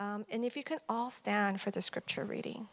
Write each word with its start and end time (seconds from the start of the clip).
Um, 0.00 0.24
and 0.30 0.46
if 0.46 0.56
you 0.56 0.64
can 0.64 0.78
all 0.88 1.10
stand 1.10 1.60
for 1.60 1.70
the 1.70 1.82
scripture 1.82 2.24
reading 2.24 2.68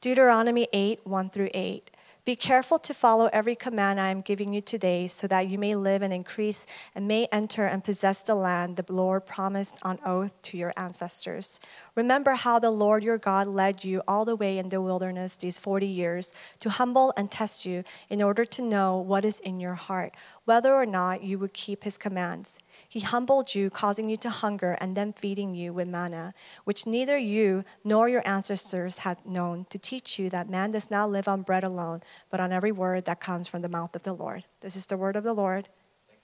Deuteronomy 0.00 0.68
8 0.72 1.00
1 1.04 1.30
through 1.30 1.50
8. 1.52 1.90
Be 2.24 2.36
careful 2.36 2.78
to 2.78 2.94
follow 2.94 3.28
every 3.34 3.54
command 3.54 4.00
I 4.00 4.10
am 4.10 4.22
giving 4.22 4.54
you 4.54 4.62
today, 4.62 5.08
so 5.08 5.26
that 5.26 5.48
you 5.48 5.58
may 5.58 5.74
live 5.74 6.00
and 6.00 6.12
increase 6.12 6.64
and 6.94 7.06
may 7.06 7.26
enter 7.32 7.66
and 7.66 7.84
possess 7.84 8.22
the 8.22 8.34
land 8.34 8.76
the 8.76 8.92
Lord 8.92 9.26
promised 9.26 9.76
on 9.82 9.98
oath 10.06 10.40
to 10.42 10.56
your 10.56 10.72
ancestors. 10.76 11.60
Remember 11.94 12.32
how 12.32 12.58
the 12.58 12.70
Lord 12.70 13.04
your 13.04 13.18
God 13.18 13.46
led 13.46 13.84
you 13.84 14.02
all 14.08 14.24
the 14.24 14.34
way 14.34 14.58
in 14.58 14.68
the 14.68 14.80
wilderness 14.80 15.36
these 15.36 15.58
40 15.58 15.86
years 15.86 16.32
to 16.58 16.70
humble 16.70 17.12
and 17.16 17.30
test 17.30 17.64
you 17.64 17.84
in 18.08 18.20
order 18.20 18.44
to 18.44 18.62
know 18.62 18.98
what 18.98 19.24
is 19.24 19.38
in 19.40 19.60
your 19.60 19.74
heart, 19.74 20.12
whether 20.44 20.74
or 20.74 20.86
not 20.86 21.22
you 21.22 21.38
would 21.38 21.52
keep 21.52 21.84
his 21.84 21.96
commands. 21.96 22.58
He 22.88 23.00
humbled 23.00 23.54
you, 23.54 23.70
causing 23.70 24.08
you 24.08 24.16
to 24.18 24.30
hunger, 24.30 24.76
and 24.80 24.96
then 24.96 25.12
feeding 25.12 25.54
you 25.54 25.72
with 25.72 25.86
manna, 25.86 26.34
which 26.64 26.86
neither 26.86 27.16
you 27.16 27.64
nor 27.84 28.08
your 28.08 28.26
ancestors 28.26 28.98
had 28.98 29.24
known, 29.24 29.66
to 29.70 29.78
teach 29.78 30.18
you 30.18 30.28
that 30.30 30.50
man 30.50 30.70
does 30.70 30.90
not 30.90 31.10
live 31.10 31.28
on 31.28 31.42
bread 31.42 31.62
alone, 31.62 32.02
but 32.30 32.40
on 32.40 32.52
every 32.52 32.72
word 32.72 33.04
that 33.04 33.20
comes 33.20 33.46
from 33.46 33.62
the 33.62 33.68
mouth 33.68 33.94
of 33.94 34.02
the 34.02 34.12
Lord. 34.12 34.44
This 34.60 34.74
is 34.74 34.86
the 34.86 34.96
word 34.96 35.14
of 35.14 35.22
the 35.22 35.34
Lord. 35.34 35.68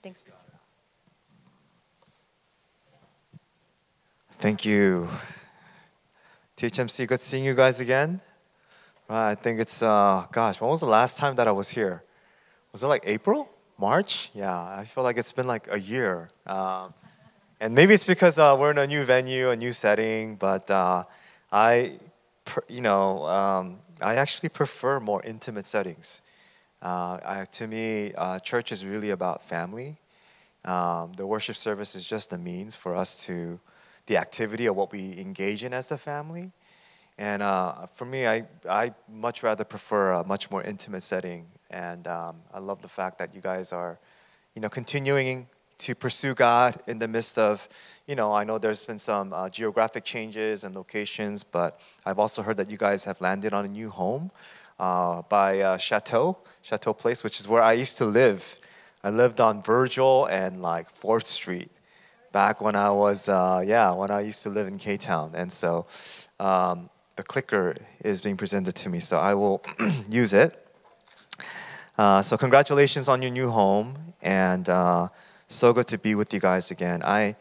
Thanks 0.03 0.21
be 0.21 0.31
to 0.31 0.37
God. 0.37 0.37
Thank 4.33 4.65
you. 4.65 5.07
THMC, 6.61 7.07
good 7.07 7.19
seeing 7.19 7.43
you 7.43 7.55
guys 7.55 7.79
again. 7.79 8.21
Right, 9.09 9.31
I 9.31 9.33
think 9.33 9.59
it's, 9.59 9.81
uh, 9.81 10.27
gosh, 10.31 10.61
when 10.61 10.69
was 10.69 10.81
the 10.81 10.85
last 10.85 11.17
time 11.17 11.33
that 11.37 11.47
I 11.47 11.51
was 11.51 11.69
here? 11.69 12.03
Was 12.71 12.83
it 12.83 12.85
like 12.85 13.01
April? 13.07 13.49
March? 13.79 14.29
Yeah, 14.35 14.55
I 14.55 14.83
feel 14.85 15.03
like 15.03 15.17
it's 15.17 15.31
been 15.31 15.47
like 15.47 15.67
a 15.71 15.79
year. 15.79 16.27
Um, 16.45 16.93
and 17.59 17.73
maybe 17.73 17.95
it's 17.95 18.03
because 18.03 18.37
uh, 18.37 18.55
we're 18.59 18.69
in 18.69 18.77
a 18.77 18.85
new 18.85 19.03
venue, 19.05 19.49
a 19.49 19.55
new 19.55 19.73
setting, 19.73 20.35
but 20.35 20.69
uh, 20.69 21.05
I, 21.51 21.93
you 22.69 22.81
know, 22.81 23.25
um, 23.25 23.79
I 23.99 24.17
actually 24.17 24.49
prefer 24.49 24.99
more 24.99 25.23
intimate 25.23 25.65
settings. 25.65 26.21
Uh, 26.79 27.17
I, 27.25 27.45
to 27.53 27.65
me, 27.65 28.13
uh, 28.15 28.37
church 28.37 28.71
is 28.71 28.85
really 28.85 29.09
about 29.09 29.41
family. 29.41 29.97
Um, 30.63 31.13
the 31.13 31.25
worship 31.25 31.55
service 31.55 31.95
is 31.95 32.07
just 32.07 32.31
a 32.33 32.37
means 32.37 32.75
for 32.75 32.95
us 32.95 33.25
to, 33.25 33.59
the 34.11 34.17
activity 34.17 34.65
of 34.65 34.75
what 34.75 34.91
we 34.91 35.17
engage 35.17 35.63
in 35.63 35.73
as 35.73 35.87
the 35.87 35.97
family. 35.97 36.51
And 37.17 37.43
uh, 37.43 37.87
for 37.93 38.05
me, 38.05 38.25
I, 38.25 38.45
I 38.67 38.93
much 39.11 39.43
rather 39.43 39.63
prefer 39.63 40.11
a 40.11 40.23
much 40.23 40.49
more 40.49 40.63
intimate 40.63 41.03
setting 41.03 41.47
and 41.71 42.05
um, 42.07 42.41
I 42.53 42.59
love 42.59 42.81
the 42.81 42.89
fact 42.89 43.17
that 43.19 43.33
you 43.33 43.41
guys 43.41 43.71
are, 43.71 43.97
you 44.55 44.61
know, 44.61 44.69
continuing 44.69 45.47
to 45.79 45.95
pursue 45.95 46.35
God 46.35 46.79
in 46.85 46.99
the 46.99 47.07
midst 47.07 47.39
of, 47.39 47.67
you 48.05 48.13
know, 48.13 48.33
I 48.33 48.43
know 48.43 48.57
there's 48.57 48.83
been 48.83 48.99
some 48.99 49.33
uh, 49.33 49.49
geographic 49.49 50.03
changes 50.03 50.63
and 50.63 50.75
locations, 50.75 51.43
but 51.43 51.79
I've 52.05 52.19
also 52.19 52.43
heard 52.43 52.57
that 52.57 52.69
you 52.69 52.77
guys 52.77 53.05
have 53.05 53.19
landed 53.21 53.53
on 53.53 53.65
a 53.65 53.69
new 53.69 53.89
home 53.89 54.31
uh, 54.79 55.23
by 55.23 55.61
uh, 55.61 55.77
Shatto, 55.77 56.37
Shatto 56.61 56.93
Place, 56.93 57.23
which 57.23 57.39
is 57.39 57.47
where 57.47 57.63
I 57.63 57.73
used 57.73 57.97
to 57.99 58.05
live. 58.05 58.59
I 59.03 59.09
lived 59.09 59.39
on 59.39 59.63
Virgil 59.63 60.25
and 60.25 60.61
like 60.61 60.93
4th 60.93 61.25
Street 61.25 61.71
back 62.31 62.61
when 62.61 62.75
I 62.75 62.91
was, 62.91 63.29
uh, 63.29 63.63
yeah, 63.65 63.91
when 63.93 64.11
I 64.11 64.21
used 64.21 64.43
to 64.43 64.49
live 64.49 64.67
in 64.67 64.77
K 64.77 64.97
Town. 64.97 65.31
And 65.33 65.51
so 65.51 65.87
um, 66.39 66.89
the 67.21 67.27
clicker 67.27 67.75
is 68.03 68.19
being 68.19 68.35
presented 68.35 68.73
to 68.73 68.89
me, 68.89 68.99
so 68.99 69.19
I 69.19 69.35
will 69.35 69.61
use 70.09 70.33
it. 70.33 70.51
Uh, 71.95 72.19
so 72.23 72.35
congratulations 72.35 73.07
on 73.07 73.21
your 73.21 73.29
new 73.29 73.51
home, 73.51 74.15
and 74.23 74.67
uh, 74.67 75.07
so 75.47 75.71
good 75.71 75.87
to 75.89 75.99
be 75.99 76.15
with 76.15 76.33
you 76.33 76.39
guys 76.39 76.71
again. 76.71 77.03
I 77.03 77.35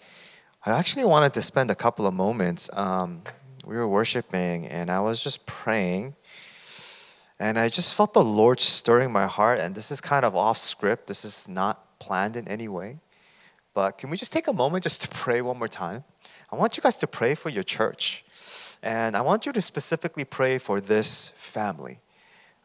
I 0.67 0.72
actually 0.72 1.06
wanted 1.06 1.33
to 1.33 1.41
spend 1.41 1.70
a 1.70 1.75
couple 1.75 2.06
of 2.06 2.12
moments. 2.12 2.69
Um, 2.75 3.22
we 3.64 3.75
were 3.75 3.89
worshiping, 3.89 4.67
and 4.67 4.91
I 4.91 5.00
was 5.00 5.25
just 5.25 5.47
praying, 5.47 6.15
and 7.39 7.59
I 7.59 7.70
just 7.70 7.94
felt 7.94 8.12
the 8.12 8.28
Lord 8.41 8.61
stirring 8.61 9.11
my 9.11 9.27
heart. 9.27 9.60
And 9.60 9.75
this 9.75 9.91
is 9.91 10.03
kind 10.03 10.27
of 10.27 10.37
off 10.37 10.59
script. 10.59 11.06
This 11.06 11.25
is 11.25 11.49
not 11.49 11.99
planned 11.99 12.37
in 12.37 12.47
any 12.49 12.69
way. 12.69 12.99
But 13.72 13.97
can 13.97 14.10
we 14.10 14.19
just 14.19 14.33
take 14.33 14.47
a 14.47 14.53
moment 14.53 14.84
just 14.84 15.00
to 15.03 15.09
pray 15.09 15.41
one 15.41 15.56
more 15.56 15.72
time? 15.84 16.04
I 16.53 16.56
want 16.56 16.77
you 16.77 16.83
guys 16.83 16.97
to 16.97 17.06
pray 17.06 17.34
for 17.34 17.49
your 17.49 17.65
church. 17.65 18.25
And 18.82 19.16
I 19.16 19.20
want 19.20 19.44
you 19.44 19.52
to 19.52 19.60
specifically 19.60 20.24
pray 20.24 20.58
for 20.58 20.80
this 20.80 21.30
family 21.36 21.98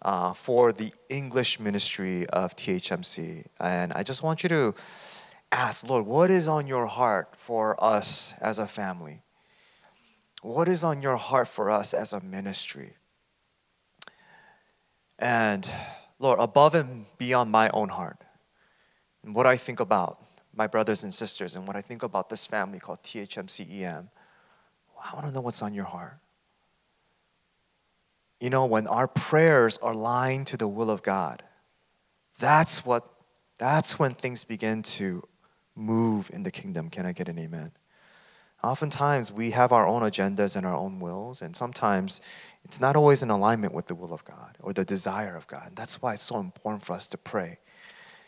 uh, 0.02 0.34
for 0.34 0.72
the 0.72 0.94
English 1.10 1.60
ministry 1.60 2.26
of 2.28 2.56
THMC. 2.56 3.46
And 3.60 3.92
I 3.94 4.04
just 4.04 4.24
want 4.24 4.44
you 4.44 4.50
to 4.50 4.76
ask, 5.52 5.88
Lord, 5.90 6.06
what 6.06 6.30
is 6.30 6.48
on 6.48 6.68
your 6.68 6.86
heart 6.86 7.36
for 7.36 7.82
us 7.84 8.34
as 8.40 8.60
a 8.60 8.68
family? 8.68 9.24
What 10.42 10.68
is 10.68 10.84
on 10.84 11.02
your 11.02 11.18
heart 11.18 11.48
for 11.48 11.70
us 11.70 11.94
as 11.94 12.14
a 12.14 12.22
ministry? 12.22 12.94
And 15.18 15.68
Lord, 16.20 16.40
above 16.40 16.76
and 16.76 17.06
beyond 17.18 17.52
my 17.52 17.70
own 17.70 17.90
heart, 17.90 18.22
and 19.24 19.34
what 19.34 19.48
I 19.48 19.58
think 19.58 19.80
about 19.80 20.20
my 20.54 20.68
brothers 20.68 21.04
and 21.04 21.14
sisters, 21.14 21.56
and 21.56 21.68
what 21.68 21.76
I 21.76 21.82
think 21.82 22.04
about 22.04 22.30
this 22.30 22.46
family 22.46 22.80
called 22.80 23.02
THMCEM, 23.04 24.08
I 25.06 25.14
want 25.14 25.28
to 25.28 25.32
know 25.32 25.42
what's 25.42 25.62
on 25.62 25.74
your 25.74 25.86
heart 25.86 26.20
you 28.40 28.50
know, 28.50 28.66
when 28.66 28.88
our 28.88 29.08
prayers 29.08 29.78
are 29.80 29.94
aligned 29.94 30.48
to 30.48 30.58
the 30.58 30.68
will 30.68 30.90
of 30.92 31.02
God, 31.02 31.44
that's 32.40 32.86
what 32.86 33.08
that's 33.58 33.98
when 33.98 34.12
things 34.12 34.44
begin 34.44 34.84
to 34.84 35.24
move 35.76 36.30
in 36.34 36.44
the 36.44 36.52
kingdom. 36.52 36.90
Can 36.90 37.06
I 37.06 37.14
get 37.14 37.30
an 37.30 37.40
amen? 37.40 37.72
Oftentimes 38.64 39.32
we 39.32 39.52
have 39.52 39.72
our 39.72 39.88
own 39.88 40.02
agendas 40.02 40.56
and 40.56 40.66
our 40.66 40.76
own 40.76 41.00
wills, 41.00 41.42
and 41.42 41.56
sometimes 41.56 42.20
it's 42.64 42.82
not 42.82 42.96
always 42.96 43.24
in 43.24 43.30
alignment 43.30 43.74
with 43.74 43.86
the 43.86 43.96
will 43.96 44.14
of 44.14 44.26
God 44.26 44.58
or 44.60 44.74
the 44.74 44.86
desire 44.86 45.36
of 45.36 45.48
God. 45.48 45.70
And 45.70 45.76
that's 45.76 46.02
why 46.02 46.14
it's 46.14 46.24
so 46.24 46.40
important 46.40 46.84
for 46.84 46.94
us 46.94 47.08
to 47.08 47.18
pray. 47.18 47.60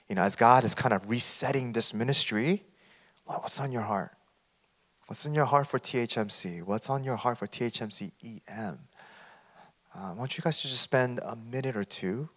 You 0.07 0.16
know, 0.16 0.21
as 0.21 0.35
God 0.35 0.63
is 0.63 0.73
kind 0.73 0.93
of 0.93 1.09
resetting 1.09 1.73
this 1.73 1.93
ministry, 1.93 2.63
Lord, 3.27 3.41
what's 3.41 3.59
on 3.59 3.71
your 3.71 3.81
heart? 3.81 4.16
What's 5.07 5.25
in 5.25 5.34
your 5.34 5.45
heart 5.45 5.68
for 5.68 5.79
THMC? 5.79 6.63
What's 6.63 6.90
on 6.90 7.06
your 7.06 7.16
heart 7.16 7.38
for 7.38 7.47
THMC 7.47 8.12
EM? 8.22 8.79
Uh, 9.95 10.12
I 10.12 10.12
want 10.12 10.38
you 10.38 10.41
guys 10.41 10.62
to 10.62 10.68
just 10.68 10.81
spend 10.81 11.22
a 11.23 11.34
minute 11.34 11.78
or 11.78 11.85
two, 11.85 12.28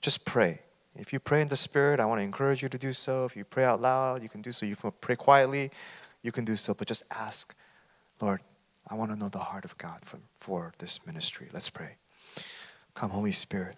just 0.00 0.24
pray. 0.24 0.62
If 0.96 1.12
you 1.12 1.20
pray 1.20 1.42
in 1.42 1.48
the 1.48 1.56
Spirit, 1.56 2.00
I 2.00 2.06
want 2.06 2.20
to 2.20 2.22
encourage 2.22 2.62
you 2.62 2.70
to 2.70 2.78
do 2.78 2.94
so. 2.94 3.26
If 3.26 3.36
you 3.36 3.44
pray 3.44 3.64
out 3.64 3.82
loud, 3.82 4.22
you 4.22 4.30
can 4.30 4.40
do 4.40 4.52
so. 4.52 4.64
You 4.64 4.74
pray 5.02 5.16
quietly, 5.16 5.70
you 6.22 6.32
can 6.32 6.46
do 6.46 6.56
so. 6.56 6.72
But 6.72 6.88
just 6.88 7.02
ask, 7.10 7.54
Lord, 8.22 8.40
I 8.88 8.94
want 8.94 9.12
to 9.12 9.16
know 9.18 9.28
the 9.28 9.38
heart 9.38 9.66
of 9.66 9.76
God 9.76 9.98
for, 10.02 10.18
for 10.34 10.72
this 10.78 11.06
ministry. 11.06 11.50
Let's 11.52 11.68
pray. 11.68 11.96
Come, 12.94 13.10
Holy 13.10 13.32
Spirit. 13.32 13.76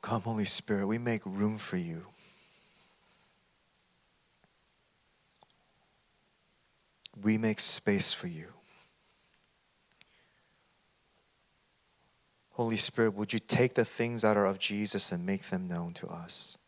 Come, 0.00 0.22
Holy 0.22 0.46
Spirit. 0.46 0.86
We 0.86 0.96
make 0.96 1.26
room 1.26 1.58
for 1.58 1.76
you. 1.76 2.06
We 7.20 7.38
make 7.38 7.60
space 7.60 8.12
for 8.12 8.26
you. 8.26 8.48
Holy 12.50 12.76
Spirit, 12.76 13.14
would 13.14 13.32
you 13.32 13.38
take 13.38 13.74
the 13.74 13.84
things 13.84 14.22
that 14.22 14.36
are 14.36 14.46
of 14.46 14.58
Jesus 14.58 15.10
and 15.10 15.24
make 15.24 15.44
them 15.44 15.66
known 15.66 15.94
to 15.94 16.06
us? 16.08 16.58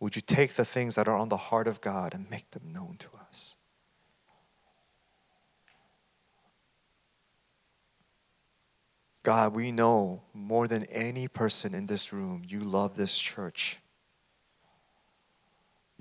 Would 0.00 0.16
you 0.16 0.22
take 0.22 0.54
the 0.54 0.64
things 0.64 0.96
that 0.96 1.06
are 1.06 1.16
on 1.16 1.28
the 1.28 1.36
heart 1.36 1.68
of 1.68 1.80
God 1.80 2.14
and 2.14 2.28
make 2.30 2.50
them 2.50 2.72
known 2.72 2.96
to 2.98 3.08
us? 3.28 3.56
God, 9.22 9.54
we 9.54 9.70
know 9.70 10.22
more 10.34 10.66
than 10.66 10.84
any 10.84 11.28
person 11.28 11.74
in 11.74 11.86
this 11.86 12.12
room, 12.12 12.42
you 12.44 12.60
love 12.60 12.96
this 12.96 13.16
church. 13.16 13.78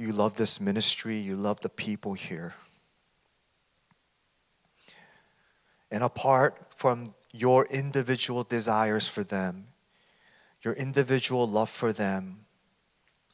You 0.02 0.12
love 0.12 0.36
this 0.36 0.60
ministry. 0.60 1.18
You 1.18 1.36
love 1.36 1.60
the 1.60 1.70
people 1.70 2.14
here. 2.14 2.56
And 5.92 6.04
apart 6.04 6.58
from 6.76 7.14
your 7.34 7.66
individual 7.66 8.44
desires 8.44 9.08
for 9.08 9.24
them, 9.24 9.68
your 10.64 10.74
individual 10.74 11.48
love 11.48 11.70
for 11.70 11.92
them. 11.92 12.46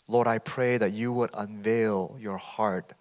Lord, 0.07 0.27
I 0.27 0.39
pray 0.39 0.77
that 0.77 0.91
you 0.91 1.13
would 1.13 1.29
unveil 1.33 2.17
your 2.19 2.37
heart 2.37 2.93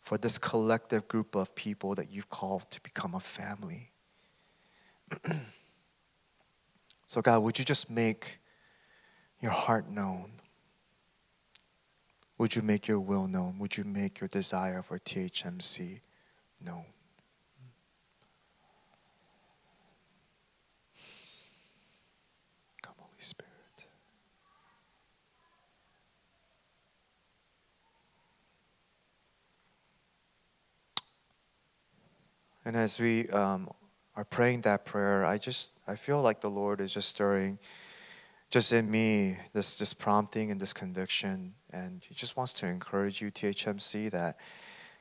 for 0.00 0.18
this 0.18 0.38
collective 0.38 1.06
group 1.06 1.36
of 1.36 1.54
people 1.54 1.94
that 1.94 2.10
you've 2.10 2.30
called 2.30 2.70
to 2.70 2.80
become 2.80 3.14
a 3.14 3.20
family. 3.20 3.92
so, 7.06 7.20
God, 7.20 7.42
would 7.42 7.58
you 7.58 7.64
just 7.64 7.90
make 7.90 8.38
your 9.40 9.52
heart 9.52 9.88
known? 9.88 10.32
Would 12.38 12.56
you 12.56 12.62
make 12.62 12.88
your 12.88 13.00
will 13.00 13.28
known? 13.28 13.58
Would 13.58 13.76
you 13.76 13.84
make 13.84 14.20
your 14.20 14.28
desire 14.28 14.82
for 14.82 14.98
THMC 14.98 16.00
known? 16.64 16.86
And 32.70 32.76
as 32.76 33.00
we 33.00 33.28
um, 33.30 33.68
are 34.14 34.24
praying 34.24 34.60
that 34.60 34.84
prayer, 34.84 35.24
I 35.24 35.38
just 35.38 35.72
I 35.88 35.96
feel 35.96 36.22
like 36.22 36.40
the 36.40 36.50
Lord 36.50 36.80
is 36.80 36.94
just 36.94 37.08
stirring 37.08 37.58
just 38.48 38.72
in 38.72 38.88
me 38.88 39.38
this 39.52 39.76
this 39.76 39.92
prompting 39.92 40.52
and 40.52 40.60
this 40.60 40.72
conviction 40.72 41.54
and 41.72 42.04
he 42.08 42.14
just 42.14 42.36
wants 42.36 42.52
to 42.52 42.68
encourage 42.68 43.20
you 43.20 43.32
THMC 43.32 44.12
that 44.12 44.38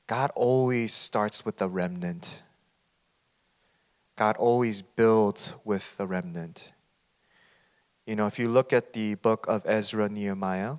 God 0.08 0.32
always 0.34 0.96
starts 0.96 1.46
with 1.46 1.58
the 1.58 1.70
remnant. 1.70 2.42
God 4.16 4.36
always 4.38 4.82
builds 4.82 5.54
with 5.64 5.96
the 5.98 6.08
remnant. 6.08 6.74
You 8.08 8.16
know, 8.16 8.26
if 8.26 8.40
you 8.40 8.50
look 8.50 8.74
at 8.74 8.94
the 8.94 9.14
book 9.14 9.46
of 9.48 9.62
Ezra 9.68 10.10
Nehemiah, 10.10 10.78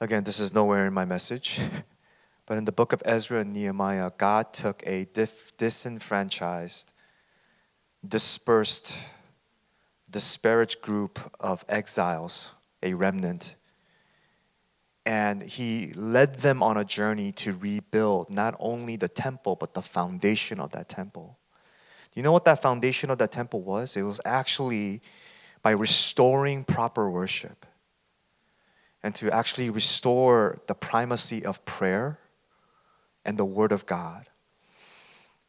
again, 0.00 0.24
this 0.24 0.40
is 0.40 0.52
nowhere 0.52 0.84
in 0.84 0.92
my 0.92 1.04
message, 1.04 1.60
but 2.48 2.56
in 2.56 2.64
the 2.64 2.72
book 2.72 2.94
of 2.94 3.02
Ezra 3.04 3.40
and 3.40 3.52
Nehemiah, 3.52 4.10
God 4.16 4.54
took 4.54 4.82
a 4.86 5.04
dif- 5.04 5.54
disenfranchised, 5.58 6.92
dispersed, 8.06 8.96
disparaged 10.10 10.80
group 10.80 11.18
of 11.38 11.62
exiles, 11.68 12.54
a 12.82 12.94
remnant, 12.94 13.54
and 15.04 15.42
he 15.42 15.92
led 15.92 16.36
them 16.36 16.62
on 16.62 16.78
a 16.78 16.86
journey 16.86 17.32
to 17.32 17.52
rebuild 17.52 18.30
not 18.30 18.56
only 18.58 18.96
the 18.96 19.08
temple, 19.08 19.54
but 19.54 19.74
the 19.74 19.82
foundation 19.82 20.58
of 20.58 20.70
that 20.70 20.88
temple. 20.88 21.38
Do 22.10 22.18
you 22.18 22.22
know 22.22 22.32
what 22.32 22.46
that 22.46 22.62
foundation 22.62 23.10
of 23.10 23.18
that 23.18 23.30
temple 23.30 23.60
was? 23.60 23.94
It 23.94 24.02
was 24.02 24.22
actually 24.24 25.02
by 25.62 25.72
restoring 25.72 26.64
proper 26.64 27.10
worship 27.10 27.66
and 29.02 29.14
to 29.16 29.30
actually 29.30 29.68
restore 29.68 30.62
the 30.66 30.74
primacy 30.74 31.44
of 31.44 31.62
prayer 31.66 32.18
and 33.28 33.36
the 33.36 33.44
Word 33.44 33.72
of 33.72 33.84
God. 33.84 34.24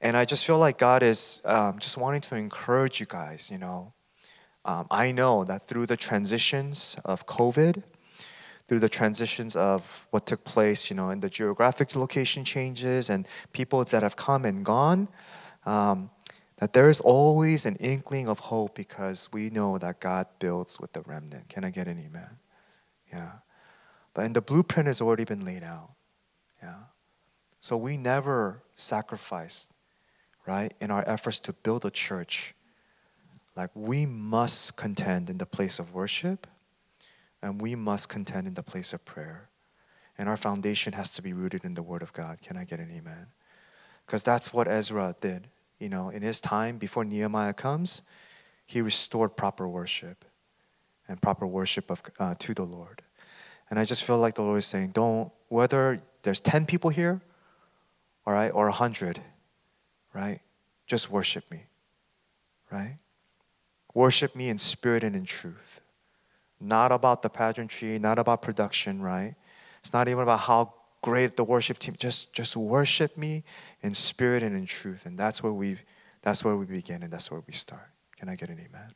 And 0.02 0.18
I 0.18 0.26
just 0.26 0.46
feel 0.46 0.60
like 0.60 0.78
God 0.78 1.02
is 1.02 1.42
um, 1.46 1.80
just 1.80 1.98
wanting 1.98 2.20
to 2.22 2.36
encourage 2.36 3.00
you 3.00 3.06
guys, 3.06 3.50
you 3.50 3.58
know. 3.58 3.94
Um, 4.66 4.86
I 4.92 5.14
know 5.14 5.46
that 5.46 5.66
through 5.66 5.86
the 5.86 5.96
transitions 5.96 6.98
of 7.06 7.26
COVID, 7.26 7.84
through 8.68 8.80
the 8.80 8.90
transitions 8.90 9.56
of 9.56 10.06
what 10.12 10.26
took 10.26 10.44
place, 10.44 10.90
you 10.90 10.96
know, 10.98 11.10
in 11.10 11.22
the 11.22 11.30
geographic 11.30 11.96
location 11.96 12.44
changes 12.44 13.10
and 13.10 13.26
people 13.54 13.86
that 13.86 14.04
have 14.04 14.18
come 14.18 14.44
and 14.44 14.66
gone, 14.66 15.08
um, 15.66 16.12
that 16.58 16.74
there 16.74 16.90
is 16.90 17.00
always 17.00 17.66
an 17.66 17.78
inkling 17.78 18.28
of 18.28 18.40
hope 18.40 18.76
because 18.76 19.31
we 19.31 19.50
know 19.50 19.78
that 19.78 20.02
God 20.02 20.28
builds 20.40 20.81
with 20.81 20.92
the 20.92 21.02
remnant. 21.04 21.48
Can 21.48 21.64
I 21.64 21.70
get 21.70 21.88
an 21.88 21.98
amen? 21.98 22.40
Yeah. 23.14 23.31
But 24.14 24.26
and 24.26 24.36
the 24.36 24.42
blueprint 24.42 24.88
has 24.88 25.00
already 25.00 25.24
been 25.24 25.46
laid 25.46 25.64
out. 25.64 25.92
Yeah. 26.62 26.88
So 27.59 27.77
we 27.77 27.97
never 27.97 28.63
sacrifice, 28.75 29.71
right, 30.47 30.73
in 30.79 30.91
our 30.91 31.03
efforts 31.07 31.39
to 31.41 31.53
build 31.53 31.85
a 31.85 31.91
church. 31.91 32.56
Like 33.56 33.71
we 33.73 34.06
must 34.06 34.77
contend 34.77 35.29
in 35.29 35.38
the 35.38 35.45
place 35.45 35.79
of 35.79 35.94
worship 35.94 36.47
and 37.41 37.61
we 37.61 37.75
must 37.75 38.09
contend 38.09 38.47
in 38.47 38.53
the 38.53 38.63
place 38.63 38.94
of 38.94 39.03
prayer. 39.06 39.50
And 40.17 40.27
our 40.27 40.38
foundation 40.38 40.94
has 40.94 41.11
to 41.11 41.21
be 41.21 41.33
rooted 41.33 41.63
in 41.63 41.73
the 41.73 41.83
Word 41.83 42.01
of 42.01 42.13
God. 42.13 42.41
Can 42.41 42.57
I 42.57 42.65
get 42.65 42.79
an 42.79 42.91
amen? 42.91 43.27
Because 44.06 44.23
that's 44.23 44.53
what 44.53 44.67
Ezra 44.67 45.15
did 45.21 45.47
you 45.79 45.88
know, 45.88 46.09
in 46.09 46.21
his 46.21 46.41
time 46.41 46.77
before 46.77 47.06
Nehemiah 47.06 47.53
comes, 47.53 48.03
he 48.65 48.81
restored 48.81 49.35
proper 49.35 49.67
worship 49.67 50.25
and 51.07 51.21
proper 51.21 51.47
worship 51.47 51.89
of, 51.89 52.03
uh, 52.19 52.35
to 52.38 52.53
the 52.53 52.63
Lord. 52.63 53.01
And 53.69 53.79
I 53.79 53.85
just 53.85 54.03
feel 54.03 54.19
like 54.19 54.35
the 54.35 54.44
Lord 54.44 54.59
is 54.59 54.65
saying, 54.65 54.89
don't, 54.89 55.31
whether 55.47 56.01
there's 56.23 56.41
10 56.41 56.65
people 56.65 56.89
here, 56.89 57.21
all 58.30 58.36
right, 58.36 58.52
or 58.54 58.66
100, 58.66 59.20
right, 60.14 60.40
just 60.86 61.10
worship 61.10 61.50
me, 61.50 61.64
right? 62.70 62.98
Worship 63.96 64.36
me 64.36 64.50
in 64.50 64.60
spirit 64.60 65.04
and 65.04 65.16
in 65.16 65.26
truth. 65.26 65.81
Not 66.60 66.92
about 66.92 67.24
the 67.24 67.30
pageantry, 67.31 67.98
not 67.98 68.20
about 68.20 68.44
production, 68.44 69.02
right? 69.02 69.34
It's 69.80 69.94
not 69.94 70.08
even 70.08 70.22
about 70.22 70.42
how 70.42 70.76
great 71.02 71.38
the 71.38 71.44
worship 71.44 71.80
team 71.80 71.96
just 71.98 72.31
just 72.31 72.56
worship 72.56 73.18
me 73.18 73.44
in 73.81 73.96
spirit 73.96 74.44
and 74.44 74.56
in 74.56 74.68
truth 74.68 75.06
and 75.06 75.18
that's 75.18 75.42
where 75.42 75.54
we 75.54 75.78
that's 76.22 76.44
where 76.44 76.58
we 76.58 76.66
begin 76.66 77.02
and 77.02 77.12
that's 77.12 77.31
where 77.31 77.42
we 77.48 77.54
start 77.54 77.88
can 78.18 78.28
i 78.28 78.36
get 78.36 78.50
an 78.50 78.60
amen 78.60 78.92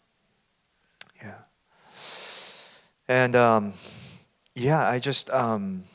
yeah 1.23 1.37
and 3.07 3.37
um, 3.37 3.71
yeah 4.53 4.85
i 4.85 4.99
just 4.99 5.29
um, 5.29 5.85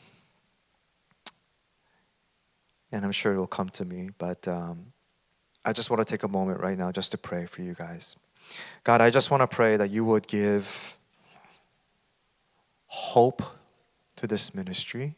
and 2.91 3.05
i'm 3.05 3.11
sure 3.11 3.33
it 3.33 3.37
will 3.37 3.47
come 3.47 3.69
to 3.69 3.85
me 3.85 4.09
but 4.17 4.47
um, 4.47 4.93
i 5.65 5.73
just 5.73 5.89
want 5.89 6.05
to 6.05 6.11
take 6.11 6.23
a 6.23 6.27
moment 6.27 6.59
right 6.59 6.77
now 6.77 6.91
just 6.91 7.11
to 7.11 7.17
pray 7.17 7.45
for 7.45 7.61
you 7.61 7.73
guys. 7.73 8.15
God 8.83 9.01
i 9.01 9.09
just 9.09 9.31
want 9.31 9.41
to 9.41 9.47
pray 9.47 9.77
that 9.77 9.89
you 9.89 10.05
would 10.05 10.27
give 10.27 10.97
hope 12.89 13.43
to 14.15 14.27
this 14.27 14.53
ministry. 14.53 15.15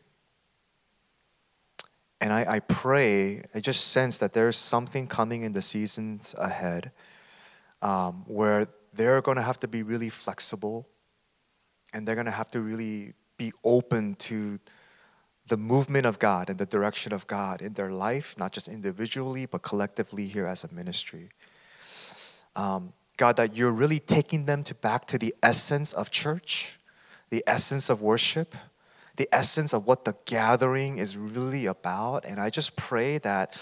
And 2.20 2.32
I, 2.32 2.56
I 2.56 2.60
pray, 2.60 3.42
I 3.56 3.60
just 3.60 3.88
sense 3.88 4.20
that 4.20 4.34
there's 4.34 4.58
something 4.58 5.08
coming 5.08 5.42
in 5.42 5.54
the 5.54 5.62
seasons 5.62 6.36
ahead 6.38 6.92
um, 7.82 8.26
where 8.28 8.68
they're 8.94 9.22
going 9.22 9.38
to 9.38 9.42
have 9.42 9.58
to 9.60 9.68
be 9.68 9.82
really 9.82 10.10
flexible 10.10 10.88
and 11.94 12.08
they're 12.08 12.16
going 12.16 12.26
to 12.26 12.32
have 12.32 12.52
to 12.52 12.62
really 12.62 13.14
be 13.38 13.52
open 13.64 14.16
to 14.16 14.60
the 15.52 15.58
movement 15.58 16.06
of 16.06 16.18
God 16.18 16.50
and 16.50 16.58
the 16.58 16.66
direction 16.66 17.14
of 17.14 17.28
God 17.28 17.62
in 17.62 17.74
their 17.74 17.92
life, 17.92 18.36
not 18.38 18.52
just 18.52 18.68
individually, 18.68 19.46
but 19.46 19.62
collectively 19.62 20.26
here 20.26 20.48
as 20.48 20.64
a 20.64 20.74
ministry. 20.74 21.30
Um, 22.56 22.94
God, 23.18 23.36
that 23.36 23.56
you're 23.56 23.78
really 23.84 24.00
taking 24.00 24.46
them 24.46 24.64
to 24.64 24.74
back 24.74 25.06
to 25.08 25.18
the 25.18 25.36
essence 25.44 25.94
of 25.94 26.10
church, 26.10 26.80
the 27.30 27.44
essence 27.46 27.90
of 27.90 28.02
worship 28.02 28.56
the 29.22 29.30
essence 29.32 29.74
of 29.74 29.86
what 29.86 30.06
the 30.06 30.16
gathering 30.26 30.98
is 30.98 31.18
really 31.18 31.66
about. 31.66 32.26
And 32.26 32.40
I 32.40 32.50
just 32.50 32.76
pray 32.76 33.20
that 33.20 33.56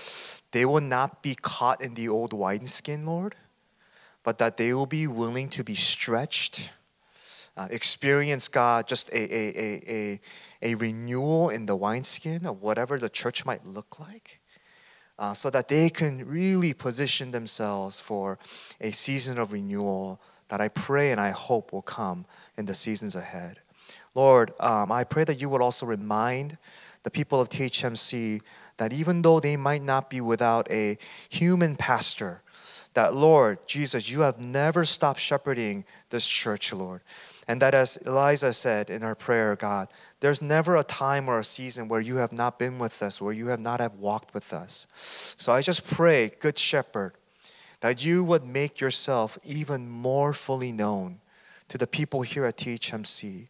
they 0.51 0.65
will 0.65 0.81
not 0.81 1.21
be 1.21 1.35
caught 1.35 1.81
in 1.81 1.95
the 1.95 2.07
old 2.07 2.33
wineskin, 2.33 3.05
Lord, 3.05 3.35
but 4.23 4.37
that 4.37 4.55
they 4.55 4.73
will 4.73 4.85
be 4.85 5.05
willing 5.07 5.49
to 5.49 5.63
be 5.63 5.75
stretched, 5.75 6.71
uh, 7.59 7.67
experience, 7.71 8.47
God, 8.47 8.87
just 8.87 9.09
a, 9.09 9.17
a, 9.17 9.59
a, 9.59 9.81
a, 9.89 10.71
a 10.71 10.75
renewal 10.75 11.49
in 11.49 11.65
the 11.65 11.75
wineskin 11.75 12.45
of 12.45 12.61
whatever 12.61 12.97
the 12.97 13.09
church 13.09 13.45
might 13.45 13.65
look 13.65 13.99
like. 13.99 14.39
Uh, 15.17 15.33
so 15.33 15.49
that 15.49 15.67
they 15.67 15.89
can 15.89 16.25
really 16.25 16.73
position 16.73 17.31
themselves 17.31 17.99
for 17.99 18.39
a 18.79 18.91
season 18.91 19.37
of 19.37 19.51
renewal 19.51 20.21
that 20.47 20.61
I 20.61 20.69
pray 20.69 21.11
and 21.11 21.19
I 21.19 21.31
hope 21.31 21.73
will 21.73 21.81
come 21.81 22.25
in 22.57 22.65
the 22.65 22.73
seasons 22.73 23.13
ahead. 23.13 23.59
Lord, 24.15 24.53
um, 24.61 24.89
I 24.89 25.03
pray 25.03 25.25
that 25.25 25.41
you 25.41 25.49
would 25.49 25.61
also 25.61 25.85
remind 25.85 26.57
the 27.03 27.11
people 27.11 27.41
of 27.41 27.49
THMC 27.49 28.39
that 28.77 28.93
even 28.93 29.21
though 29.21 29.41
they 29.41 29.57
might 29.57 29.83
not 29.83 30.09
be 30.09 30.21
without 30.21 30.71
a 30.71 30.97
human 31.27 31.75
pastor, 31.75 32.41
that 32.93 33.13
Lord 33.13 33.59
Jesus, 33.67 34.09
you 34.09 34.21
have 34.21 34.39
never 34.39 34.85
stopped 34.85 35.19
shepherding 35.19 35.85
this 36.09 36.27
church, 36.27 36.73
Lord. 36.73 37.01
And 37.47 37.61
that 37.61 37.73
as 37.73 37.97
Eliza 37.97 38.53
said 38.53 38.89
in 38.89 39.01
her 39.01 39.15
prayer, 39.15 39.55
God, 39.55 39.87
there's 40.19 40.41
never 40.41 40.75
a 40.75 40.83
time 40.83 41.27
or 41.27 41.39
a 41.39 41.43
season 41.43 41.87
where 41.87 42.01
you 42.01 42.17
have 42.17 42.31
not 42.31 42.59
been 42.59 42.77
with 42.77 43.01
us, 43.01 43.21
where 43.21 43.33
you 43.33 43.47
have 43.47 43.59
not 43.59 43.79
have 43.79 43.95
walked 43.95 44.33
with 44.33 44.53
us. 44.53 44.85
So 45.37 45.51
I 45.51 45.61
just 45.61 45.87
pray, 45.87 46.31
good 46.39 46.57
shepherd, 46.57 47.13
that 47.79 48.03
you 48.03 48.23
would 48.23 48.45
make 48.45 48.79
yourself 48.79 49.39
even 49.43 49.89
more 49.89 50.33
fully 50.33 50.71
known 50.71 51.21
to 51.69 51.77
the 51.77 51.87
people 51.87 52.21
here 52.21 52.45
at 52.45 52.57
THMC 52.57 53.47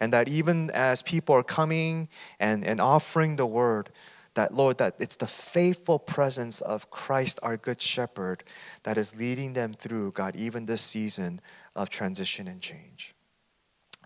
and 0.00 0.12
that 0.12 0.28
even 0.28 0.70
as 0.70 1.02
people 1.02 1.34
are 1.34 1.42
coming 1.42 2.08
and, 2.38 2.64
and 2.64 2.80
offering 2.80 3.36
the 3.36 3.46
word, 3.46 3.90
that 4.34 4.54
Lord, 4.54 4.78
that 4.78 4.94
it's 4.98 5.16
the 5.16 5.26
faithful 5.26 5.98
presence 5.98 6.60
of 6.60 6.90
Christ, 6.90 7.38
our 7.42 7.56
good 7.56 7.82
shepherd, 7.82 8.44
that 8.84 8.96
is 8.96 9.16
leading 9.16 9.54
them 9.54 9.74
through, 9.74 10.12
God, 10.12 10.36
even 10.36 10.66
this 10.66 10.80
season 10.80 11.40
of 11.74 11.90
transition 11.90 12.46
and 12.46 12.60
change. 12.60 13.14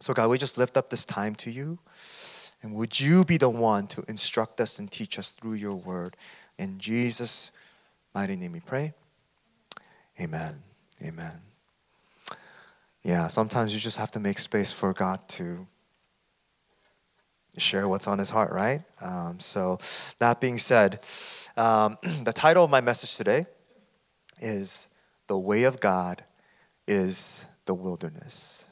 So, 0.00 0.12
God, 0.12 0.28
we 0.30 0.38
just 0.38 0.58
lift 0.58 0.76
up 0.76 0.90
this 0.90 1.04
time 1.04 1.34
to 1.36 1.50
you. 1.50 1.78
And 2.62 2.74
would 2.74 2.98
you 2.98 3.24
be 3.24 3.36
the 3.36 3.50
one 3.50 3.86
to 3.88 4.02
instruct 4.08 4.60
us 4.60 4.78
and 4.78 4.90
teach 4.90 5.18
us 5.18 5.30
through 5.30 5.54
your 5.54 5.74
word? 5.74 6.16
In 6.58 6.78
Jesus' 6.78 7.52
mighty 8.14 8.36
name 8.36 8.52
we 8.52 8.60
pray. 8.60 8.94
Amen. 10.18 10.62
Amen. 11.02 11.42
Yeah, 13.02 13.26
sometimes 13.28 13.74
you 13.74 13.80
just 13.80 13.98
have 13.98 14.10
to 14.12 14.20
make 14.20 14.38
space 14.38 14.72
for 14.72 14.94
God 14.94 15.28
to 15.28 15.66
share 17.56 17.88
what's 17.88 18.06
on 18.06 18.18
his 18.18 18.30
heart, 18.30 18.52
right? 18.52 18.82
Um, 19.00 19.40
so, 19.40 19.78
that 20.18 20.40
being 20.40 20.58
said, 20.58 21.04
um, 21.56 21.98
the 22.22 22.32
title 22.32 22.64
of 22.64 22.70
my 22.70 22.80
message 22.80 23.16
today 23.16 23.46
is 24.40 24.88
The 25.26 25.38
Way 25.38 25.64
of 25.64 25.80
God 25.80 26.24
is 26.86 27.46
the 27.66 27.74
Wilderness. 27.74 28.68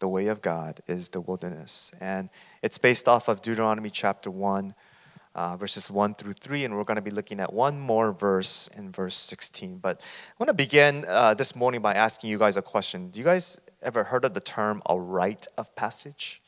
The 0.00 0.08
way 0.08 0.26
of 0.26 0.42
God 0.42 0.82
is 0.86 1.08
the 1.08 1.20
wilderness. 1.20 1.92
And 2.00 2.28
it's 2.62 2.78
based 2.78 3.08
off 3.08 3.28
of 3.28 3.40
Deuteronomy 3.40 3.90
chapter 3.90 4.30
1, 4.30 4.74
uh, 5.34 5.56
verses 5.56 5.90
1 5.90 6.16
through 6.16 6.34
3, 6.34 6.64
and 6.64 6.76
we're 6.76 6.84
going 6.84 6.96
to 6.96 7.02
be 7.02 7.10
looking 7.10 7.40
at 7.40 7.52
one 7.52 7.78
more 7.78 8.12
verse 8.12 8.68
in 8.76 8.92
verse 8.92 9.16
16. 9.16 9.78
But 9.78 10.00
I 10.02 10.34
want 10.38 10.48
to 10.48 10.54
begin 10.54 11.06
uh, 11.08 11.32
this 11.32 11.56
morning 11.56 11.80
by 11.80 11.94
asking 11.94 12.28
you 12.28 12.38
guys 12.38 12.56
a 12.56 12.62
question. 12.62 13.08
Do 13.08 13.18
you 13.18 13.24
guys 13.24 13.58
ever 13.82 14.04
heard 14.04 14.24
of 14.26 14.34
the 14.34 14.40
term 14.40 14.82
a 14.86 14.98
rite 15.00 15.46
of 15.56 15.74
passage? 15.74 16.42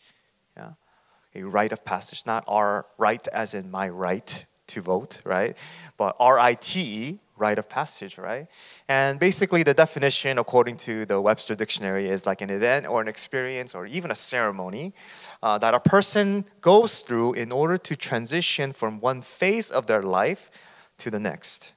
A 1.36 1.42
rite 1.42 1.72
of 1.72 1.84
passage, 1.84 2.24
not 2.24 2.42
our 2.48 2.86
right 2.96 3.26
as 3.28 3.52
in 3.52 3.70
my 3.70 3.88
right 3.90 4.46
to 4.68 4.80
vote, 4.80 5.20
right? 5.24 5.56
But 5.96 6.16
R 6.18 6.38
I 6.38 6.54
T 6.54 6.80
E, 6.80 7.20
rite 7.36 7.58
of 7.58 7.68
passage, 7.68 8.16
right? 8.16 8.46
And 8.88 9.20
basically, 9.20 9.62
the 9.62 9.74
definition, 9.74 10.38
according 10.38 10.76
to 10.88 11.04
the 11.04 11.20
Webster 11.20 11.54
Dictionary, 11.54 12.08
is 12.08 12.24
like 12.24 12.40
an 12.40 12.50
event 12.50 12.86
or 12.86 13.02
an 13.02 13.08
experience 13.08 13.74
or 13.74 13.86
even 13.86 14.10
a 14.10 14.14
ceremony 14.14 14.94
uh, 15.42 15.58
that 15.58 15.74
a 15.74 15.80
person 15.80 16.46
goes 16.60 17.02
through 17.02 17.34
in 17.34 17.52
order 17.52 17.76
to 17.76 17.96
transition 17.96 18.72
from 18.72 19.00
one 19.00 19.20
phase 19.20 19.70
of 19.70 19.86
their 19.86 20.02
life 20.02 20.50
to 20.98 21.10
the 21.10 21.20
next. 21.20 21.74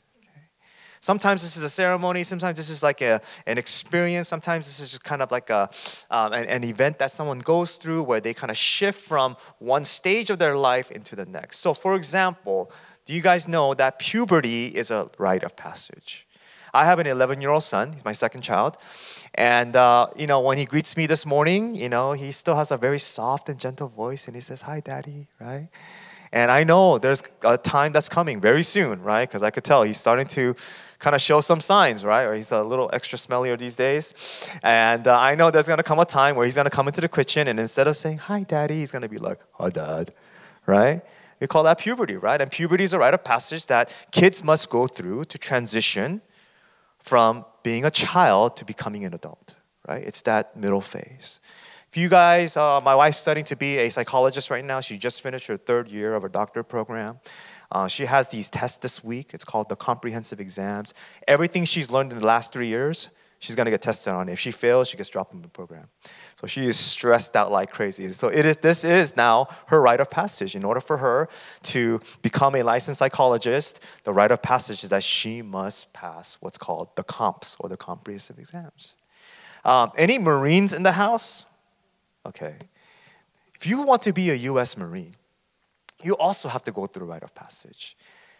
Sometimes 1.01 1.41
this 1.41 1.56
is 1.56 1.63
a 1.63 1.70
ceremony, 1.70 2.24
sometimes 2.24 2.58
this 2.58 2.70
is 2.70 2.84
like 2.84 3.01
a, 3.01 3.22
an 3.46 3.58
experience, 3.58 4.27
sometimes 4.27 4.65
this 4.65 4.79
is 4.79 4.91
just 4.91 5.03
kind 5.03 5.22
of 5.22 5.32
like 5.32 5.50
a, 5.50 5.70
um, 6.12 6.34
an, 6.34 6.46
an 6.46 6.63
event 6.63 7.00
that 7.00 7.12
someone 7.12 7.39
goes 7.39 7.75
through 7.75 8.03
where 8.03 8.20
they 8.20 8.34
kind 8.34 8.51
of 8.51 8.58
shift 8.58 9.00
from 9.00 9.38
one 9.60 9.86
stage 9.86 10.29
of 10.29 10.39
their 10.39 10.58
life 10.58 10.91
into 10.91 11.15
the 11.15 11.25
next. 11.25 11.60
So, 11.60 11.74
for 11.74 11.96
example, 11.96 12.72
do 13.06 13.13
you 13.13 13.22
guys 13.22 13.48
know 13.48 13.74
that 13.74 14.00
puberty 14.00 14.68
is 14.68 14.91
a 14.91 15.10
rite 15.18 15.44
of 15.44 15.56
passage? 15.56 16.27
I 16.74 16.86
have 16.86 17.00
an 17.00 17.08
11 17.08 17.41
year 17.41 17.50
old 17.50 17.63
son, 17.63 17.94
he's 17.94 18.06
my 18.06 18.12
second 18.12 18.41
child. 18.41 18.77
And, 19.36 19.75
uh, 19.75 20.08
you 20.15 20.27
know, 20.27 20.39
when 20.41 20.58
he 20.58 20.65
greets 20.65 20.96
me 20.98 21.08
this 21.08 21.25
morning, 21.25 21.75
you 21.75 21.89
know, 21.89 22.12
he 22.12 22.32
still 22.32 22.56
has 22.56 22.72
a 22.72 22.77
very 22.77 23.00
soft 23.00 23.50
and 23.50 23.60
gentle 23.60 23.88
voice 23.88 24.27
and 24.27 24.36
he 24.36 24.41
says, 24.41 24.62
Hi, 24.62 24.79
daddy, 24.79 25.27
right? 25.39 25.70
And 26.32 26.51
I 26.51 26.63
know 26.63 27.00
there's 27.00 27.24
a 27.44 27.58
time 27.58 27.91
that's 27.91 28.10
coming 28.10 28.39
very 28.39 28.63
soon, 28.63 29.01
right? 29.01 29.27
Because 29.27 29.41
I 29.41 29.50
could 29.50 29.63
tell 29.63 29.84
he's 29.84 29.98
starting 29.98 30.27
to 30.27 30.56
kind 31.00 31.15
of 31.15 31.22
show 31.22 31.41
some 31.41 31.62
signs, 31.62 32.06
right? 32.06 32.24
Or 32.24 32.34
he's 32.34 32.51
a 32.51 32.62
little 32.62 32.89
extra 32.94 33.18
smellier 33.18 33.58
these 33.58 33.75
days. 33.75 34.13
And 34.62 35.08
uh, 35.08 35.18
I 35.18 35.36
know 35.36 35.50
there's 35.50 35.68
going 35.68 35.77
to 35.77 35.84
come 35.84 36.00
a 36.00 36.06
time 36.06 36.36
where 36.36 36.46
he's 36.46 36.56
going 36.56 36.65
to 36.65 36.72
come 36.72 36.88
into 36.88 37.01
the 37.01 37.08
kitchen 37.08 37.48
and 37.48 37.60
instead 37.60 37.88
of 37.88 37.96
saying, 37.96 38.18
Hi, 38.20 38.44
daddy, 38.44 38.75
he's 38.75 38.91
going 38.91 39.01
to 39.01 39.10
be 39.10 39.18
like, 39.18 39.39
Hi, 39.53 39.70
dad, 39.70 40.13
right? 40.65 41.01
We 41.39 41.48
call 41.48 41.63
that 41.63 41.79
puberty, 41.79 42.18
right? 42.18 42.41
And 42.41 42.51
puberty 42.51 42.84
is 42.84 42.94
a 42.94 43.00
rite 43.00 43.13
of 43.13 43.24
passage 43.24 43.65
that 43.68 43.91
kids 44.12 44.44
must 44.44 44.70
go 44.70 44.88
through 44.88 45.25
to 45.25 45.38
transition 45.38 46.22
from 47.00 47.46
being 47.63 47.86
a 47.86 47.91
child 47.91 48.58
to 48.58 48.65
becoming 48.65 49.06
an 49.06 49.13
adult, 49.13 49.56
right? 49.88 50.03
It's 50.03 50.22
that 50.24 50.58
middle 50.58 50.82
phase. 50.82 51.39
If 51.89 51.98
you 51.98 52.10
guys, 52.10 52.56
uh, 52.58 52.82
my 52.82 52.94
wife's 52.94 53.18
studying 53.18 53.46
to 53.46 53.56
be 53.56 53.77
a 53.77 53.89
psychologist 53.89 54.51
right 54.51 54.63
now. 54.63 54.79
She 54.79 54.98
just 54.98 55.24
finished 55.24 55.48
her 55.48 55.58
third 55.58 55.89
year 55.89 56.13
of 56.13 56.22
her 56.22 56.29
doctorate 56.29 56.68
program. 56.68 57.20
Uh, 57.71 57.88
she 57.88 58.05
has 58.05 58.29
these 58.29 58.49
tests 58.49 58.77
this 58.77 59.03
week. 59.03 59.31
It's 59.33 59.45
called 59.45 59.69
the 59.69 59.75
comprehensive 59.75 60.39
exams. 60.39 60.93
Everything 61.27 61.65
she's 61.65 61.91
learned 61.91 62.11
in 62.11 62.19
the 62.19 62.25
last 62.25 62.51
three 62.51 62.67
years, 62.67 63.09
she's 63.38 63.55
gonna 63.55 63.69
get 63.69 63.81
tested 63.81 64.11
on. 64.11 64.27
If 64.27 64.39
she 64.39 64.51
fails, 64.51 64.89
she 64.89 64.97
gets 64.97 65.09
dropped 65.09 65.31
from 65.31 65.41
the 65.41 65.49
program. 65.49 65.88
So 66.35 66.47
she 66.47 66.65
is 66.65 66.77
stressed 66.77 67.35
out 67.35 67.51
like 67.51 67.71
crazy. 67.71 68.07
So 68.09 68.27
it 68.29 68.45
is, 68.45 68.57
this 68.57 68.83
is 68.83 69.15
now 69.15 69.49
her 69.67 69.81
rite 69.81 69.99
of 69.99 70.09
passage. 70.09 70.55
In 70.55 70.63
order 70.63 70.81
for 70.81 70.97
her 70.97 71.29
to 71.63 71.99
become 72.21 72.55
a 72.55 72.63
licensed 72.63 72.99
psychologist, 72.99 73.83
the 74.03 74.13
rite 74.13 74.31
of 74.31 74.41
passage 74.41 74.83
is 74.83 74.89
that 74.89 75.03
she 75.03 75.41
must 75.41 75.93
pass 75.93 76.38
what's 76.39 76.57
called 76.57 76.95
the 76.95 77.03
comps 77.03 77.55
or 77.59 77.69
the 77.69 77.77
comprehensive 77.77 78.39
exams. 78.39 78.95
Um, 79.63 79.91
any 79.97 80.17
Marines 80.17 80.73
in 80.73 80.83
the 80.83 80.93
house? 80.93 81.45
Okay. 82.25 82.55
If 83.55 83.67
you 83.67 83.81
want 83.81 84.01
to 84.03 84.13
be 84.13 84.29
a 84.29 84.35
U.S. 84.35 84.77
Marine, 84.77 85.15
you 86.03 86.15
also 86.18 86.50
have 86.50 86.62
to 86.63 86.72
go 86.72 86.86
through 86.86 87.06
a 87.08 87.10
rite 87.10 87.24
of 87.24 87.34
passage. 87.36 87.98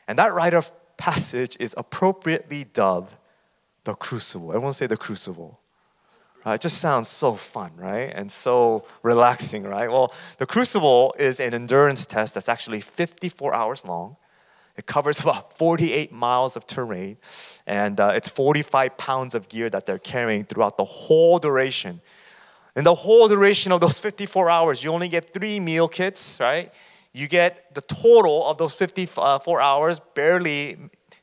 And 0.08 0.18
that 0.18 0.34
rite 0.34 0.54
of 0.54 0.72
passage 0.98 1.58
is 1.60 1.75
appropriately 1.78 2.63
dubbed 2.63 3.16
the 3.84 3.94
crucible. 3.94 4.50
Everyone 4.50 4.74
say 4.74 4.88
the 4.88 4.98
crucible. 4.98 5.60
It 6.46 6.62
just 6.62 6.80
sounds 6.80 7.08
so 7.08 7.34
fun, 7.34 7.72
right? 7.75 8.12
And 8.16 8.32
so 8.32 8.86
relaxing, 9.04 9.63
right? 9.63 9.92
Well, 9.92 10.13
the 10.38 10.46
crucible 10.46 11.13
is 11.20 11.39
an 11.39 11.54
endurance 11.54 12.06
test 12.06 12.34
that's 12.34 12.50
actually 12.50 12.82
54 12.82 13.54
hours 13.54 13.86
long. 13.86 14.16
It 14.78 14.86
covers 14.86 15.20
about 15.25 15.58
48 15.58 16.12
miles 16.12 16.56
of 16.56 16.66
terrain, 16.66 17.18
and 17.68 18.00
uh, 18.00 18.13
it's 18.16 18.30
45 18.30 18.98
pounds 18.98 19.36
of 19.36 19.50
gear 19.50 19.70
that 19.70 19.86
they're 19.86 20.00
carrying 20.00 20.46
throughout 20.46 20.78
the 20.78 20.86
whole 20.86 21.39
duration. 21.39 22.01
In 22.75 22.84
the 22.84 22.96
whole 22.96 23.28
duration 23.28 23.72
of 23.72 23.82
those 23.82 24.00
54 24.00 24.50
hours, 24.50 24.84
you 24.84 24.92
only 24.92 25.10
get 25.10 25.34
three 25.34 25.60
meal 25.60 25.88
kits, 25.88 26.39
right? 26.39 26.72
You 27.13 27.28
get 27.28 27.74
the 27.74 27.82
total 27.82 28.48
of 28.48 28.58
those 28.58 28.74
54 28.74 29.62
hours 29.62 30.00
barely 30.13 30.78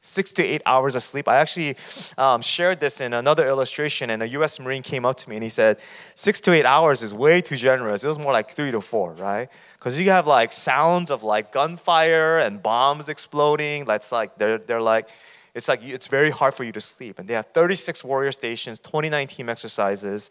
six 0.06 0.30
to 0.32 0.42
eight 0.42 0.62
hours 0.66 0.94
of 0.94 1.02
sleep. 1.02 1.26
I 1.28 1.36
actually 1.36 1.76
um, 2.16 2.40
shared 2.40 2.80
this 2.80 3.00
in 3.00 3.12
another 3.12 3.48
illustration, 3.48 4.10
and 4.10 4.22
a 4.22 4.28
US 4.28 4.60
Marine 4.60 4.82
came 4.82 5.04
up 5.04 5.16
to 5.16 5.28
me 5.28 5.36
and 5.36 5.42
he 5.42 5.48
said, 5.48 5.78
Six 6.14 6.40
to 6.42 6.52
eight 6.52 6.64
hours 6.64 7.02
is 7.02 7.12
way 7.12 7.40
too 7.40 7.56
generous. 7.56 8.04
It 8.04 8.08
was 8.08 8.18
more 8.18 8.32
like 8.32 8.50
three 8.50 8.70
to 8.70 8.80
four, 8.80 9.14
right? 9.14 9.48
Because 9.74 10.00
you 10.00 10.10
have 10.10 10.26
like 10.26 10.52
sounds 10.52 11.10
of 11.10 11.24
like 11.24 11.52
gunfire 11.52 12.38
and 12.38 12.62
bombs 12.62 13.08
exploding. 13.08 13.84
That's 13.84 14.12
like, 14.12 14.38
they're, 14.38 14.58
they're 14.58 14.80
like, 14.80 15.08
it's 15.54 15.68
like 15.68 15.82
it's 15.82 16.06
very 16.06 16.30
hard 16.30 16.54
for 16.54 16.64
you 16.64 16.72
to 16.72 16.80
sleep. 16.80 17.18
And 17.18 17.26
they 17.26 17.34
have 17.34 17.46
36 17.46 18.04
warrior 18.04 18.32
stations, 18.32 18.78
29 18.78 19.26
team 19.26 19.48
exercises. 19.48 20.30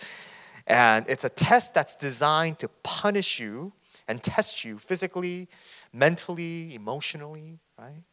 And 0.68 1.06
it's 1.10 1.26
a 1.26 1.30
test 1.30 1.74
that's 1.74 1.96
designed 1.96 2.60
to 2.60 2.70
punish 2.84 3.40
you 3.40 3.74
and 4.08 4.22
test 4.22 4.64
you 4.64 4.78
physically, 4.78 5.48
mentally, 5.94 6.74
emotionally, 6.76 7.60
right? 7.78 8.04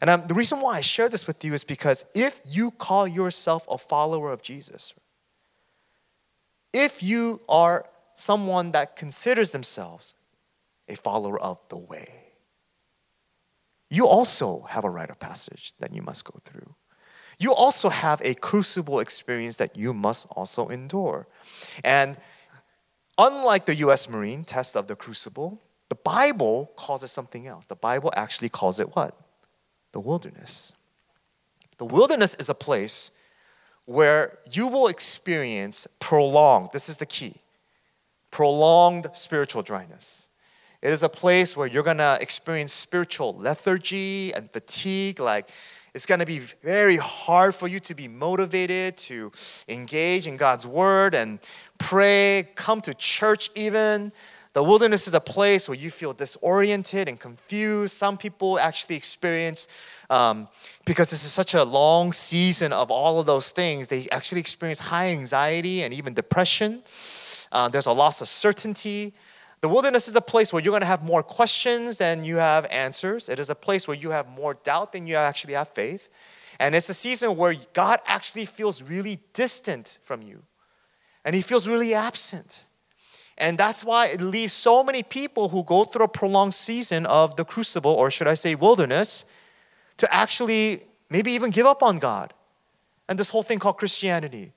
And 0.00 0.10
um, 0.10 0.26
the 0.26 0.34
reason 0.34 0.60
why 0.60 0.76
I 0.76 0.80
share 0.80 1.08
this 1.08 1.26
with 1.26 1.44
you 1.44 1.54
is 1.54 1.64
because 1.64 2.04
if 2.14 2.40
you 2.44 2.70
call 2.70 3.06
yourself 3.06 3.66
a 3.70 3.78
follower 3.78 4.32
of 4.32 4.42
Jesus, 4.42 4.94
if 6.72 7.02
you 7.02 7.40
are 7.48 7.86
someone 8.14 8.72
that 8.72 8.96
considers 8.96 9.52
themselves 9.52 10.14
a 10.88 10.96
follower 10.96 11.40
of 11.40 11.66
the 11.68 11.78
way, 11.78 12.08
you 13.90 14.06
also 14.06 14.62
have 14.62 14.84
a 14.84 14.90
rite 14.90 15.10
of 15.10 15.18
passage 15.18 15.72
that 15.78 15.94
you 15.94 16.02
must 16.02 16.24
go 16.24 16.38
through. 16.44 16.74
You 17.38 17.54
also 17.54 17.88
have 17.88 18.20
a 18.24 18.34
crucible 18.34 19.00
experience 19.00 19.56
that 19.56 19.76
you 19.76 19.92
must 19.92 20.26
also 20.30 20.68
endure. 20.68 21.28
And 21.84 22.16
unlike 23.18 23.66
the 23.66 23.74
US 23.76 24.08
Marine 24.08 24.44
test 24.44 24.76
of 24.76 24.86
the 24.86 24.96
crucible, 24.96 25.60
the 25.88 25.94
Bible 25.94 26.72
calls 26.76 27.02
it 27.02 27.08
something 27.08 27.46
else. 27.46 27.66
The 27.66 27.76
Bible 27.76 28.12
actually 28.16 28.48
calls 28.48 28.80
it 28.80 28.94
what? 28.96 29.14
the 29.96 30.00
wilderness. 30.00 30.74
The 31.78 31.86
wilderness 31.86 32.34
is 32.34 32.50
a 32.50 32.54
place 32.54 33.12
where 33.86 34.40
you 34.52 34.66
will 34.66 34.88
experience 34.88 35.86
prolonged, 36.00 36.68
this 36.74 36.90
is 36.90 36.98
the 36.98 37.06
key, 37.06 37.36
prolonged 38.30 39.06
spiritual 39.14 39.62
dryness. 39.62 40.28
It 40.82 40.92
is 40.92 41.02
a 41.02 41.08
place 41.08 41.56
where 41.56 41.66
you're 41.66 41.82
gonna 41.82 42.18
experience 42.20 42.74
spiritual 42.74 43.34
lethargy 43.38 44.34
and 44.34 44.50
fatigue. 44.50 45.18
Like, 45.18 45.48
it's 45.96 46.04
gonna 46.04 46.26
be 46.26 46.40
very 46.62 46.98
hard 46.98 47.54
for 47.54 47.66
you 47.66 47.80
to 47.80 47.94
be 47.94 48.06
motivated 48.06 48.98
to 48.98 49.32
engage 49.66 50.26
in 50.26 50.36
God's 50.36 50.66
word 50.66 51.14
and 51.14 51.38
pray, 51.78 52.50
come 52.54 52.82
to 52.82 52.92
church 52.92 53.48
even. 53.54 54.12
The 54.52 54.62
wilderness 54.62 55.08
is 55.08 55.14
a 55.14 55.20
place 55.20 55.70
where 55.70 55.78
you 55.78 55.90
feel 55.90 56.12
disoriented 56.12 57.08
and 57.08 57.18
confused. 57.18 57.96
Some 57.96 58.18
people 58.18 58.58
actually 58.58 58.96
experience, 58.96 59.68
um, 60.10 60.48
because 60.84 61.08
this 61.08 61.24
is 61.24 61.32
such 61.32 61.54
a 61.54 61.64
long 61.64 62.12
season 62.12 62.74
of 62.74 62.90
all 62.90 63.18
of 63.18 63.24
those 63.24 63.50
things, 63.50 63.88
they 63.88 64.06
actually 64.12 64.40
experience 64.40 64.80
high 64.80 65.08
anxiety 65.08 65.82
and 65.82 65.94
even 65.94 66.12
depression. 66.12 66.82
Uh, 67.50 67.68
there's 67.70 67.86
a 67.86 67.92
loss 67.92 68.20
of 68.20 68.28
certainty. 68.28 69.14
The 69.60 69.68
wilderness 69.68 70.06
is 70.06 70.16
a 70.16 70.20
place 70.20 70.52
where 70.52 70.62
you're 70.62 70.72
going 70.72 70.82
to 70.82 70.86
have 70.86 71.02
more 71.02 71.22
questions 71.22 71.96
than 71.98 72.24
you 72.24 72.36
have 72.36 72.66
answers. 72.66 73.28
It 73.28 73.38
is 73.38 73.50
a 73.50 73.54
place 73.54 73.88
where 73.88 73.96
you 73.96 74.10
have 74.10 74.28
more 74.28 74.54
doubt 74.54 74.92
than 74.92 75.06
you 75.06 75.16
actually 75.16 75.54
have 75.54 75.68
faith. 75.68 76.08
And 76.60 76.74
it's 76.74 76.88
a 76.88 76.94
season 76.94 77.36
where 77.36 77.54
God 77.72 78.00
actually 78.06 78.44
feels 78.44 78.82
really 78.82 79.18
distant 79.32 79.98
from 80.04 80.22
you. 80.22 80.42
And 81.24 81.34
he 81.34 81.42
feels 81.42 81.66
really 81.66 81.94
absent. 81.94 82.64
And 83.38 83.58
that's 83.58 83.84
why 83.84 84.06
it 84.06 84.20
leaves 84.20 84.52
so 84.52 84.82
many 84.82 85.02
people 85.02 85.48
who 85.48 85.62
go 85.64 85.84
through 85.84 86.04
a 86.04 86.08
prolonged 86.08 86.54
season 86.54 87.04
of 87.06 87.36
the 87.36 87.44
crucible, 87.44 87.90
or 87.90 88.10
should 88.10 88.28
I 88.28 88.34
say 88.34 88.54
wilderness, 88.54 89.24
to 89.98 90.12
actually 90.14 90.84
maybe 91.10 91.32
even 91.32 91.50
give 91.50 91.66
up 91.66 91.82
on 91.82 91.98
God 91.98 92.32
and 93.08 93.18
this 93.18 93.30
whole 93.30 93.42
thing 93.42 93.58
called 93.58 93.76
Christianity. 93.76 94.52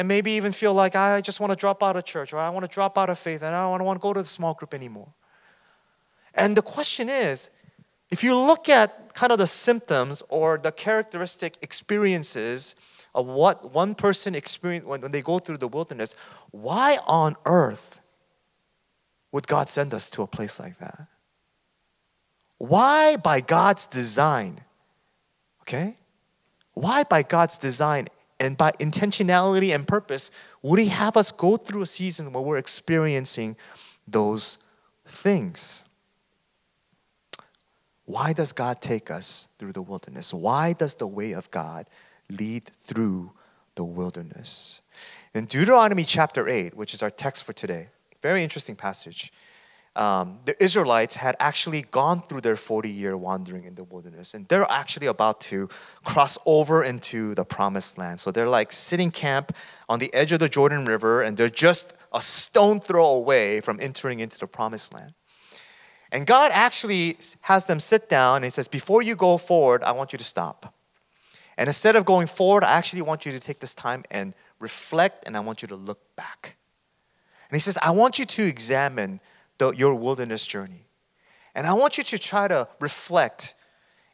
And 0.00 0.08
maybe 0.08 0.30
even 0.30 0.52
feel 0.52 0.72
like 0.72 0.96
I 0.96 1.20
just 1.20 1.40
want 1.40 1.50
to 1.50 1.56
drop 1.56 1.82
out 1.82 1.94
of 1.94 2.06
church 2.06 2.32
or 2.32 2.38
I 2.38 2.48
want 2.48 2.64
to 2.64 2.72
drop 2.72 2.96
out 2.96 3.10
of 3.10 3.18
faith 3.18 3.42
and 3.42 3.54
I 3.54 3.76
don't 3.76 3.84
want 3.84 4.00
to 4.00 4.02
go 4.02 4.14
to 4.14 4.22
the 4.22 4.26
small 4.26 4.54
group 4.54 4.72
anymore. 4.72 5.12
And 6.34 6.56
the 6.56 6.62
question 6.62 7.10
is 7.10 7.50
if 8.10 8.24
you 8.24 8.34
look 8.34 8.70
at 8.70 9.12
kind 9.12 9.30
of 9.30 9.38
the 9.38 9.46
symptoms 9.46 10.22
or 10.30 10.56
the 10.56 10.72
characteristic 10.72 11.58
experiences 11.60 12.74
of 13.14 13.26
what 13.26 13.74
one 13.74 13.94
person 13.94 14.34
experience 14.34 14.86
when 14.86 15.12
they 15.12 15.20
go 15.20 15.38
through 15.38 15.58
the 15.58 15.68
wilderness, 15.68 16.16
why 16.50 16.98
on 17.06 17.36
earth 17.44 18.00
would 19.32 19.46
God 19.46 19.68
send 19.68 19.92
us 19.92 20.08
to 20.10 20.22
a 20.22 20.26
place 20.26 20.58
like 20.58 20.78
that? 20.78 21.08
why 22.60 23.16
by 23.16 23.40
God's 23.40 23.86
design, 23.86 24.60
okay? 25.62 25.96
Why 26.74 27.04
by 27.04 27.22
God's 27.22 27.56
design 27.56 28.08
and 28.40 28.56
by 28.56 28.72
intentionality 28.80 29.72
and 29.72 29.86
purpose 29.86 30.30
would 30.62 30.80
He 30.80 30.88
have 30.88 31.16
us 31.16 31.30
go 31.30 31.56
through 31.56 31.82
a 31.82 31.86
season 31.86 32.32
where 32.32 32.42
we're 32.42 32.56
experiencing 32.56 33.56
those 34.08 34.58
things? 35.06 35.84
Why 38.06 38.32
does 38.32 38.52
God 38.52 38.80
take 38.80 39.10
us 39.10 39.50
through 39.58 39.72
the 39.72 39.82
wilderness? 39.82 40.34
Why 40.34 40.72
does 40.72 40.96
the 40.96 41.06
way 41.06 41.32
of 41.32 41.48
God 41.50 41.86
lead 42.28 42.64
through 42.64 43.32
the 43.76 43.84
wilderness? 43.84 44.80
In 45.32 45.44
Deuteronomy 45.44 46.02
chapter 46.02 46.48
8, 46.48 46.76
which 46.76 46.92
is 46.92 47.04
our 47.04 47.10
text 47.10 47.44
for 47.44 47.52
today, 47.52 47.88
very 48.20 48.42
interesting 48.42 48.74
passage. 48.74 49.32
Um, 49.96 50.38
the 50.44 50.62
Israelites 50.62 51.16
had 51.16 51.34
actually 51.40 51.82
gone 51.82 52.22
through 52.22 52.42
their 52.42 52.54
40 52.54 52.88
year 52.88 53.16
wandering 53.16 53.64
in 53.64 53.74
the 53.74 53.82
wilderness, 53.82 54.34
and 54.34 54.46
they're 54.46 54.70
actually 54.70 55.08
about 55.08 55.40
to 55.42 55.68
cross 56.04 56.38
over 56.46 56.84
into 56.84 57.34
the 57.34 57.44
promised 57.44 57.98
land. 57.98 58.20
So 58.20 58.30
they're 58.30 58.48
like 58.48 58.72
sitting 58.72 59.10
camp 59.10 59.54
on 59.88 59.98
the 59.98 60.12
edge 60.14 60.30
of 60.30 60.38
the 60.38 60.48
Jordan 60.48 60.84
River, 60.84 61.22
and 61.22 61.36
they're 61.36 61.48
just 61.48 61.92
a 62.12 62.20
stone 62.20 62.80
throw 62.80 63.06
away 63.06 63.60
from 63.60 63.80
entering 63.80 64.20
into 64.20 64.38
the 64.38 64.46
promised 64.46 64.94
land. 64.94 65.14
And 66.12 66.26
God 66.26 66.50
actually 66.52 67.16
has 67.42 67.66
them 67.66 67.80
sit 67.80 68.08
down 68.08 68.36
and 68.36 68.44
He 68.44 68.50
says, 68.50 68.68
Before 68.68 69.02
you 69.02 69.16
go 69.16 69.38
forward, 69.38 69.82
I 69.82 69.92
want 69.92 70.12
you 70.12 70.18
to 70.18 70.24
stop. 70.24 70.74
And 71.56 71.68
instead 71.68 71.96
of 71.96 72.04
going 72.04 72.26
forward, 72.26 72.64
I 72.64 72.72
actually 72.72 73.02
want 73.02 73.26
you 73.26 73.32
to 73.32 73.40
take 73.40 73.60
this 73.60 73.74
time 73.74 74.04
and 74.10 74.34
reflect, 74.60 75.24
and 75.26 75.36
I 75.36 75.40
want 75.40 75.62
you 75.62 75.68
to 75.68 75.76
look 75.76 76.00
back. 76.16 76.56
And 77.48 77.56
He 77.56 77.60
says, 77.60 77.78
I 77.82 77.90
want 77.90 78.18
you 78.18 78.24
to 78.24 78.42
examine 78.42 79.20
the, 79.60 79.70
your 79.72 79.94
wilderness 79.94 80.46
journey. 80.46 80.86
And 81.54 81.66
I 81.66 81.74
want 81.74 81.98
you 81.98 82.04
to 82.04 82.18
try 82.18 82.48
to 82.48 82.66
reflect 82.80 83.54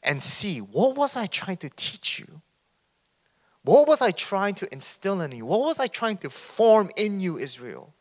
and 0.02 0.22
see 0.22 0.58
what 0.58 0.96
was 0.96 1.16
I 1.16 1.26
trying 1.26 1.56
to 1.58 1.70
teach 1.70 2.18
you? 2.18 2.42
What 3.62 3.88
was 3.88 4.02
I 4.02 4.10
trying 4.10 4.54
to 4.56 4.72
instill 4.72 5.20
in 5.20 5.32
you? 5.32 5.46
What 5.46 5.60
was 5.60 5.80
I 5.80 5.86
trying 5.86 6.18
to 6.18 6.30
form 6.30 6.90
in 6.96 7.20
you, 7.20 7.38
Israel, 7.38 7.94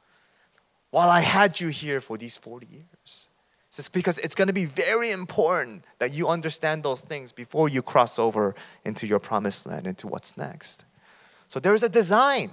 while 0.90 1.10
I 1.10 1.22
had 1.22 1.60
you 1.60 1.70
here 1.70 2.02
for 2.02 2.18
these 2.18 2.36
40 2.36 2.68
years? 2.68 3.30
It's 3.68 3.90
because 3.90 4.18
it's 4.20 4.36
going 4.36 4.48
to 4.48 4.54
be 4.54 4.66
very 4.66 5.12
important 5.12 5.86
that 6.00 6.14
you 6.14 6.28
understand 6.28 6.84
those 6.84 7.02
things 7.02 7.32
before 7.32 7.68
you 7.68 7.82
cross 7.82 8.18
over 8.18 8.56
into 8.86 9.06
your 9.06 9.20
promised 9.20 9.66
land, 9.66 9.86
into 9.86 10.08
what's 10.08 10.38
next. 10.38 10.86
So 11.48 11.60
there's 11.60 11.84
a 11.84 11.90
design, 11.90 12.52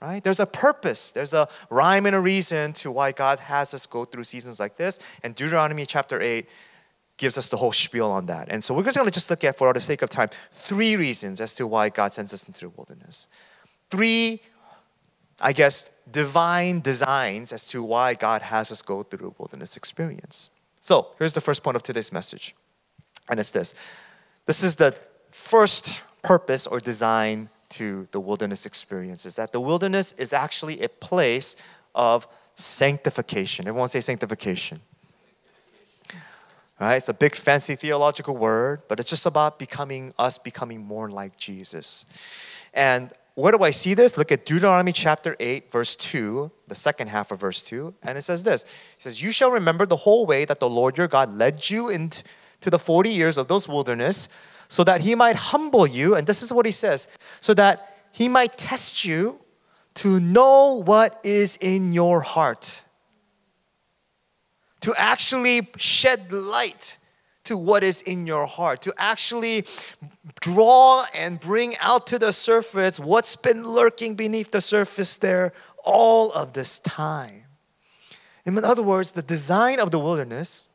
right? 0.00 0.22
There's 0.22 0.40
a 0.40 0.46
purpose. 0.46 1.10
There's 1.10 1.32
a 1.32 1.48
rhyme 1.70 2.06
and 2.06 2.14
a 2.14 2.20
reason 2.20 2.72
to 2.74 2.90
why 2.90 3.12
God 3.12 3.40
has 3.40 3.72
us 3.74 3.86
go 3.86 4.04
through 4.04 4.24
seasons 4.24 4.60
like 4.60 4.76
this. 4.76 4.98
And 5.22 5.34
Deuteronomy 5.34 5.86
chapter 5.86 6.20
8 6.20 6.46
gives 7.16 7.38
us 7.38 7.48
the 7.48 7.56
whole 7.56 7.72
spiel 7.72 8.10
on 8.10 8.26
that. 8.26 8.48
And 8.50 8.62
so 8.62 8.74
we're 8.74 8.82
just 8.84 8.96
going 8.96 9.08
to 9.08 9.12
just 9.14 9.30
look 9.30 9.42
at, 9.44 9.56
for 9.56 9.72
the 9.72 9.80
sake 9.80 10.02
of 10.02 10.10
time, 10.10 10.28
three 10.52 10.96
reasons 10.96 11.40
as 11.40 11.54
to 11.54 11.66
why 11.66 11.88
God 11.88 12.12
sends 12.12 12.34
us 12.34 12.46
into 12.46 12.60
the 12.60 12.68
wilderness. 12.68 13.28
Three, 13.90 14.40
I 15.40 15.52
guess, 15.52 15.90
divine 16.10 16.80
designs 16.80 17.52
as 17.52 17.66
to 17.68 17.82
why 17.82 18.14
God 18.14 18.42
has 18.42 18.70
us 18.70 18.82
go 18.82 19.02
through 19.02 19.28
a 19.28 19.34
wilderness 19.38 19.76
experience. 19.76 20.50
So 20.80 21.08
here's 21.18 21.32
the 21.32 21.40
first 21.40 21.62
point 21.62 21.76
of 21.76 21.82
today's 21.82 22.12
message, 22.12 22.54
and 23.28 23.40
it's 23.40 23.50
this 23.50 23.74
this 24.46 24.62
is 24.62 24.76
the 24.76 24.94
first 25.30 26.00
purpose 26.22 26.66
or 26.66 26.78
design 26.78 27.48
to 27.70 28.06
the 28.10 28.20
wilderness 28.20 28.66
experience 28.66 29.26
is 29.26 29.34
that 29.36 29.52
the 29.52 29.60
wilderness 29.60 30.12
is 30.14 30.32
actually 30.32 30.82
a 30.82 30.88
place 30.88 31.56
of 31.94 32.26
sanctification. 32.54 33.68
Everyone 33.68 33.88
say 33.88 34.00
sanctification. 34.00 34.80
Right? 36.78 36.96
It's 36.96 37.08
a 37.08 37.14
big 37.14 37.34
fancy 37.34 37.74
theological 37.74 38.36
word, 38.36 38.82
but 38.88 39.00
it's 39.00 39.08
just 39.08 39.24
about 39.24 39.58
becoming 39.58 40.12
us 40.18 40.36
becoming 40.36 40.84
more 40.84 41.08
like 41.08 41.36
Jesus. 41.36 42.04
And 42.74 43.10
where 43.34 43.52
do 43.52 43.62
I 43.62 43.70
see 43.70 43.94
this? 43.94 44.16
Look 44.16 44.32
at 44.32 44.46
Deuteronomy 44.46 44.92
chapter 44.92 45.36
8, 45.38 45.70
verse 45.70 45.94
2, 45.96 46.50
the 46.68 46.74
second 46.74 47.08
half 47.08 47.30
of 47.30 47.40
verse 47.40 47.62
2. 47.62 47.94
And 48.02 48.16
it 48.16 48.22
says 48.22 48.42
this 48.42 48.64
It 48.64 49.02
says, 49.02 49.22
You 49.22 49.30
shall 49.30 49.50
remember 49.50 49.86
the 49.86 49.96
whole 49.96 50.26
way 50.26 50.44
that 50.44 50.60
the 50.60 50.68
Lord 50.68 50.98
your 50.98 51.08
God 51.08 51.34
led 51.34 51.68
you 51.70 51.88
into 51.88 52.24
the 52.62 52.78
40 52.78 53.10
years 53.10 53.38
of 53.38 53.48
those 53.48 53.68
wilderness, 53.68 54.28
so 54.68 54.84
that 54.84 55.00
he 55.00 55.14
might 55.14 55.36
humble 55.36 55.86
you. 55.86 56.14
And 56.14 56.26
this 56.26 56.42
is 56.42 56.52
what 56.52 56.66
he 56.66 56.72
says 56.72 57.08
so 57.40 57.54
that 57.54 57.94
he 58.12 58.28
might 58.28 58.56
test 58.56 59.04
you 59.04 59.40
to 59.94 60.20
know 60.20 60.82
what 60.84 61.20
is 61.24 61.56
in 61.56 61.92
your 61.92 62.20
heart, 62.20 62.82
to 64.80 64.94
actually 64.96 65.68
shed 65.76 66.32
light 66.32 66.98
to 67.46 67.56
what 67.56 67.82
is 67.82 68.02
in 68.02 68.26
your 68.26 68.46
heart, 68.46 68.82
to 68.82 68.92
actually 68.98 69.64
draw 70.40 71.04
and 71.14 71.40
bring 71.40 71.74
out 71.80 72.06
to 72.08 72.18
the 72.18 72.32
surface 72.32 73.00
what's 73.00 73.36
been 73.36 73.66
lurking 73.66 74.14
beneath 74.14 74.50
the 74.50 74.60
surface 74.60 75.16
there 75.16 75.52
all 75.84 76.32
of 76.32 76.52
this 76.52 76.78
time. 76.80 77.44
In 78.44 78.62
other 78.64 78.82
words, 78.82 79.12
the 79.12 79.22
design 79.22 79.80
of 79.80 79.90
the 79.90 79.98
wilderness 79.98 80.68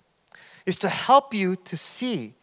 is 0.65 0.77
to 0.77 0.89
help 0.89 1.33
you 1.33 1.55
to 1.55 1.77
see 1.77 2.35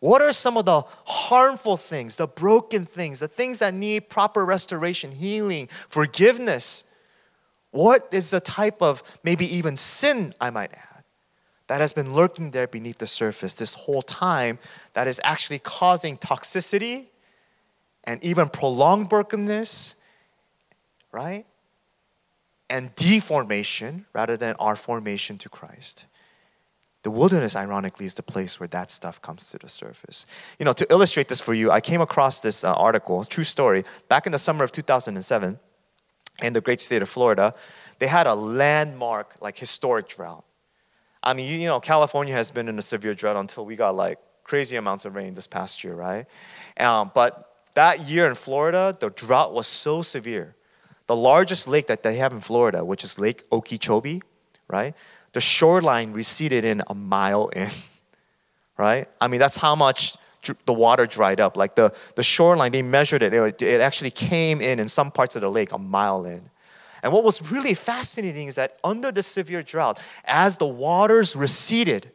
what 0.00 0.22
are 0.22 0.32
some 0.32 0.56
of 0.56 0.64
the 0.64 0.82
harmful 1.06 1.76
things, 1.76 2.16
the 2.16 2.26
broken 2.26 2.84
things, 2.84 3.18
the 3.18 3.28
things 3.28 3.58
that 3.58 3.74
need 3.74 4.08
proper 4.08 4.44
restoration, 4.44 5.10
healing, 5.10 5.68
forgiveness. 5.88 6.84
What 7.70 8.08
is 8.12 8.30
the 8.30 8.40
type 8.40 8.80
of 8.80 9.02
maybe 9.24 9.44
even 9.56 9.76
sin, 9.76 10.34
I 10.40 10.50
might 10.50 10.72
add? 10.72 10.88
that 11.68 11.80
has 11.82 11.92
been 11.92 12.12
lurking 12.14 12.50
there 12.50 12.66
beneath 12.66 12.98
the 12.98 13.06
surface 13.06 13.54
this 13.54 13.74
whole 13.74 14.02
time 14.02 14.58
that 14.94 15.06
is 15.06 15.20
actually 15.22 15.60
causing 15.60 16.16
toxicity 16.16 17.04
and 18.04 18.22
even 18.24 18.48
prolonged 18.48 19.08
brokenness, 19.08 19.94
right? 21.12 21.46
And 22.68 22.94
deformation 22.96 24.06
rather 24.14 24.36
than 24.36 24.56
our 24.58 24.76
formation 24.76 25.38
to 25.38 25.48
Christ. 25.48 26.06
The 27.04 27.10
wilderness, 27.10 27.54
ironically, 27.54 28.06
is 28.06 28.14
the 28.14 28.22
place 28.22 28.58
where 28.58 28.68
that 28.68 28.90
stuff 28.90 29.22
comes 29.22 29.50
to 29.50 29.58
the 29.58 29.68
surface. 29.68 30.26
You 30.58 30.64
know, 30.64 30.72
to 30.72 30.86
illustrate 30.90 31.28
this 31.28 31.40
for 31.40 31.54
you, 31.54 31.70
I 31.70 31.80
came 31.80 32.00
across 32.00 32.40
this 32.40 32.64
uh, 32.64 32.74
article, 32.74 33.24
true 33.24 33.44
story, 33.44 33.84
back 34.08 34.26
in 34.26 34.32
the 34.32 34.38
summer 34.38 34.64
of 34.64 34.72
2007 34.72 35.60
in 36.42 36.52
the 36.52 36.60
great 36.60 36.80
state 36.80 37.02
of 37.02 37.08
Florida. 37.08 37.54
They 37.98 38.08
had 38.08 38.26
a 38.26 38.34
landmark, 38.34 39.36
like 39.40 39.58
historic 39.58 40.08
drought. 40.08 40.44
I 41.22 41.34
mean, 41.34 41.60
you 41.60 41.68
know, 41.68 41.80
California 41.80 42.34
has 42.34 42.50
been 42.50 42.68
in 42.68 42.78
a 42.78 42.82
severe 42.82 43.14
drought 43.14 43.36
until 43.36 43.64
we 43.64 43.76
got 43.76 43.94
like 43.94 44.18
crazy 44.44 44.76
amounts 44.76 45.04
of 45.04 45.14
rain 45.14 45.34
this 45.34 45.46
past 45.46 45.84
year, 45.84 45.94
right? 45.94 46.26
Um, 46.78 47.10
but 47.14 47.48
that 47.74 48.08
year 48.08 48.26
in 48.26 48.34
Florida, 48.34 48.96
the 48.98 49.10
drought 49.10 49.52
was 49.52 49.66
so 49.66 50.02
severe. 50.02 50.56
The 51.06 51.16
largest 51.16 51.68
lake 51.68 51.86
that 51.86 52.02
they 52.02 52.16
have 52.16 52.32
in 52.32 52.40
Florida, 52.40 52.84
which 52.84 53.04
is 53.04 53.18
Lake 53.18 53.44
Okeechobee, 53.50 54.22
right? 54.68 54.94
The 55.38 55.42
shoreline 55.42 56.10
receded 56.10 56.64
in 56.64 56.82
a 56.88 56.96
mile 56.96 57.46
in, 57.46 57.70
right? 58.76 59.06
I 59.20 59.28
mean, 59.28 59.38
that's 59.38 59.56
how 59.56 59.76
much 59.76 60.16
the 60.66 60.72
water 60.72 61.06
dried 61.06 61.38
up. 61.38 61.56
Like 61.56 61.76
the, 61.76 61.94
the 62.16 62.24
shoreline, 62.24 62.72
they 62.72 62.82
measured 62.82 63.22
it, 63.22 63.32
it, 63.32 63.62
it 63.62 63.80
actually 63.80 64.10
came 64.10 64.60
in 64.60 64.80
in 64.80 64.88
some 64.88 65.12
parts 65.12 65.36
of 65.36 65.42
the 65.42 65.48
lake 65.48 65.70
a 65.70 65.78
mile 65.78 66.24
in. 66.24 66.50
And 67.04 67.12
what 67.12 67.22
was 67.22 67.52
really 67.52 67.74
fascinating 67.74 68.48
is 68.48 68.56
that 68.56 68.80
under 68.82 69.12
the 69.12 69.22
severe 69.22 69.62
drought, 69.62 70.02
as 70.24 70.56
the 70.56 70.66
waters 70.66 71.36
receded, 71.36 72.10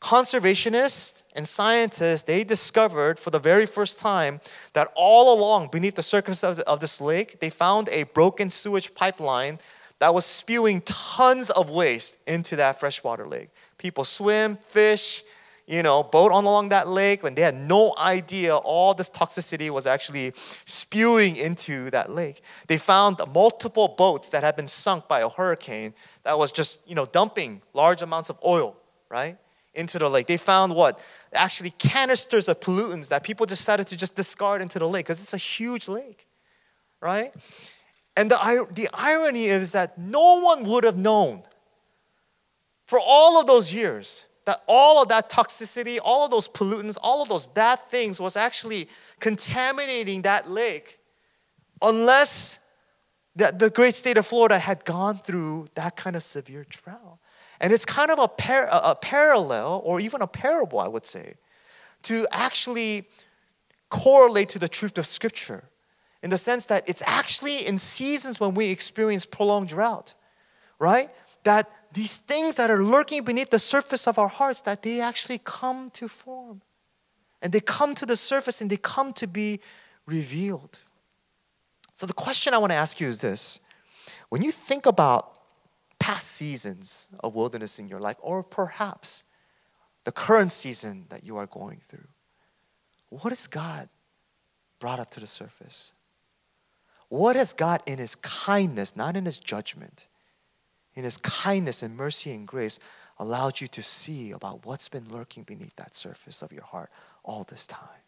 conservationists 0.00 1.22
and 1.34 1.46
scientists 1.46 2.22
they 2.22 2.44
discovered 2.44 3.18
for 3.18 3.28
the 3.28 3.38
very 3.38 3.66
first 3.66 4.00
time 4.00 4.40
that 4.72 4.90
all 4.94 5.38
along 5.38 5.68
beneath 5.70 5.96
the 5.96 6.02
surface 6.02 6.42
of, 6.42 6.56
the, 6.56 6.66
of 6.66 6.80
this 6.80 6.98
lake 6.98 7.40
they 7.40 7.50
found 7.50 7.90
a 7.90 8.04
broken 8.04 8.48
sewage 8.48 8.94
pipeline 8.94 9.58
that 9.98 10.12
was 10.12 10.26
spewing 10.26 10.82
tons 10.82 11.50
of 11.50 11.70
waste 11.70 12.18
into 12.26 12.56
that 12.56 12.78
freshwater 12.78 13.26
lake 13.26 13.50
people 13.78 14.04
swim 14.04 14.56
fish 14.56 15.24
you 15.66 15.82
know, 15.82 16.04
boat 16.04 16.30
on 16.30 16.44
along 16.44 16.68
that 16.68 16.86
lake 16.86 17.22
when 17.24 17.34
they 17.34 17.42
had 17.42 17.54
no 17.54 17.92
idea 17.98 18.56
all 18.56 18.94
this 18.94 19.10
toxicity 19.10 19.68
was 19.68 19.86
actually 19.86 20.32
spewing 20.64 21.34
into 21.36 21.90
that 21.90 22.12
lake. 22.12 22.40
They 22.68 22.76
found 22.76 23.20
multiple 23.34 23.88
boats 23.88 24.30
that 24.30 24.44
had 24.44 24.54
been 24.54 24.68
sunk 24.68 25.08
by 25.08 25.20
a 25.20 25.28
hurricane 25.28 25.92
that 26.22 26.38
was 26.38 26.52
just, 26.52 26.78
you 26.86 26.94
know, 26.94 27.06
dumping 27.06 27.62
large 27.74 28.00
amounts 28.00 28.30
of 28.30 28.38
oil, 28.44 28.76
right, 29.08 29.38
into 29.74 29.98
the 29.98 30.08
lake. 30.08 30.28
They 30.28 30.36
found 30.36 30.72
what? 30.72 31.00
Actually 31.32 31.70
canisters 31.70 32.46
of 32.46 32.60
pollutants 32.60 33.08
that 33.08 33.24
people 33.24 33.44
decided 33.44 33.88
to 33.88 33.96
just 33.96 34.14
discard 34.14 34.62
into 34.62 34.78
the 34.78 34.88
lake 34.88 35.06
because 35.06 35.20
it's 35.20 35.34
a 35.34 35.36
huge 35.36 35.88
lake, 35.88 36.28
right? 37.00 37.34
And 38.16 38.30
the, 38.30 38.66
the 38.72 38.88
irony 38.94 39.44
is 39.44 39.72
that 39.72 39.98
no 39.98 40.40
one 40.40 40.64
would 40.64 40.84
have 40.84 40.96
known 40.96 41.42
for 42.86 42.98
all 42.98 43.38
of 43.38 43.46
those 43.46 43.74
years 43.74 44.26
that 44.46 44.62
all 44.68 45.02
of 45.02 45.08
that 45.08 45.28
toxicity, 45.28 45.98
all 46.02 46.24
of 46.24 46.30
those 46.30 46.48
pollutants, 46.48 46.96
all 47.02 47.20
of 47.20 47.28
those 47.28 47.46
bad 47.46 47.80
things 47.90 48.20
was 48.20 48.36
actually 48.36 48.88
contaminating 49.18 50.22
that 50.22 50.48
lake 50.48 51.00
unless 51.82 52.60
the, 53.34 53.52
the 53.56 53.68
great 53.68 53.94
state 53.94 54.16
of 54.16 54.24
Florida 54.24 54.58
had 54.58 54.84
gone 54.84 55.18
through 55.18 55.66
that 55.74 55.96
kind 55.96 56.16
of 56.16 56.22
severe 56.22 56.64
drought. 56.68 57.18
And 57.60 57.72
it's 57.72 57.84
kind 57.84 58.10
of 58.10 58.18
a, 58.18 58.28
par- 58.28 58.68
a 58.70 58.94
parallel 58.94 59.82
or 59.84 60.00
even 60.00 60.22
a 60.22 60.26
parable, 60.26 60.78
I 60.78 60.88
would 60.88 61.06
say, 61.06 61.34
to 62.04 62.26
actually 62.30 63.08
correlate 63.90 64.48
to 64.50 64.58
the 64.58 64.68
truth 64.68 64.96
of 64.96 65.06
Scripture 65.06 65.64
in 66.26 66.30
the 66.30 66.36
sense 66.36 66.64
that 66.64 66.82
it's 66.88 67.04
actually 67.06 67.64
in 67.64 67.78
seasons 67.78 68.40
when 68.40 68.52
we 68.54 68.66
experience 68.66 69.24
prolonged 69.24 69.68
drought, 69.68 70.12
right? 70.80 71.08
That 71.44 71.70
these 71.92 72.18
things 72.18 72.56
that 72.56 72.68
are 72.68 72.82
lurking 72.82 73.22
beneath 73.22 73.50
the 73.50 73.60
surface 73.60 74.08
of 74.08 74.18
our 74.18 74.26
hearts, 74.26 74.60
that 74.62 74.82
they 74.82 75.00
actually 75.00 75.40
come 75.44 75.88
to 75.90 76.08
form. 76.08 76.62
And 77.40 77.52
they 77.52 77.60
come 77.60 77.94
to 77.94 78.04
the 78.04 78.16
surface 78.16 78.60
and 78.60 78.68
they 78.68 78.76
come 78.76 79.12
to 79.12 79.28
be 79.28 79.60
revealed. 80.04 80.80
So 81.94 82.06
the 82.06 82.12
question 82.12 82.54
I 82.54 82.58
want 82.58 82.72
to 82.72 82.76
ask 82.76 83.00
you 83.00 83.06
is 83.06 83.20
this 83.20 83.60
when 84.28 84.42
you 84.42 84.50
think 84.50 84.84
about 84.84 85.32
past 86.00 86.26
seasons 86.26 87.08
of 87.22 87.36
wilderness 87.36 87.78
in 87.78 87.86
your 87.88 88.00
life, 88.00 88.16
or 88.18 88.42
perhaps 88.42 89.22
the 90.02 90.10
current 90.10 90.50
season 90.50 91.06
that 91.10 91.22
you 91.22 91.36
are 91.36 91.46
going 91.46 91.78
through, 91.78 92.08
what 93.10 93.30
has 93.30 93.46
God 93.46 93.88
brought 94.80 94.98
up 94.98 95.12
to 95.12 95.20
the 95.20 95.28
surface? 95.28 95.92
What 97.08 97.36
has 97.36 97.52
God, 97.52 97.82
in 97.86 97.98
His 97.98 98.16
kindness, 98.16 98.96
not 98.96 99.16
in 99.16 99.24
His 99.24 99.38
judgment, 99.38 100.08
in 100.94 101.04
His 101.04 101.16
kindness 101.16 101.82
and 101.82 101.96
mercy 101.96 102.32
and 102.32 102.46
grace, 102.46 102.78
allowed 103.18 103.60
you 103.60 103.68
to 103.68 103.82
see 103.82 104.32
about 104.32 104.66
what's 104.66 104.88
been 104.88 105.08
lurking 105.08 105.44
beneath 105.44 105.76
that 105.76 105.94
surface 105.94 106.42
of 106.42 106.52
your 106.52 106.64
heart 106.64 106.90
all 107.24 107.44
this 107.44 107.66
time? 107.66 108.02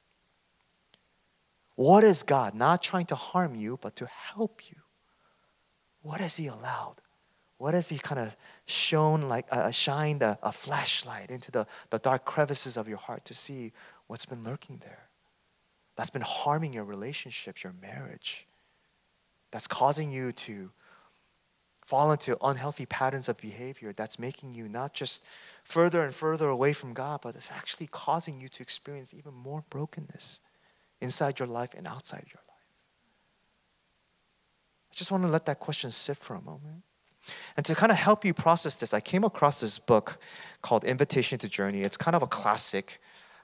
What 1.77 2.03
is 2.03 2.25
God 2.25 2.57
not 2.57 2.83
trying 2.83 3.07
to 3.07 3.15
harm 3.15 3.55
you, 3.55 3.79
but 3.81 3.95
to 3.97 4.07
help 4.07 4.69
you? 4.69 4.79
What 6.03 6.21
has 6.21 6.37
He 6.37 6.49
allowed? 6.49 6.97
What 7.57 7.75
has 7.75 7.89
He 7.89 7.99
kind 7.99 8.21
of 8.21 8.37
shown, 8.67 9.23
like 9.23 9.47
uh, 9.53 9.71
shined 9.71 10.23
a, 10.23 10.39
a 10.43 10.51
flashlight 10.51 11.31
into 11.31 11.53
the, 11.53 11.69
the 11.91 11.99
dark 11.99 12.25
crevices 12.25 12.77
of 12.77 12.89
your 12.89 12.99
heart 12.99 13.25
to 13.27 13.35
see 13.35 13.73
what's 14.09 14.27
been 14.27 14.43
lurking 14.43 14.79
there? 14.79 15.09
That's 15.97 16.11
been 16.11 16.23
harming 16.23 16.73
your 16.73 16.85
relationships, 16.85 17.63
your 17.63 17.75
marriage, 17.81 18.48
that's 19.51 19.67
causing 19.67 20.11
you 20.11 20.33
to 20.33 20.71
fall 21.85 22.13
into 22.13 22.37
unhealthy 22.45 22.85
patterns 22.85 23.31
of 23.31 23.39
behavior 23.39 23.95
that's 23.95 24.19
making 24.19 24.55
you 24.55 24.69
not 24.69 24.93
just 24.93 25.25
further 25.65 26.03
and 26.03 26.15
further 26.15 26.49
away 26.49 26.73
from 26.73 26.93
God, 26.93 27.21
but 27.23 27.35
it's 27.35 27.51
actually 27.51 27.89
causing 27.91 28.41
you 28.41 28.49
to 28.49 28.63
experience 28.63 29.15
even 29.15 29.33
more 29.33 29.65
brokenness 29.71 30.41
inside 31.01 31.39
your 31.39 31.49
life 31.49 31.75
and 31.75 31.87
outside 31.87 32.25
your 32.27 32.43
life. 32.47 32.67
I 34.91 34.95
just 34.95 35.11
want 35.11 35.25
to 35.25 35.29
let 35.29 35.47
that 35.47 35.61
question 35.61 35.91
sit 35.91 36.19
for 36.19 36.35
a 36.35 36.43
moment. 36.43 36.83
And 37.57 37.65
to 37.67 37.75
kind 37.75 37.93
of 37.93 37.99
help 37.99 38.25
you 38.25 38.35
process 38.35 38.75
this, 38.75 38.95
I 38.95 39.01
came 39.01 39.25
across 39.25 39.61
this 39.61 39.79
book 39.79 40.19
called 40.63 40.85
Invitation 40.85 41.39
to 41.39 41.49
Journey. 41.49 41.83
It's 41.83 41.97
kind 41.97 42.15
of 42.15 42.23
a 42.23 42.27
classic 42.27 43.01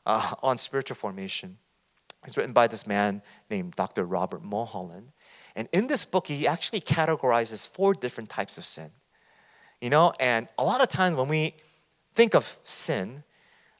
uh, 0.06 0.34
on 0.42 0.58
spiritual 0.58 0.96
formation. 0.96 1.58
It's 2.26 2.36
written 2.36 2.52
by 2.52 2.66
this 2.66 2.86
man 2.86 3.22
named 3.50 3.74
Dr. 3.74 4.04
Robert 4.04 4.42
Mulholland. 4.42 5.12
And 5.56 5.68
in 5.72 5.86
this 5.86 6.04
book, 6.04 6.26
he 6.26 6.46
actually 6.46 6.80
categorizes 6.80 7.68
four 7.68 7.94
different 7.94 8.28
types 8.28 8.58
of 8.58 8.64
sin. 8.64 8.90
You 9.80 9.90
know, 9.90 10.12
and 10.18 10.48
a 10.58 10.64
lot 10.64 10.80
of 10.80 10.88
times 10.88 11.16
when 11.16 11.28
we 11.28 11.54
think 12.14 12.34
of 12.34 12.58
sin, 12.64 13.22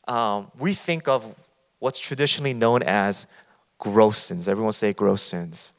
um, 0.07 0.51
we 0.59 0.75
think 0.75 1.09
of 1.09 1.35
what's 1.79 1.99
traditionally 1.99 2.55
known 2.55 2.83
as 2.83 3.27
gross 3.79 4.19
sins. 4.19 4.49
Everyone 4.49 4.73
say 4.73 4.93
gross 4.93 5.23
sins. 5.23 5.73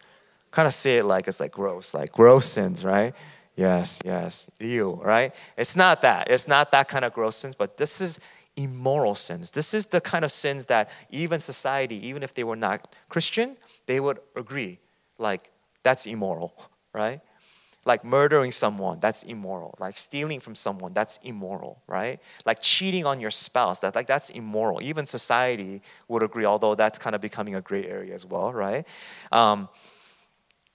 Kind 0.51 0.67
of 0.67 0.73
say 0.73 0.97
it 0.97 1.05
like 1.05 1.27
it's 1.27 1.39
like 1.39 1.51
gross, 1.51 1.93
like 1.93 2.11
gross 2.11 2.45
sins, 2.45 2.83
right? 2.83 3.13
Yes, 3.55 4.01
yes, 4.03 4.49
ew, 4.59 4.99
right? 5.03 5.33
It's 5.57 5.75
not 5.75 6.01
that. 6.01 6.29
It's 6.29 6.47
not 6.47 6.71
that 6.71 6.87
kind 6.87 7.05
of 7.05 7.13
gross 7.13 7.37
sins, 7.37 7.55
but 7.55 7.77
this 7.77 8.01
is 8.01 8.19
immoral 8.57 9.15
sins. 9.15 9.51
This 9.51 9.73
is 9.73 9.87
the 9.87 10.01
kind 10.01 10.25
of 10.25 10.31
sins 10.31 10.65
that 10.67 10.89
even 11.09 11.39
society, 11.39 12.05
even 12.07 12.23
if 12.23 12.33
they 12.33 12.43
were 12.43 12.55
not 12.55 12.95
Christian, 13.09 13.57
they 13.85 13.99
would 13.99 14.19
agree. 14.35 14.79
Like 15.17 15.49
that's 15.85 16.07
immoral, 16.07 16.53
right? 16.93 17.21
Like 17.85 18.03
murdering 18.03 18.51
someone, 18.51 18.99
that's 18.99 19.21
immoral. 19.21 19.75
Like 19.79 19.97
stealing 19.99 20.39
from 20.39 20.55
someone, 20.55 20.91
that's 20.93 21.19
immoral, 21.23 21.83
right? 21.87 22.19
Like 22.43 22.59
cheating 22.59 23.05
on 23.05 23.19
your 23.19 23.29
spouse, 23.29 23.79
that 23.79 23.93
like 23.93 24.07
that's 24.07 24.31
immoral. 24.31 24.81
Even 24.81 25.05
society 25.05 25.83
would 26.07 26.23
agree, 26.23 26.45
although 26.45 26.73
that's 26.73 26.97
kind 26.97 27.15
of 27.15 27.21
becoming 27.21 27.53
a 27.53 27.61
gray 27.61 27.85
area 27.85 28.15
as 28.15 28.25
well, 28.25 28.51
right? 28.51 28.87
Um, 29.31 29.69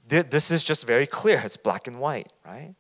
th- 0.09 0.31
this 0.31 0.53
is 0.53 0.63
just 0.63 0.87
very 0.87 1.07
clear. 1.07 1.43
It's 1.45 1.57
black 1.57 1.89
and 1.89 1.99
white, 1.99 2.33
right? 2.47 2.77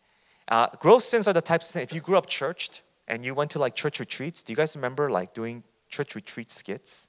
Uh, 0.47 0.69
gross 0.79 1.05
sins 1.05 1.27
are 1.27 1.33
the 1.35 1.43
types 1.43 1.69
of 1.69 1.73
things. 1.75 1.91
If 1.91 1.93
you 1.93 2.01
grew 2.01 2.17
up 2.17 2.27
churched 2.27 2.83
and 3.09 3.25
you 3.25 3.35
went 3.35 3.51
to 3.53 3.59
like 3.59 3.75
church 3.75 3.99
retreats, 3.99 4.45
do 4.45 4.53
you 4.53 4.57
guys 4.57 4.77
remember 4.77 5.11
like 5.11 5.35
doing 5.35 5.65
church 5.89 6.15
retreat 6.15 6.53
skits? 6.53 7.09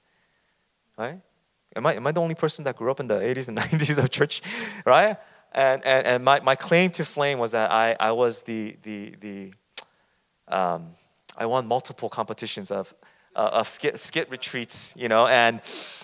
Right? 0.97 1.21
Am 1.75 1.85
I, 1.85 1.95
am 1.95 2.05
I 2.05 2.11
the 2.11 2.21
only 2.21 2.35
person 2.35 2.65
that 2.65 2.75
grew 2.75 2.91
up 2.91 2.99
in 2.99 3.07
the 3.07 3.15
80s 3.15 3.47
and 3.47 3.57
90s 3.59 3.97
of 3.97 4.09
church? 4.09 4.41
Right? 4.85 5.17
And, 5.53 5.85
and, 5.85 6.07
and 6.07 6.23
my, 6.23 6.39
my 6.39 6.55
claim 6.55 6.89
to 6.91 7.05
fame 7.05 7.39
was 7.39 7.51
that 7.51 7.71
I, 7.71 7.95
I 7.99 8.11
was 8.11 8.43
the, 8.43 8.77
the, 8.83 9.15
the 9.19 9.53
um, 10.47 10.91
I 11.37 11.45
won 11.45 11.67
multiple 11.67 12.09
competitions 12.09 12.71
of, 12.71 12.93
uh, 13.35 13.49
of 13.53 13.67
skit, 13.67 13.97
skit 13.99 14.29
retreats, 14.29 14.93
you 14.97 15.07
know, 15.07 15.27
and, 15.27 15.61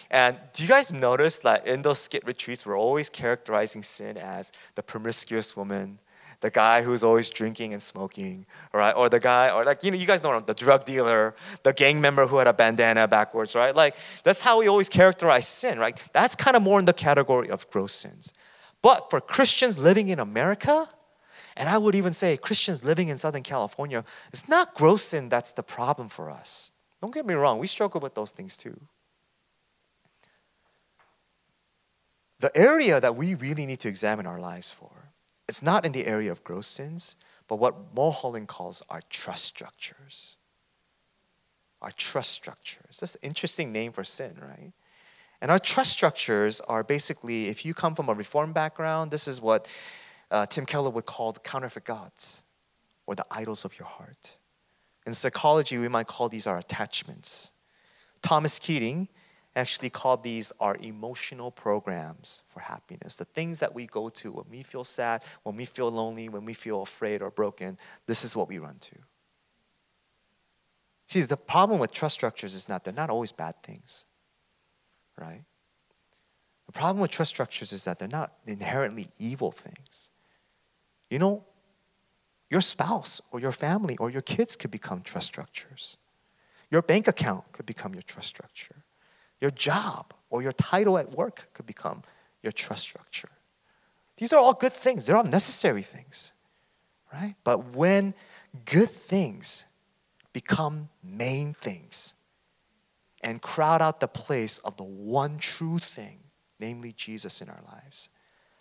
and 0.09 0.37
do 0.53 0.63
you 0.63 0.69
guys 0.69 0.93
notice 0.93 1.39
that 1.39 1.67
in 1.67 1.81
those 1.81 1.99
skit 1.99 2.25
retreats, 2.25 2.65
we're 2.65 2.77
always 2.77 3.09
characterizing 3.09 3.83
sin 3.83 4.17
as 4.17 4.51
the 4.75 4.83
promiscuous 4.83 5.55
woman, 5.55 5.99
the 6.41 6.49
guy 6.49 6.83
who's 6.83 7.03
always 7.03 7.29
drinking 7.29 7.73
and 7.73 7.81
smoking, 7.81 8.45
right? 8.73 8.91
Or 8.91 9.09
the 9.09 9.19
guy, 9.19 9.49
or 9.49 9.65
like, 9.65 9.83
you 9.83 9.91
know, 9.91 9.97
you 9.97 10.05
guys 10.05 10.23
know 10.23 10.39
the 10.39 10.53
drug 10.53 10.85
dealer, 10.85 11.35
the 11.63 11.73
gang 11.73 11.99
member 11.99 12.27
who 12.27 12.37
had 12.37 12.47
a 12.47 12.53
bandana 12.53 13.07
backwards, 13.07 13.55
right? 13.55 13.75
Like, 13.75 13.95
that's 14.23 14.41
how 14.41 14.59
we 14.59 14.67
always 14.67 14.89
characterize 14.89 15.47
sin, 15.47 15.79
right? 15.79 16.01
That's 16.13 16.35
kind 16.35 16.55
of 16.55 16.61
more 16.61 16.79
in 16.79 16.85
the 16.85 16.93
category 16.93 17.49
of 17.49 17.69
gross 17.69 17.93
sins. 17.93 18.33
But 18.81 19.09
for 19.09 19.19
Christians 19.19 19.77
living 19.77 20.09
in 20.09 20.19
America, 20.19 20.89
and 21.55 21.67
I 21.67 21.79
would 21.79 21.95
even 21.95 22.13
say 22.13 22.37
Christians 22.37 22.83
living 22.83 23.09
in 23.09 23.17
Southern 23.17 23.43
California, 23.43 24.03
it's 24.31 24.47
not 24.47 24.75
gross 24.75 25.03
sin 25.03 25.29
that's 25.29 25.53
the 25.53 25.63
problem 25.63 26.07
for 26.07 26.29
us. 26.29 26.71
Don't 27.01 27.13
get 27.13 27.25
me 27.25 27.33
wrong, 27.33 27.57
we 27.57 27.67
struggle 27.67 27.99
with 27.99 28.13
those 28.13 28.31
things 28.31 28.55
too. 28.55 28.79
The 32.39 32.55
area 32.55 33.01
that 33.01 33.15
we 33.15 33.33
really 33.33 33.65
need 33.65 33.79
to 33.79 33.87
examine 33.87 34.27
our 34.27 34.39
lives 34.39 34.71
for 34.71 35.06
it's 35.47 35.61
not 35.61 35.85
in 35.85 35.91
the 35.91 36.05
area 36.05 36.31
of 36.31 36.43
gross 36.43 36.67
sins, 36.67 37.15
but 37.47 37.57
what 37.57 37.95
Mulholland 37.95 38.47
calls 38.47 38.83
our 38.89 39.01
trust 39.09 39.45
structures. 39.45 40.35
Our 41.81 41.91
trust 41.91 42.31
structures. 42.31 42.97
That's 42.99 43.15
an 43.15 43.21
interesting 43.23 43.71
name 43.71 43.91
for 43.91 44.03
sin, 44.03 44.35
right? 44.41 44.73
And 45.41 45.51
our 45.51 45.59
trust 45.59 45.91
structures 45.91 46.59
are 46.61 46.83
basically, 46.83 47.47
if 47.47 47.63
you 47.63 47.73
come 47.73 47.95
from 47.95 48.09
a 48.09 48.13
reform 48.13 48.53
background, 48.53 49.11
this 49.11 49.27
is 49.27 49.39
what 49.39 49.67
uh, 50.31 50.45
Tim 50.47 50.65
Keller 50.65 50.89
would 50.89 51.05
call 51.05 51.31
the 51.31 51.39
counterfeit 51.39 51.85
gods 51.85 52.43
or 53.05 53.15
the 53.15 53.25
idols 53.29 53.63
of 53.63 53.77
your 53.77 53.87
heart. 53.87 54.37
In 55.05 55.13
psychology, 55.13 55.77
we 55.77 55.87
might 55.87 56.07
call 56.07 56.27
these 56.27 56.47
our 56.47 56.57
attachments. 56.57 57.53
Thomas 58.21 58.59
Keating 58.59 59.07
actually 59.57 59.89
called 59.89 60.23
these 60.23 60.53
our 60.59 60.77
emotional 60.77 61.51
programs 61.51 62.43
for 62.47 62.61
happiness. 62.61 63.15
The 63.15 63.25
things 63.25 63.59
that 63.59 63.73
we 63.73 63.87
go 63.87 64.09
to 64.09 64.31
when 64.31 64.45
we 64.49 64.63
feel 64.63 64.83
sad, 64.83 65.23
when 65.43 65.55
we 65.55 65.65
feel 65.65 65.91
lonely, 65.91 66.29
when 66.29 66.45
we 66.45 66.53
feel 66.53 66.83
afraid 66.83 67.21
or 67.21 67.31
broken, 67.31 67.77
this 68.05 68.23
is 68.23 68.35
what 68.35 68.47
we 68.47 68.59
run 68.59 68.77
to. 68.79 68.95
See, 71.07 71.21
the 71.21 71.37
problem 71.37 71.79
with 71.79 71.91
trust 71.91 72.15
structures 72.15 72.53
is 72.53 72.69
not, 72.69 72.83
they're 72.83 72.93
not 72.93 73.09
always 73.09 73.31
bad 73.31 73.61
things, 73.63 74.05
right? 75.17 75.43
The 76.67 76.73
problem 76.73 77.01
with 77.01 77.11
trust 77.11 77.31
structures 77.31 77.71
is 77.71 77.85
that 77.85 77.97
they're 77.97 78.09
not 78.09 78.33
inherently 78.45 79.07
evil 79.17 79.51
things. 79.51 80.09
You 81.09 81.19
know, 81.19 81.45
your 82.49 82.61
spouse 82.61 83.21
or 83.31 83.39
your 83.39 83.53
family 83.53 83.97
or 83.97 84.09
your 84.09 84.21
kids 84.21 84.55
could 84.55 84.71
become 84.71 85.01
trust 85.01 85.27
structures. 85.27 85.97
Your 86.69 86.81
bank 86.81 87.07
account 87.07 87.51
could 87.53 87.65
become 87.65 87.93
your 87.93 88.03
trust 88.03 88.27
structure. 88.27 88.83
Your 89.41 89.51
job 89.51 90.13
or 90.29 90.41
your 90.41 90.51
title 90.51 90.97
at 90.97 91.11
work 91.11 91.49
could 91.53 91.65
become 91.65 92.03
your 92.41 92.51
trust 92.51 92.83
structure. 92.83 93.29
These 94.17 94.33
are 94.33 94.39
all 94.39 94.53
good 94.53 94.73
things, 94.73 95.05
they're 95.05 95.17
all 95.17 95.23
necessary 95.23 95.83
things, 95.83 96.33
right? 97.13 97.35
But 97.43 97.75
when 97.75 98.15
good 98.65 98.89
things 98.89 99.65
become 100.33 100.89
main 101.03 101.53
things 101.53 102.13
and 103.21 103.41
crowd 103.41 103.81
out 103.81 103.99
the 103.99 104.07
place 104.07 104.57
of 104.59 104.77
the 104.77 104.83
one 104.83 105.37
true 105.37 105.77
thing, 105.79 106.19
namely 106.59 106.91
Jesus 106.91 107.41
in 107.41 107.49
our 107.49 107.61
lives, 107.71 108.09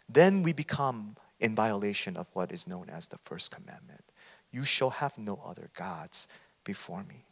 then 0.09 0.43
we 0.43 0.53
become 0.53 1.17
in 1.41 1.55
violation 1.55 2.17
of 2.17 2.29
what 2.33 2.53
is 2.53 2.67
known 2.67 2.89
as 2.91 3.07
the 3.07 3.19
first 3.19 3.51
commandment. 3.51 4.05
You 4.51 4.65
shall 4.65 4.91
have 4.91 5.19
no 5.19 5.41
other 5.45 5.71
gods 5.75 6.29
before 6.65 7.05
me 7.05 7.27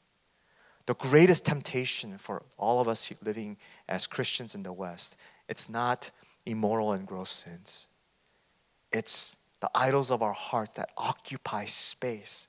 the 0.87 0.95
greatest 0.95 1.47
temptation 1.47 2.19
for 2.19 2.43
all 2.59 2.81
of 2.81 2.89
us 2.89 3.13
living 3.23 3.57
as 3.89 4.07
Christians 4.07 4.55
in 4.55 4.63
the 4.63 4.73
West, 4.73 5.17
it's 5.49 5.69
not 5.69 6.11
immoral 6.45 6.93
and 6.93 7.07
gross 7.07 7.31
sins. 7.31 7.89
It's 8.93 9.37
the 9.61 9.71
idols 9.75 10.11
of 10.11 10.23
our 10.23 10.33
hearts 10.33 10.75
that 10.75 10.91
occupy 10.97 11.65
space 11.65 12.49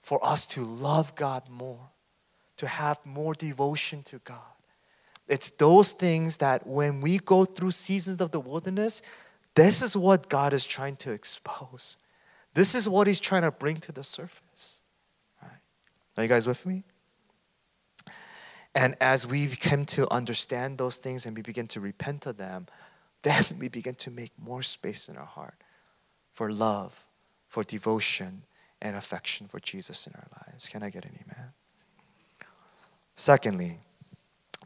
for 0.00 0.24
us 0.24 0.46
to 0.46 0.64
love 0.64 1.14
God 1.14 1.48
more, 1.48 1.90
to 2.56 2.66
have 2.66 2.98
more 3.04 3.34
devotion 3.34 4.02
to 4.04 4.18
God. 4.18 4.38
It's 5.28 5.50
those 5.50 5.92
things 5.92 6.36
that 6.38 6.66
when 6.66 7.00
we 7.00 7.18
go 7.18 7.44
through 7.44 7.72
seasons 7.72 8.20
of 8.20 8.30
the 8.30 8.40
wilderness, 8.40 9.02
this 9.54 9.82
is 9.82 9.96
what 9.96 10.28
God 10.28 10.52
is 10.52 10.64
trying 10.64 10.96
to 10.96 11.12
expose. 11.12 11.96
This 12.54 12.74
is 12.74 12.88
what 12.88 13.06
He's 13.06 13.20
trying 13.20 13.42
to 13.42 13.50
bring 13.50 13.76
to 13.78 13.92
the 13.92 14.04
surface. 14.04 14.82
Right? 15.42 15.50
Are 16.16 16.22
you 16.22 16.28
guys 16.28 16.46
with 16.46 16.64
me? 16.66 16.84
And 18.76 18.94
as 19.00 19.26
we 19.26 19.46
come 19.48 19.86
to 19.86 20.12
understand 20.12 20.76
those 20.76 20.96
things 20.96 21.24
and 21.24 21.34
we 21.34 21.40
begin 21.40 21.66
to 21.68 21.80
repent 21.80 22.26
of 22.26 22.36
them, 22.36 22.66
then 23.22 23.44
we 23.58 23.68
begin 23.68 23.94
to 23.96 24.10
make 24.10 24.32
more 24.38 24.62
space 24.62 25.08
in 25.08 25.16
our 25.16 25.26
heart 25.26 25.56
for 26.30 26.52
love, 26.52 27.06
for 27.48 27.64
devotion, 27.64 28.42
and 28.82 28.94
affection 28.94 29.46
for 29.48 29.58
Jesus 29.58 30.06
in 30.06 30.12
our 30.14 30.28
lives. 30.46 30.68
Can 30.68 30.82
I 30.82 30.90
get 30.90 31.06
an 31.06 31.12
amen? 31.24 31.48
Secondly, 33.16 33.78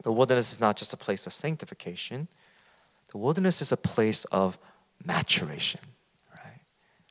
the 0.03 0.12
wilderness 0.12 0.53
is 0.53 0.61
not 0.61 0.77
just 0.77 0.92
a 0.92 0.96
place 0.96 1.27
of 1.29 1.33
sanctification, 1.33 2.27
the 3.12 3.18
wilderness 3.18 3.62
is 3.62 3.70
a 3.70 3.77
place 3.77 4.25
of 4.27 4.59
maturation. 5.05 5.81
Right? 6.35 6.61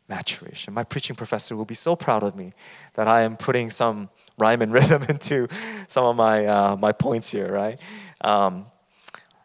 Maturation. 0.10 0.74
My 0.74 0.84
preaching 0.84 1.16
professor 1.16 1.56
will 1.56 1.66
be 1.66 1.76
so 1.76 1.96
proud 1.96 2.24
of 2.24 2.36
me 2.36 2.52
that 2.96 3.08
I 3.08 3.22
am 3.22 3.38
putting 3.38 3.70
some 3.70 4.10
rhyme 4.40 4.62
and 4.62 4.72
rhythm 4.78 5.04
into 5.10 5.48
some 5.88 6.06
of 6.06 6.16
my, 6.16 6.46
uh, 6.46 6.76
my 6.76 6.92
points 6.92 7.32
here, 7.32 7.52
right? 7.52 7.80
Um, 8.22 8.66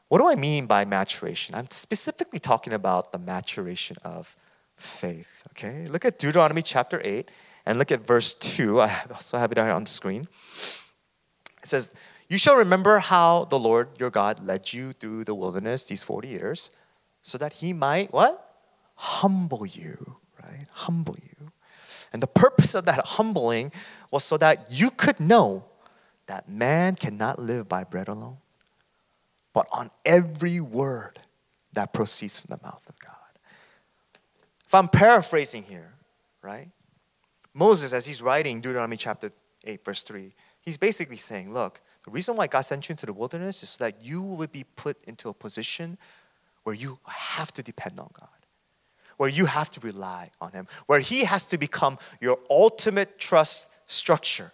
what 0.09 0.19
do 0.19 0.29
I 0.29 0.35
mean 0.35 0.67
by 0.67 0.85
maturation? 0.85 1.55
I'm 1.55 1.71
specifically 1.71 2.39
talking 2.39 2.73
about 2.73 3.13
the 3.13 3.19
maturation 3.19 3.97
of 4.05 4.37
faith, 4.77 5.43
okay? 5.53 5.87
Look 5.87 6.05
at 6.05 6.19
Deuteronomy 6.19 6.63
chapter 6.63 7.01
8 7.05 7.31
and 7.67 7.79
look 7.79 7.91
at 7.91 8.07
verse 8.07 8.35
2. 8.35 8.81
I 8.81 9.03
also 9.13 9.39
have 9.39 9.51
it 9.53 9.59
here 9.59 9.71
on 9.71 9.85
the 9.85 9.91
screen. 9.91 10.29
It 11.63 11.69
says, 11.69 11.95
You 12.29 12.39
shall 12.39 12.57
remember 12.57 12.99
how 12.99 13.47
the 13.47 13.59
Lord 13.59 13.89
your 13.99 14.11
God 14.11 14.47
led 14.47 14.73
you 14.73 14.93
through 14.93 15.25
the 15.25 15.35
wilderness 15.35 15.85
these 15.85 16.03
40 16.03 16.29
years, 16.29 16.71
so 17.23 17.39
that 17.39 17.55
he 17.55 17.73
might, 17.73 18.13
what? 18.13 18.57
Humble 18.97 19.67
you, 19.67 20.17
right? 20.43 20.67
Humble 20.73 21.17
you. 21.17 21.53
And 22.13 22.23
the 22.23 22.29
purpose 22.29 22.75
of 22.75 22.85
that 22.87 23.05
humbling 23.05 23.73
was 24.15 24.23
so 24.23 24.37
that 24.37 24.69
you 24.71 24.93
could 24.93 25.19
know 25.19 25.65
that 26.27 26.49
man 26.49 26.95
cannot 26.95 27.41
live 27.41 27.69
by 27.69 27.83
bread 27.83 28.07
alone, 28.07 28.37
but 29.53 29.67
on 29.73 29.91
every 30.05 30.61
word 30.61 31.19
that 31.73 31.93
proceeds 31.93 32.39
from 32.39 32.57
the 32.57 32.63
mouth 32.63 32.89
of 32.89 32.97
God. 33.01 33.11
If 34.65 34.73
I'm 34.73 34.87
paraphrasing 34.87 35.65
here, 35.65 35.95
right? 36.43 36.69
Moses, 37.53 37.93
as 37.93 38.07
he's 38.07 38.23
writing 38.23 38.61
Deuteronomy 38.61 38.97
chapter 38.97 39.33
8, 39.65 39.85
verse 39.85 40.05
3, 40.05 40.33
he's 40.61 40.77
basically 40.77 41.17
saying, 41.17 41.53
Look, 41.53 41.81
the 42.05 42.13
reason 42.13 42.37
why 42.37 42.47
God 42.47 42.61
sent 42.61 42.89
you 42.89 42.93
into 42.93 43.07
the 43.07 43.13
wilderness 43.13 43.65
is 43.65 43.71
so 43.71 43.83
that 43.83 43.97
you 44.01 44.23
would 44.23 44.53
be 44.53 44.63
put 44.77 44.97
into 45.09 45.29
a 45.29 45.35
position 45.35 45.99
where 46.63 46.77
you 46.77 47.01
have 47.05 47.53
to 47.55 47.65
depend 47.65 47.99
on 47.99 48.11
God 48.21 48.29
where 49.17 49.29
you 49.29 49.47
have 49.47 49.71
to 49.71 49.79
rely 49.79 50.29
on 50.41 50.51
Him, 50.51 50.67
where 50.87 50.99
He 50.99 51.25
has 51.25 51.47
to 51.47 51.57
become 51.57 51.99
your 52.21 52.37
ultimate 52.51 53.17
trust 53.17 53.69
structure. 53.95 54.53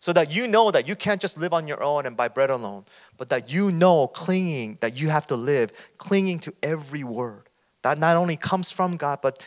So 0.00 0.12
that 0.12 0.34
you 0.34 0.46
know 0.46 0.70
that 0.70 0.86
you 0.86 0.94
can't 0.94 1.20
just 1.20 1.38
live 1.38 1.52
on 1.52 1.66
your 1.66 1.82
own 1.82 2.06
and 2.06 2.16
by 2.16 2.28
bread 2.28 2.50
alone, 2.50 2.84
but 3.16 3.30
that 3.30 3.52
you 3.52 3.72
know 3.72 4.06
clinging, 4.06 4.78
that 4.80 5.00
you 5.00 5.08
have 5.08 5.26
to 5.26 5.36
live 5.36 5.72
clinging 5.98 6.38
to 6.40 6.54
every 6.62 7.02
word. 7.02 7.48
That 7.82 7.98
not 7.98 8.16
only 8.16 8.36
comes 8.36 8.70
from 8.70 8.96
God, 8.96 9.18
but 9.22 9.44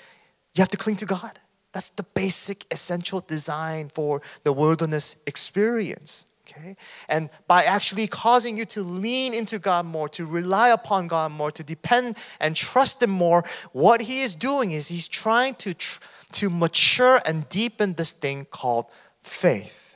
you 0.53 0.61
have 0.61 0.69
to 0.69 0.77
cling 0.77 0.97
to 0.97 1.05
God. 1.05 1.39
That's 1.71 1.89
the 1.91 2.03
basic 2.03 2.65
essential 2.69 3.21
design 3.21 3.89
for 3.89 4.21
the 4.43 4.51
wilderness 4.51 5.23
experience. 5.25 6.27
Okay? 6.51 6.75
And 7.07 7.29
by 7.47 7.63
actually 7.63 8.07
causing 8.07 8.57
you 8.57 8.65
to 8.65 8.83
lean 8.83 9.33
into 9.33 9.57
God 9.57 9.85
more, 9.85 10.09
to 10.09 10.25
rely 10.25 10.69
upon 10.69 11.07
God 11.07 11.31
more, 11.31 11.51
to 11.51 11.63
depend 11.63 12.17
and 12.39 12.55
trust 12.55 13.01
Him 13.01 13.11
more, 13.11 13.45
what 13.71 14.01
He 14.01 14.21
is 14.21 14.35
doing 14.35 14.71
is 14.71 14.89
He's 14.89 15.07
trying 15.07 15.55
to, 15.55 15.73
tr- 15.73 16.01
to 16.33 16.49
mature 16.49 17.21
and 17.25 17.47
deepen 17.47 17.93
this 17.93 18.11
thing 18.11 18.45
called 18.51 18.87
faith. 19.23 19.95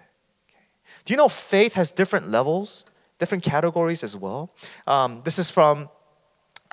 Do 1.05 1.13
you 1.13 1.17
know 1.17 1.29
faith 1.29 1.75
has 1.75 1.91
different 1.91 2.29
levels, 2.29 2.85
different 3.19 3.43
categories 3.43 4.03
as 4.03 4.17
well? 4.17 4.51
Um, 4.87 5.21
this 5.23 5.37
is 5.37 5.49
from 5.49 5.89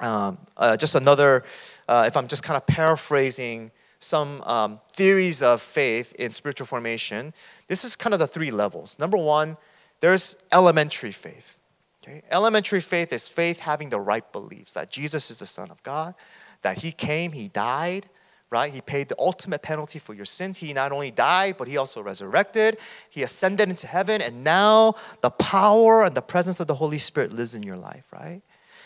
um, 0.00 0.38
uh, 0.56 0.76
just 0.76 0.94
another, 0.94 1.44
uh, 1.88 2.04
if 2.06 2.16
I'm 2.16 2.26
just 2.26 2.42
kind 2.42 2.56
of 2.56 2.66
paraphrasing 2.66 3.70
some 3.98 4.42
um, 4.42 4.80
theories 4.90 5.42
of 5.42 5.62
faith 5.62 6.12
in 6.18 6.32
spiritual 6.32 6.66
formation. 6.66 7.32
This 7.68 7.84
is 7.84 7.94
kind 7.94 8.12
of 8.12 8.20
the 8.20 8.26
three 8.26 8.50
levels. 8.50 8.98
Number 8.98 9.16
one, 9.16 9.56
there's 10.00 10.36
elementary 10.50 11.12
faith. 11.12 11.56
Okay? 12.02 12.22
Elementary 12.30 12.80
faith 12.80 13.12
is 13.12 13.28
faith 13.28 13.60
having 13.60 13.90
the 13.90 14.00
right 14.00 14.30
beliefs 14.32 14.74
that 14.74 14.90
Jesus 14.90 15.30
is 15.30 15.38
the 15.38 15.46
Son 15.46 15.70
of 15.70 15.82
God, 15.84 16.14
that 16.62 16.78
He 16.78 16.90
came, 16.90 17.32
He 17.32 17.48
died, 17.48 18.08
right? 18.52 18.72
He 18.72 18.82
paid 18.82 19.08
the 19.08 19.16
ultimate 19.18 19.62
penalty 19.62 19.98
for 19.98 20.14
your 20.14 20.26
sins. 20.26 20.58
He 20.58 20.72
not 20.72 20.92
only 20.92 21.10
died, 21.10 21.56
but 21.56 21.66
He 21.66 21.76
also 21.78 22.02
resurrected. 22.02 22.78
He 23.08 23.22
ascended 23.22 23.70
into 23.70 23.86
heaven, 23.86 24.20
and 24.20 24.44
now 24.44 24.94
the 25.22 25.30
power 25.30 26.04
and 26.04 26.14
the 26.14 26.22
presence 26.22 26.60
of 26.60 26.66
the 26.66 26.74
Holy 26.74 26.98
Spirit 26.98 27.32
lives 27.32 27.54
in 27.54 27.62
your 27.62 27.76
life, 27.76 28.04
right? 28.12 28.42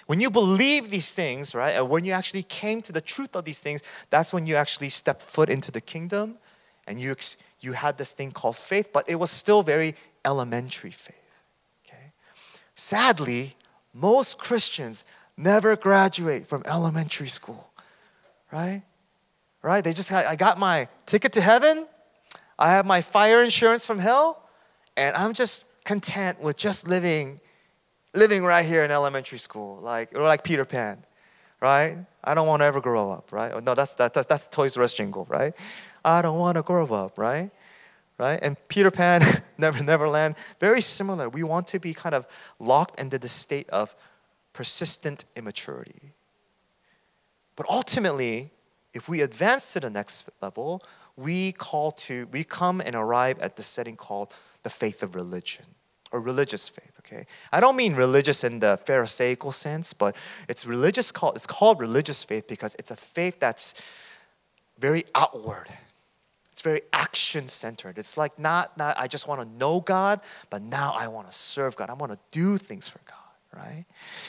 When 0.06 0.20
you 0.20 0.30
believe 0.30 0.90
these 0.90 1.10
things, 1.10 1.52
right, 1.54 1.72
and 1.72 1.90
when 1.90 2.04
you 2.04 2.12
actually 2.12 2.44
came 2.44 2.80
to 2.82 2.92
the 2.92 3.00
truth 3.00 3.34
of 3.34 3.44
these 3.44 3.60
things, 3.60 3.82
that's 4.08 4.32
when 4.32 4.46
you 4.46 4.54
actually 4.54 4.88
step 4.88 5.20
foot 5.20 5.50
into 5.50 5.72
the 5.72 5.80
kingdom 5.80 6.38
and 6.86 7.00
you, 7.00 7.16
you 7.60 7.72
had 7.72 7.98
this 7.98 8.12
thing 8.12 8.30
called 8.30 8.56
faith, 8.56 8.90
but 8.92 9.08
it 9.08 9.16
was 9.16 9.32
still 9.32 9.64
very 9.64 9.96
elementary 10.24 10.92
faith. 10.92 11.42
Okay? 11.84 12.12
Sadly, 12.76 13.56
most 13.92 14.38
Christians 14.38 15.04
never 15.36 15.74
graduate 15.74 16.46
from 16.46 16.62
elementary 16.66 17.28
school, 17.28 17.70
right? 18.52 18.82
Right? 19.66 19.82
They 19.82 19.92
just 19.92 20.12
I 20.12 20.36
got 20.36 20.60
my 20.60 20.86
ticket 21.06 21.32
to 21.32 21.40
heaven, 21.40 21.88
I 22.56 22.70
have 22.70 22.86
my 22.86 23.02
fire 23.02 23.42
insurance 23.42 23.84
from 23.84 23.98
hell, 23.98 24.48
and 24.96 25.16
I'm 25.16 25.32
just 25.32 25.64
content 25.82 26.40
with 26.40 26.56
just 26.56 26.86
living 26.86 27.40
living 28.14 28.44
right 28.44 28.64
here 28.64 28.84
in 28.84 28.92
elementary 28.92 29.38
school, 29.38 29.80
like 29.80 30.14
or 30.14 30.22
like 30.22 30.44
Peter 30.44 30.64
Pan, 30.64 31.02
right? 31.60 31.98
I 32.22 32.34
don't 32.34 32.46
want 32.46 32.60
to 32.60 32.66
ever 32.66 32.80
grow 32.80 33.10
up, 33.10 33.32
right? 33.32 33.50
Oh, 33.52 33.58
no, 33.58 33.74
that's 33.74 33.94
that, 33.94 34.14
that's 34.14 34.28
that's 34.28 34.46
Toys 34.46 34.76
R 34.76 34.84
Us 34.84 34.94
jingle, 34.94 35.26
right? 35.28 35.52
I 36.04 36.22
don't 36.22 36.38
want 36.38 36.54
to 36.54 36.62
grow 36.62 36.86
up, 36.86 37.18
right? 37.18 37.50
right? 38.18 38.38
And 38.40 38.56
Peter 38.68 38.92
Pan, 38.92 39.20
Never 39.58 39.82
Neverland, 39.82 40.36
very 40.60 40.80
similar. 40.80 41.28
We 41.28 41.42
want 41.42 41.66
to 41.74 41.80
be 41.80 41.92
kind 41.92 42.14
of 42.14 42.24
locked 42.60 43.00
into 43.00 43.18
the 43.18 43.28
state 43.28 43.68
of 43.70 43.96
persistent 44.52 45.24
immaturity. 45.34 46.12
But 47.56 47.66
ultimately, 47.68 48.52
if 48.96 49.08
we 49.08 49.20
advance 49.20 49.72
to 49.74 49.80
the 49.80 49.90
next 49.90 50.28
level, 50.40 50.82
we 51.16 51.52
call 51.52 51.90
to 51.92 52.26
we 52.32 52.44
come 52.44 52.80
and 52.80 52.94
arrive 52.94 53.38
at 53.40 53.56
the 53.56 53.62
setting 53.62 53.96
called 53.96 54.34
the 54.62 54.70
faith 54.70 55.02
of 55.02 55.14
religion 55.14 55.64
or 56.12 56.20
religious 56.20 56.68
faith 56.68 56.92
okay 57.00 57.24
i 57.52 57.58
don't 57.58 57.74
mean 57.74 57.94
religious 57.94 58.44
in 58.44 58.60
the 58.60 58.78
pharisaical 58.84 59.50
sense 59.50 59.92
but 59.92 60.14
it's 60.48 60.66
religious 60.66 61.10
called 61.10 61.34
it's 61.34 61.46
called 61.46 61.80
religious 61.80 62.22
faith 62.22 62.46
because 62.46 62.76
it's 62.78 62.90
a 62.90 62.96
faith 62.96 63.38
that's 63.40 63.74
very 64.78 65.04
outward 65.14 65.68
it's 66.56 66.62
very 66.62 66.80
action 66.90 67.48
centered. 67.48 67.98
It's 67.98 68.16
like 68.16 68.38
not, 68.38 68.78
not 68.78 68.98
I 68.98 69.08
just 69.08 69.28
want 69.28 69.42
to 69.42 69.58
know 69.58 69.78
God, 69.78 70.22
but 70.48 70.62
now 70.62 70.94
I 70.98 71.06
want 71.06 71.26
to 71.26 71.32
serve 71.34 71.76
God. 71.76 71.90
I 71.90 71.92
want 71.92 72.12
to 72.12 72.18
do 72.30 72.56
things 72.56 72.88
for 72.88 72.98
God, 73.06 73.25
right? 73.56 73.84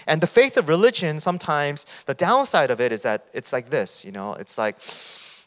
And 0.05 0.21
the 0.21 0.27
faith 0.27 0.57
of 0.57 0.69
religion, 0.69 1.19
sometimes 1.19 1.85
the 2.05 2.13
downside 2.13 2.71
of 2.71 2.79
it 2.79 2.91
is 2.91 3.01
that 3.03 3.25
it's 3.33 3.51
like 3.53 3.69
this, 3.69 4.05
you 4.05 4.11
know, 4.11 4.33
it's 4.33 4.57
like 4.57 4.77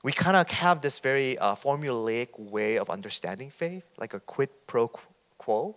we 0.03 0.13
kind 0.13 0.37
of 0.37 0.51
have 0.51 0.81
this 0.81 0.99
very 0.99 1.37
uh, 1.39 1.55
formulaic 1.55 2.39
way 2.39 2.79
of 2.79 2.89
understanding 2.89 3.51
faith, 3.51 3.89
like 3.99 4.15
a 4.15 4.21
quid 4.21 4.49
pro 4.67 4.91
quo. 5.39 5.77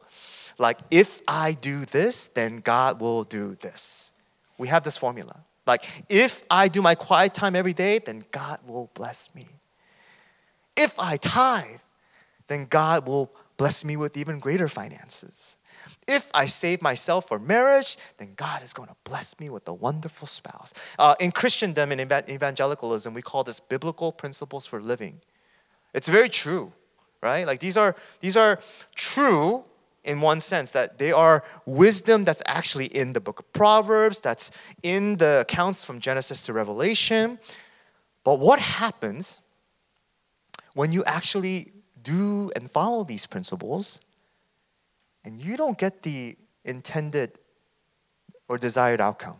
Like, 0.60 0.80
if 0.92 1.22
I 1.28 1.54
do 1.54 1.86
this, 1.86 2.28
then 2.28 2.58
God 2.58 3.00
will 3.00 3.24
do 3.24 3.56
this. 3.56 4.12
We 4.58 4.68
have 4.68 4.84
this 4.84 4.98
formula. 4.98 5.44
Like, 5.66 5.84
if 6.10 6.44
I 6.50 6.68
do 6.68 6.82
my 6.82 6.96
quiet 6.96 7.34
time 7.34 7.56
every 7.56 7.74
day, 7.74 8.00
then 8.00 8.26
God 8.32 8.60
will 8.68 8.92
bless 8.94 9.34
me. 9.34 9.48
If 10.78 11.00
I 11.00 11.18
tithe, 11.18 11.82
then 12.48 12.66
God 12.66 13.08
will 13.08 13.32
bless 13.58 13.86
me 13.86 13.96
with 13.96 14.18
even 14.18 14.39
greater 14.39 14.68
finances. 14.68 15.58
If 16.08 16.30
I 16.34 16.46
save 16.46 16.82
myself 16.82 17.28
for 17.28 17.39
marriage, 17.39 17.98
then 18.18 18.34
God 18.36 18.63
is 18.63 18.74
going 18.74 18.89
to 18.89 18.96
bless 19.04 19.39
me 19.39 19.50
with 19.50 19.68
a 19.68 19.74
wonderful 19.74 20.28
spouse. 20.28 20.74
Uh, 21.00 21.16
in 21.20 21.32
Christendom 21.32 21.92
and 21.92 22.02
evangelicalism, 22.02 23.13
we 23.13 23.22
call 23.22 23.44
this 23.44 23.60
biblical 23.60 24.12
principles 24.12 24.66
for 24.66 24.82
living. 24.82 25.22
It's 25.94 26.10
very 26.10 26.30
true, 26.30 26.74
right? 27.22 27.46
Like 27.46 27.60
these 27.60 27.78
are 27.78 27.96
these 28.20 28.36
are 28.36 28.60
true 28.96 29.63
in 30.04 30.20
one 30.20 30.39
sense 30.39 30.72
that 30.72 30.98
they 30.98 31.12
are 31.12 31.44
wisdom 31.66 32.26
that's 32.26 32.44
actually 32.46 32.88
in 32.88 33.13
the 33.13 33.22
book 33.22 33.39
of 33.39 33.54
Proverbs, 33.54 34.20
that's 34.20 34.52
in 34.82 35.18
the 35.18 35.42
accounts 35.42 35.84
from 35.84 36.00
Genesis 36.00 36.42
to 36.44 36.54
Revelation. 36.54 37.39
But 38.24 38.39
what 38.39 38.60
happens 38.60 39.42
when 40.74 40.92
you 40.92 41.04
actually 41.06 41.72
do 42.02 42.52
and 42.56 42.70
follow 42.70 43.04
these 43.04 43.26
principles, 43.26 44.02
and 45.26 45.40
you 45.40 45.58
don't 45.58 45.78
get 45.78 46.04
the 46.04 46.36
intended 46.66 47.40
or 48.48 48.58
desired 48.58 49.02
outcome. 49.02 49.38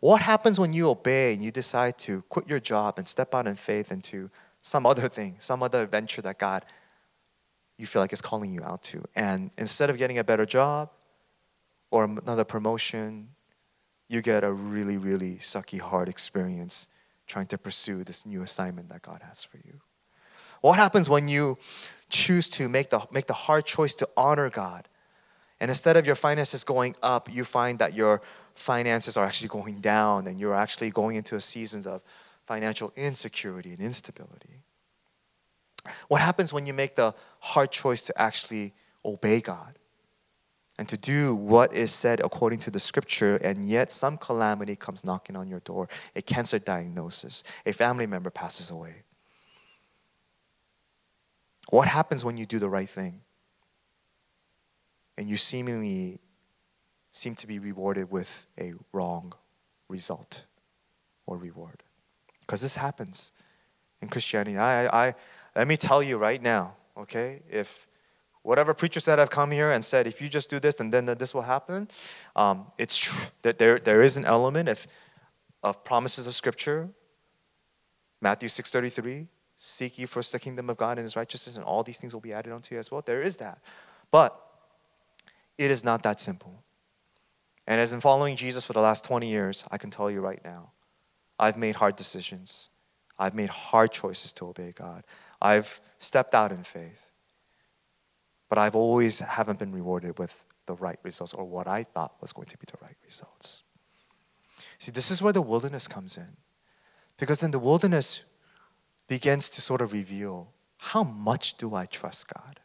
What 0.00 0.22
happens 0.22 0.58
when 0.58 0.72
you 0.72 0.88
obey 0.88 1.34
and 1.34 1.44
you 1.44 1.50
decide 1.50 1.98
to 2.00 2.22
quit 2.22 2.48
your 2.48 2.60
job 2.60 2.98
and 2.98 3.06
step 3.06 3.34
out 3.34 3.46
in 3.46 3.54
faith 3.54 3.92
into 3.92 4.30
some 4.62 4.86
other 4.86 5.08
thing, 5.08 5.36
some 5.38 5.62
other 5.62 5.82
adventure 5.82 6.22
that 6.22 6.38
God 6.38 6.64
you 7.76 7.86
feel 7.86 8.02
like 8.02 8.12
is 8.12 8.22
calling 8.22 8.52
you 8.52 8.62
out 8.62 8.82
to? 8.84 9.04
And 9.14 9.50
instead 9.58 9.90
of 9.90 9.98
getting 9.98 10.18
a 10.18 10.24
better 10.24 10.46
job 10.46 10.90
or 11.90 12.04
another 12.04 12.44
promotion, 12.44 13.28
you 14.08 14.22
get 14.22 14.42
a 14.42 14.50
really, 14.50 14.96
really 14.96 15.36
sucky, 15.36 15.80
hard 15.80 16.08
experience 16.08 16.88
trying 17.26 17.46
to 17.46 17.58
pursue 17.58 18.02
this 18.02 18.26
new 18.26 18.42
assignment 18.42 18.88
that 18.88 19.02
God 19.02 19.20
has 19.22 19.44
for 19.44 19.58
you. 19.58 19.80
What 20.62 20.78
happens 20.78 21.08
when 21.08 21.28
you 21.28 21.58
choose 22.10 22.48
to 22.50 22.68
make 22.68 22.90
the, 22.90 23.06
make 23.10 23.26
the 23.26 23.34
hard 23.34 23.64
choice 23.64 23.94
to 23.94 24.08
honor 24.16 24.50
God? 24.50 24.88
And 25.60 25.70
instead 25.70 25.96
of 25.96 26.06
your 26.06 26.14
finances 26.14 26.64
going 26.64 26.96
up, 27.02 27.32
you 27.32 27.44
find 27.44 27.78
that 27.78 27.94
your 27.94 28.22
finances 28.54 29.16
are 29.16 29.24
actually 29.24 29.48
going 29.48 29.80
down 29.80 30.26
and 30.26 30.40
you're 30.40 30.54
actually 30.54 30.90
going 30.90 31.16
into 31.16 31.36
a 31.36 31.40
seasons 31.40 31.86
of 31.86 32.02
financial 32.46 32.92
insecurity 32.96 33.70
and 33.70 33.80
instability. 33.80 34.62
What 36.08 36.20
happens 36.20 36.52
when 36.52 36.66
you 36.66 36.74
make 36.74 36.96
the 36.96 37.14
hard 37.40 37.70
choice 37.70 38.02
to 38.02 38.20
actually 38.20 38.74
obey 39.04 39.40
God 39.40 39.78
and 40.78 40.88
to 40.88 40.96
do 40.96 41.34
what 41.34 41.72
is 41.72 41.92
said 41.92 42.20
according 42.20 42.58
to 42.60 42.70
the 42.70 42.80
scripture, 42.80 43.36
and 43.36 43.68
yet 43.68 43.92
some 43.92 44.16
calamity 44.16 44.76
comes 44.76 45.04
knocking 45.04 45.36
on 45.36 45.48
your 45.48 45.60
door 45.60 45.88
a 46.16 46.22
cancer 46.22 46.58
diagnosis, 46.58 47.42
a 47.66 47.72
family 47.72 48.06
member 48.06 48.30
passes 48.30 48.70
away? 48.70 49.02
What 51.70 51.86
happens 51.86 52.24
when 52.24 52.36
you 52.36 52.46
do 52.46 52.58
the 52.58 52.68
right 52.68 52.88
thing 52.88 53.20
and 55.16 55.28
you 55.28 55.36
seemingly 55.36 56.18
seem 57.12 57.34
to 57.36 57.46
be 57.46 57.58
rewarded 57.58 58.10
with 58.10 58.46
a 58.58 58.74
wrong 58.92 59.32
result 59.88 60.44
or 61.26 61.38
reward? 61.38 61.84
Because 62.40 62.60
this 62.60 62.74
happens 62.74 63.32
in 64.02 64.08
Christianity. 64.08 64.58
I, 64.58 65.08
I, 65.08 65.14
let 65.54 65.68
me 65.68 65.76
tell 65.76 66.02
you 66.02 66.18
right 66.18 66.42
now, 66.42 66.74
okay? 66.96 67.42
If 67.48 67.86
whatever 68.42 68.74
preachers 68.74 69.04
that 69.04 69.20
have 69.20 69.30
come 69.30 69.52
here 69.52 69.70
and 69.70 69.84
said, 69.84 70.08
if 70.08 70.20
you 70.20 70.28
just 70.28 70.50
do 70.50 70.58
this 70.58 70.80
and 70.80 70.92
then 70.92 71.06
this 71.06 71.32
will 71.32 71.42
happen, 71.42 71.88
um, 72.34 72.66
it's 72.78 72.98
true 72.98 73.28
that 73.42 73.58
there, 73.58 73.78
there 73.78 74.02
is 74.02 74.16
an 74.16 74.24
element 74.24 74.68
of, 74.68 74.86
of 75.62 75.84
promises 75.84 76.26
of 76.26 76.34
Scripture. 76.34 76.88
Matthew 78.20 78.48
6.33, 78.48 79.28
Seek 79.62 79.98
ye 79.98 80.06
first 80.06 80.32
the 80.32 80.38
kingdom 80.38 80.70
of 80.70 80.78
God 80.78 80.96
and 80.96 81.04
his 81.04 81.16
righteousness, 81.16 81.54
and 81.54 81.62
all 81.62 81.82
these 81.82 81.98
things 81.98 82.14
will 82.14 82.22
be 82.22 82.32
added 82.32 82.50
unto 82.50 82.74
you 82.74 82.78
as 82.78 82.90
well. 82.90 83.02
There 83.04 83.20
is 83.20 83.36
that. 83.36 83.58
But 84.10 84.34
it 85.58 85.70
is 85.70 85.84
not 85.84 86.02
that 86.02 86.18
simple. 86.18 86.64
And 87.66 87.78
as 87.78 87.92
in 87.92 88.00
following 88.00 88.36
Jesus 88.36 88.64
for 88.64 88.72
the 88.72 88.80
last 88.80 89.04
20 89.04 89.28
years, 89.28 89.66
I 89.70 89.76
can 89.76 89.90
tell 89.90 90.10
you 90.10 90.22
right 90.22 90.42
now, 90.42 90.72
I've 91.38 91.58
made 91.58 91.74
hard 91.74 91.96
decisions. 91.96 92.70
I've 93.18 93.34
made 93.34 93.50
hard 93.50 93.92
choices 93.92 94.32
to 94.34 94.46
obey 94.46 94.72
God. 94.74 95.04
I've 95.42 95.78
stepped 95.98 96.34
out 96.34 96.52
in 96.52 96.62
faith. 96.62 97.10
But 98.48 98.56
I've 98.56 98.74
always 98.74 99.18
haven't 99.18 99.58
been 99.58 99.72
rewarded 99.72 100.18
with 100.18 100.42
the 100.64 100.72
right 100.72 100.98
results 101.02 101.34
or 101.34 101.44
what 101.44 101.68
I 101.68 101.82
thought 101.82 102.14
was 102.22 102.32
going 102.32 102.48
to 102.48 102.56
be 102.56 102.64
the 102.66 102.78
right 102.82 102.96
results. 103.04 103.62
See, 104.78 104.90
this 104.90 105.10
is 105.10 105.20
where 105.22 105.34
the 105.34 105.42
wilderness 105.42 105.86
comes 105.86 106.16
in. 106.16 106.38
Because 107.18 107.42
in 107.42 107.50
the 107.50 107.58
wilderness, 107.58 108.22
begins 109.10 109.50
to 109.50 109.60
sort 109.60 109.80
of 109.80 109.92
reveal 109.92 110.52
how 110.78 111.02
much 111.02 111.56
do 111.56 111.74
I 111.74 111.84
trust 111.84 112.32
God? 112.32 112.60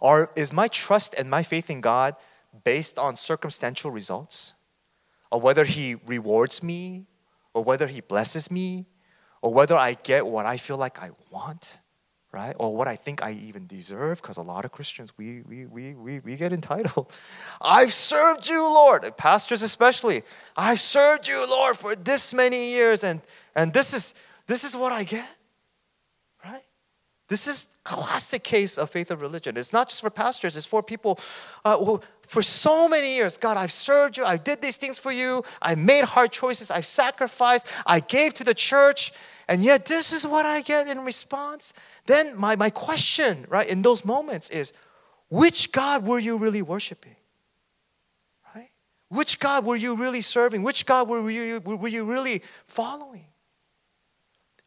Or 0.00 0.32
is 0.34 0.54
my 0.54 0.68
trust 0.68 1.14
and 1.18 1.28
my 1.28 1.42
faith 1.42 1.68
in 1.68 1.82
God 1.82 2.16
based 2.64 2.98
on 2.98 3.14
circumstantial 3.14 3.90
results? 3.90 4.54
Or 5.30 5.38
whether 5.38 5.64
He 5.64 5.96
rewards 6.06 6.62
me, 6.62 7.08
or 7.52 7.62
whether 7.62 7.86
He 7.86 8.00
blesses 8.00 8.50
me, 8.50 8.86
or 9.42 9.52
whether 9.52 9.76
I 9.76 9.92
get 9.92 10.26
what 10.26 10.46
I 10.46 10.56
feel 10.56 10.78
like 10.78 10.98
I 11.02 11.10
want? 11.30 11.76
Right? 12.32 12.54
Or 12.58 12.74
what 12.74 12.86
I 12.86 12.96
think 12.96 13.22
I 13.22 13.32
even 13.32 13.66
deserve, 13.66 14.22
because 14.22 14.36
a 14.36 14.42
lot 14.42 14.64
of 14.64 14.70
Christians, 14.70 15.12
we, 15.16 15.42
we, 15.42 15.66
we, 15.66 15.94
we, 15.94 16.20
we 16.20 16.36
get 16.36 16.52
entitled. 16.52 17.12
I've 17.60 17.92
served 17.92 18.48
you, 18.48 18.62
Lord, 18.62 19.16
pastors 19.16 19.62
especially. 19.62 20.22
I've 20.56 20.80
served 20.80 21.26
you, 21.26 21.44
Lord, 21.50 21.76
for 21.76 21.96
this 21.96 22.32
many 22.32 22.70
years, 22.70 23.02
and, 23.02 23.20
and 23.54 23.72
this, 23.72 23.92
is, 23.92 24.14
this 24.46 24.62
is 24.62 24.76
what 24.76 24.92
I 24.92 25.02
get, 25.04 25.28
right? 26.44 26.62
This 27.28 27.48
is 27.48 27.66
classic 27.82 28.44
case 28.44 28.78
of 28.78 28.90
faith 28.90 29.10
of 29.10 29.20
religion. 29.20 29.56
It's 29.56 29.72
not 29.72 29.88
just 29.88 30.00
for 30.00 30.10
pastors, 30.10 30.56
it's 30.56 30.66
for 30.66 30.82
people 30.82 31.18
uh, 31.64 31.76
who, 31.78 32.00
for 32.28 32.42
so 32.42 32.88
many 32.88 33.16
years, 33.16 33.36
God, 33.36 33.56
I've 33.56 33.72
served 33.72 34.16
you, 34.16 34.24
I 34.24 34.36
did 34.36 34.62
these 34.62 34.76
things 34.76 34.98
for 34.98 35.10
you, 35.10 35.42
I 35.60 35.74
made 35.74 36.04
hard 36.04 36.30
choices, 36.30 36.70
I've 36.70 36.86
sacrificed, 36.86 37.66
I 37.86 37.98
gave 37.98 38.34
to 38.34 38.44
the 38.44 38.54
church, 38.54 39.12
and 39.48 39.64
yet 39.64 39.86
this 39.86 40.12
is 40.12 40.24
what 40.24 40.46
I 40.46 40.60
get 40.60 40.86
in 40.86 41.00
response. 41.00 41.72
Then 42.10 42.36
my, 42.36 42.56
my 42.56 42.70
question, 42.70 43.46
right, 43.48 43.68
in 43.68 43.82
those 43.82 44.04
moments 44.04 44.50
is 44.50 44.72
which 45.28 45.70
God 45.70 46.04
were 46.04 46.18
you 46.18 46.38
really 46.38 46.60
worshiping? 46.60 47.14
Right? 48.52 48.70
Which 49.10 49.38
God 49.38 49.64
were 49.64 49.76
you 49.76 49.94
really 49.94 50.20
serving? 50.20 50.64
Which 50.64 50.86
God 50.86 51.08
were 51.08 51.30
you, 51.30 51.60
were 51.60 51.86
you 51.86 52.04
really 52.04 52.42
following? 52.66 53.26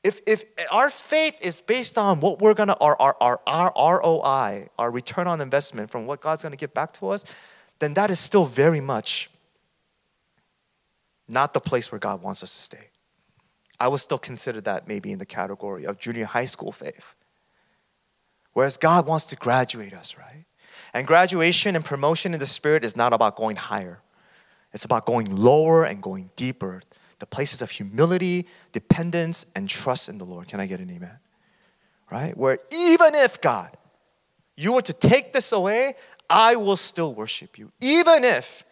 If, 0.05 0.21
if 0.25 0.45
our 0.71 0.89
faith 0.89 1.45
is 1.45 1.59
based 1.59 1.97
on 1.97 2.21
what 2.21 2.39
we're 2.39 2.53
gonna, 2.53 2.77
our, 2.79 2.95
our, 2.97 3.17
our, 3.19 3.41
our 3.45 3.99
ROI, 4.01 4.69
our 4.79 4.89
return 4.89 5.27
on 5.27 5.41
investment 5.41 5.91
from 5.91 6.05
what 6.05 6.21
God's 6.21 6.43
gonna 6.43 6.55
give 6.55 6.73
back 6.73 6.93
to 6.93 7.09
us, 7.09 7.25
then 7.79 7.93
that 7.95 8.09
is 8.09 8.21
still 8.21 8.45
very 8.45 8.79
much 8.79 9.29
not 11.27 11.53
the 11.53 11.59
place 11.59 11.91
where 11.91 11.99
God 11.99 12.21
wants 12.21 12.41
us 12.41 12.53
to 12.53 12.61
stay. 12.61 12.87
I 13.81 13.89
would 13.89 13.99
still 13.99 14.17
consider 14.17 14.61
that 14.61 14.87
maybe 14.87 15.11
in 15.11 15.19
the 15.19 15.25
category 15.25 15.85
of 15.85 15.99
junior 15.99 16.23
high 16.23 16.45
school 16.45 16.71
faith. 16.71 17.15
Whereas 18.53 18.77
God 18.77 19.05
wants 19.05 19.25
to 19.27 19.35
graduate 19.35 19.93
us, 19.93 20.17
right? 20.17 20.45
And 20.93 21.07
graduation 21.07 21.75
and 21.75 21.83
promotion 21.83 22.33
in 22.33 22.39
the 22.39 22.45
Spirit 22.45 22.85
is 22.85 22.95
not 22.95 23.13
about 23.13 23.35
going 23.35 23.55
higher, 23.55 23.99
it's 24.71 24.85
about 24.85 25.05
going 25.05 25.35
lower 25.35 25.83
and 25.83 26.01
going 26.01 26.31
deeper. 26.35 26.81
The 27.19 27.27
places 27.27 27.61
of 27.61 27.71
humility, 27.71 28.47
dependence, 28.73 29.45
and 29.55 29.69
trust 29.69 30.09
in 30.09 30.17
the 30.17 30.25
Lord. 30.25 30.49
Can 30.49 30.59
I 30.59 30.65
get 30.65 30.81
an 30.81 30.89
amen? 30.89 31.19
Right? 32.11 32.35
Where 32.35 32.59
even 32.69 33.15
if 33.15 33.39
God, 33.39 33.77
you 34.57 34.73
were 34.73 34.81
to 34.81 34.91
take 34.91 35.31
this 35.31 35.53
away, 35.53 35.95
I 36.29 36.57
will 36.57 36.75
still 36.75 37.13
worship 37.13 37.57
you. 37.57 37.71
Even 37.79 38.25
if 38.25 38.65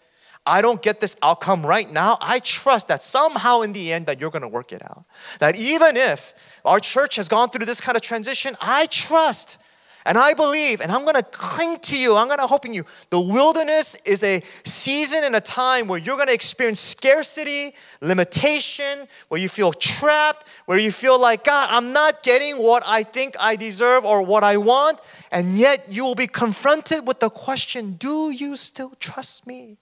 I 0.46 0.62
don't 0.62 0.82
get 0.82 1.00
this 1.00 1.16
outcome 1.22 1.66
right 1.66 1.90
now, 1.90 2.18
I 2.20 2.40
trust 2.40 2.88
that 2.90 3.04
somehow 3.04 3.62
in 3.62 3.74
the 3.74 3.94
end 3.94 4.08
that 4.08 4.20
you're 4.20 4.32
going 4.32 4.42
to 4.42 4.48
work 4.48 4.74
it 4.74 4.84
out. 4.84 5.06
That 5.40 5.56
even 5.56 5.96
if 5.96 6.34
our 6.66 6.80
church 6.80 7.16
has 7.16 7.30
gone 7.30 7.52
through 7.52 7.66
this 7.66 7.80
kind 7.80 7.96
of 7.96 8.02
transition, 8.02 8.58
I 8.60 8.88
trust 8.88 9.60
and 10.06 10.18
I 10.18 10.34
believe, 10.34 10.82
and 10.82 10.92
I'm 10.92 11.06
gonna 11.06 11.24
cling 11.24 11.78
to 11.80 11.98
you, 11.98 12.16
I'm 12.16 12.28
gonna 12.28 12.48
hope 12.48 12.66
in 12.66 12.74
you. 12.74 12.84
The 13.10 13.20
wilderness 13.20 13.96
is 14.06 14.24
a 14.24 14.42
season 14.64 15.24
and 15.24 15.36
a 15.36 15.42
time 15.42 15.88
where 15.88 16.00
you're 16.00 16.18
gonna 16.18 16.32
experience 16.32 16.80
scarcity, 16.80 17.76
limitation, 18.02 19.08
where 19.28 19.40
you 19.40 19.48
feel 19.48 19.74
trapped, 19.74 20.48
where 20.66 20.80
you 20.80 20.92
feel 20.92 21.20
like, 21.20 21.44
God, 21.44 21.70
I'm 21.72 21.94
not 21.94 22.24
getting 22.24 22.58
what 22.58 22.84
I 22.88 23.04
think 23.04 23.36
I 23.40 23.56
deserve 23.56 24.04
or 24.06 24.24
what 24.24 24.44
I 24.44 24.58
want. 24.58 25.00
And 25.32 25.56
yet 25.56 25.86
you 25.90 26.04
will 26.04 26.16
be 26.16 26.28
confronted 26.28 27.08
with 27.08 27.20
the 27.20 27.30
question 27.30 27.94
Do 27.94 28.32
you 28.32 28.56
still 28.56 28.94
trust 29.00 29.46
me? 29.46 29.78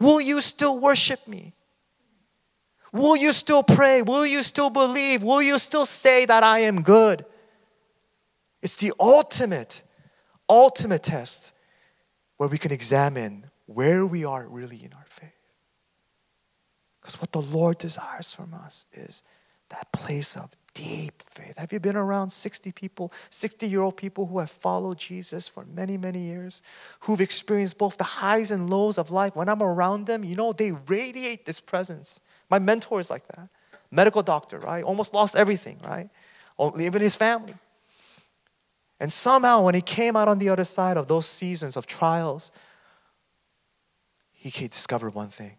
Will 0.00 0.20
you 0.20 0.40
still 0.40 0.78
worship 0.78 1.28
me? 1.28 1.54
Will 2.92 3.16
you 3.16 3.32
still 3.32 3.62
pray? 3.62 4.02
Will 4.02 4.26
you 4.26 4.42
still 4.42 4.70
believe? 4.70 5.22
Will 5.22 5.42
you 5.42 5.58
still 5.58 5.86
say 5.86 6.26
that 6.26 6.42
I 6.42 6.60
am 6.60 6.82
good? 6.82 7.24
It's 8.64 8.76
the 8.76 8.94
ultimate, 8.98 9.82
ultimate 10.48 11.02
test 11.02 11.52
where 12.38 12.48
we 12.48 12.56
can 12.56 12.72
examine 12.72 13.50
where 13.66 14.06
we 14.06 14.24
are 14.24 14.48
really 14.48 14.82
in 14.82 14.94
our 14.94 15.04
faith. 15.06 15.30
Because 16.98 17.20
what 17.20 17.32
the 17.32 17.42
Lord 17.42 17.76
desires 17.76 18.32
from 18.32 18.54
us 18.54 18.86
is 18.94 19.22
that 19.68 19.92
place 19.92 20.34
of 20.34 20.50
deep 20.72 21.22
faith. 21.28 21.58
Have 21.58 21.74
you 21.74 21.78
been 21.78 21.94
around 21.94 22.30
60 22.30 22.72
people, 22.72 23.12
60 23.28 23.68
year 23.68 23.82
old 23.82 23.98
people 23.98 24.26
who 24.26 24.38
have 24.38 24.50
followed 24.50 24.98
Jesus 24.98 25.46
for 25.46 25.66
many, 25.66 25.98
many 25.98 26.20
years, 26.20 26.62
who've 27.00 27.20
experienced 27.20 27.76
both 27.76 27.98
the 27.98 28.04
highs 28.04 28.50
and 28.50 28.70
lows 28.70 28.96
of 28.96 29.10
life? 29.10 29.36
When 29.36 29.50
I'm 29.50 29.62
around 29.62 30.06
them, 30.06 30.24
you 30.24 30.36
know, 30.36 30.54
they 30.54 30.72
radiate 30.72 31.44
this 31.44 31.60
presence. 31.60 32.18
My 32.48 32.58
mentor 32.58 32.98
is 32.98 33.10
like 33.10 33.28
that. 33.28 33.50
Medical 33.90 34.22
doctor, 34.22 34.58
right? 34.58 34.82
Almost 34.82 35.12
lost 35.12 35.36
everything, 35.36 35.78
right? 35.84 36.08
Even 36.80 37.02
his 37.02 37.14
family. 37.14 37.56
And 39.04 39.12
somehow, 39.12 39.60
when 39.60 39.74
he 39.74 39.82
came 39.82 40.16
out 40.16 40.28
on 40.28 40.38
the 40.38 40.48
other 40.48 40.64
side 40.64 40.96
of 40.96 41.08
those 41.08 41.26
seasons 41.26 41.76
of 41.76 41.84
trials, 41.84 42.50
he 44.32 44.48
discovered 44.66 45.14
one 45.14 45.28
thing 45.28 45.58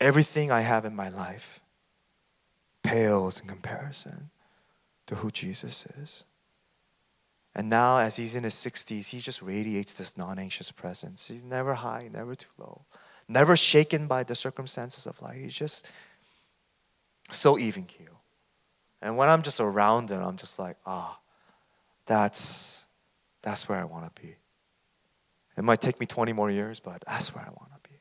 everything 0.00 0.50
I 0.50 0.62
have 0.62 0.86
in 0.86 0.96
my 0.96 1.10
life 1.10 1.60
pales 2.82 3.42
in 3.42 3.48
comparison 3.48 4.30
to 5.08 5.16
who 5.16 5.30
Jesus 5.30 5.84
is. 6.00 6.24
And 7.54 7.68
now, 7.68 7.98
as 7.98 8.16
he's 8.16 8.34
in 8.34 8.44
his 8.44 8.54
60s, 8.54 9.10
he 9.10 9.18
just 9.18 9.42
radiates 9.42 9.92
this 9.92 10.16
non 10.16 10.38
anxious 10.38 10.70
presence. 10.70 11.28
He's 11.28 11.44
never 11.44 11.74
high, 11.74 12.08
never 12.10 12.34
too 12.34 12.48
low, 12.56 12.86
never 13.28 13.58
shaken 13.58 14.06
by 14.06 14.22
the 14.24 14.34
circumstances 14.34 15.06
of 15.06 15.20
life. 15.20 15.36
He's 15.36 15.54
just 15.54 15.86
so 17.30 17.58
even 17.58 17.84
keel. 17.84 18.22
And 19.02 19.18
when 19.18 19.28
I'm 19.28 19.42
just 19.42 19.60
around 19.60 20.10
him, 20.10 20.22
I'm 20.22 20.38
just 20.38 20.58
like, 20.58 20.78
ah, 20.86 21.18
that's, 22.08 22.86
that's 23.42 23.68
where 23.68 23.78
I 23.78 23.84
want 23.84 24.12
to 24.14 24.22
be. 24.22 24.34
It 25.56 25.62
might 25.62 25.80
take 25.80 26.00
me 26.00 26.06
20 26.06 26.32
more 26.32 26.50
years, 26.50 26.80
but 26.80 27.04
that's 27.06 27.34
where 27.34 27.44
I 27.44 27.50
want 27.50 27.70
to 27.74 27.90
be. 27.90 27.96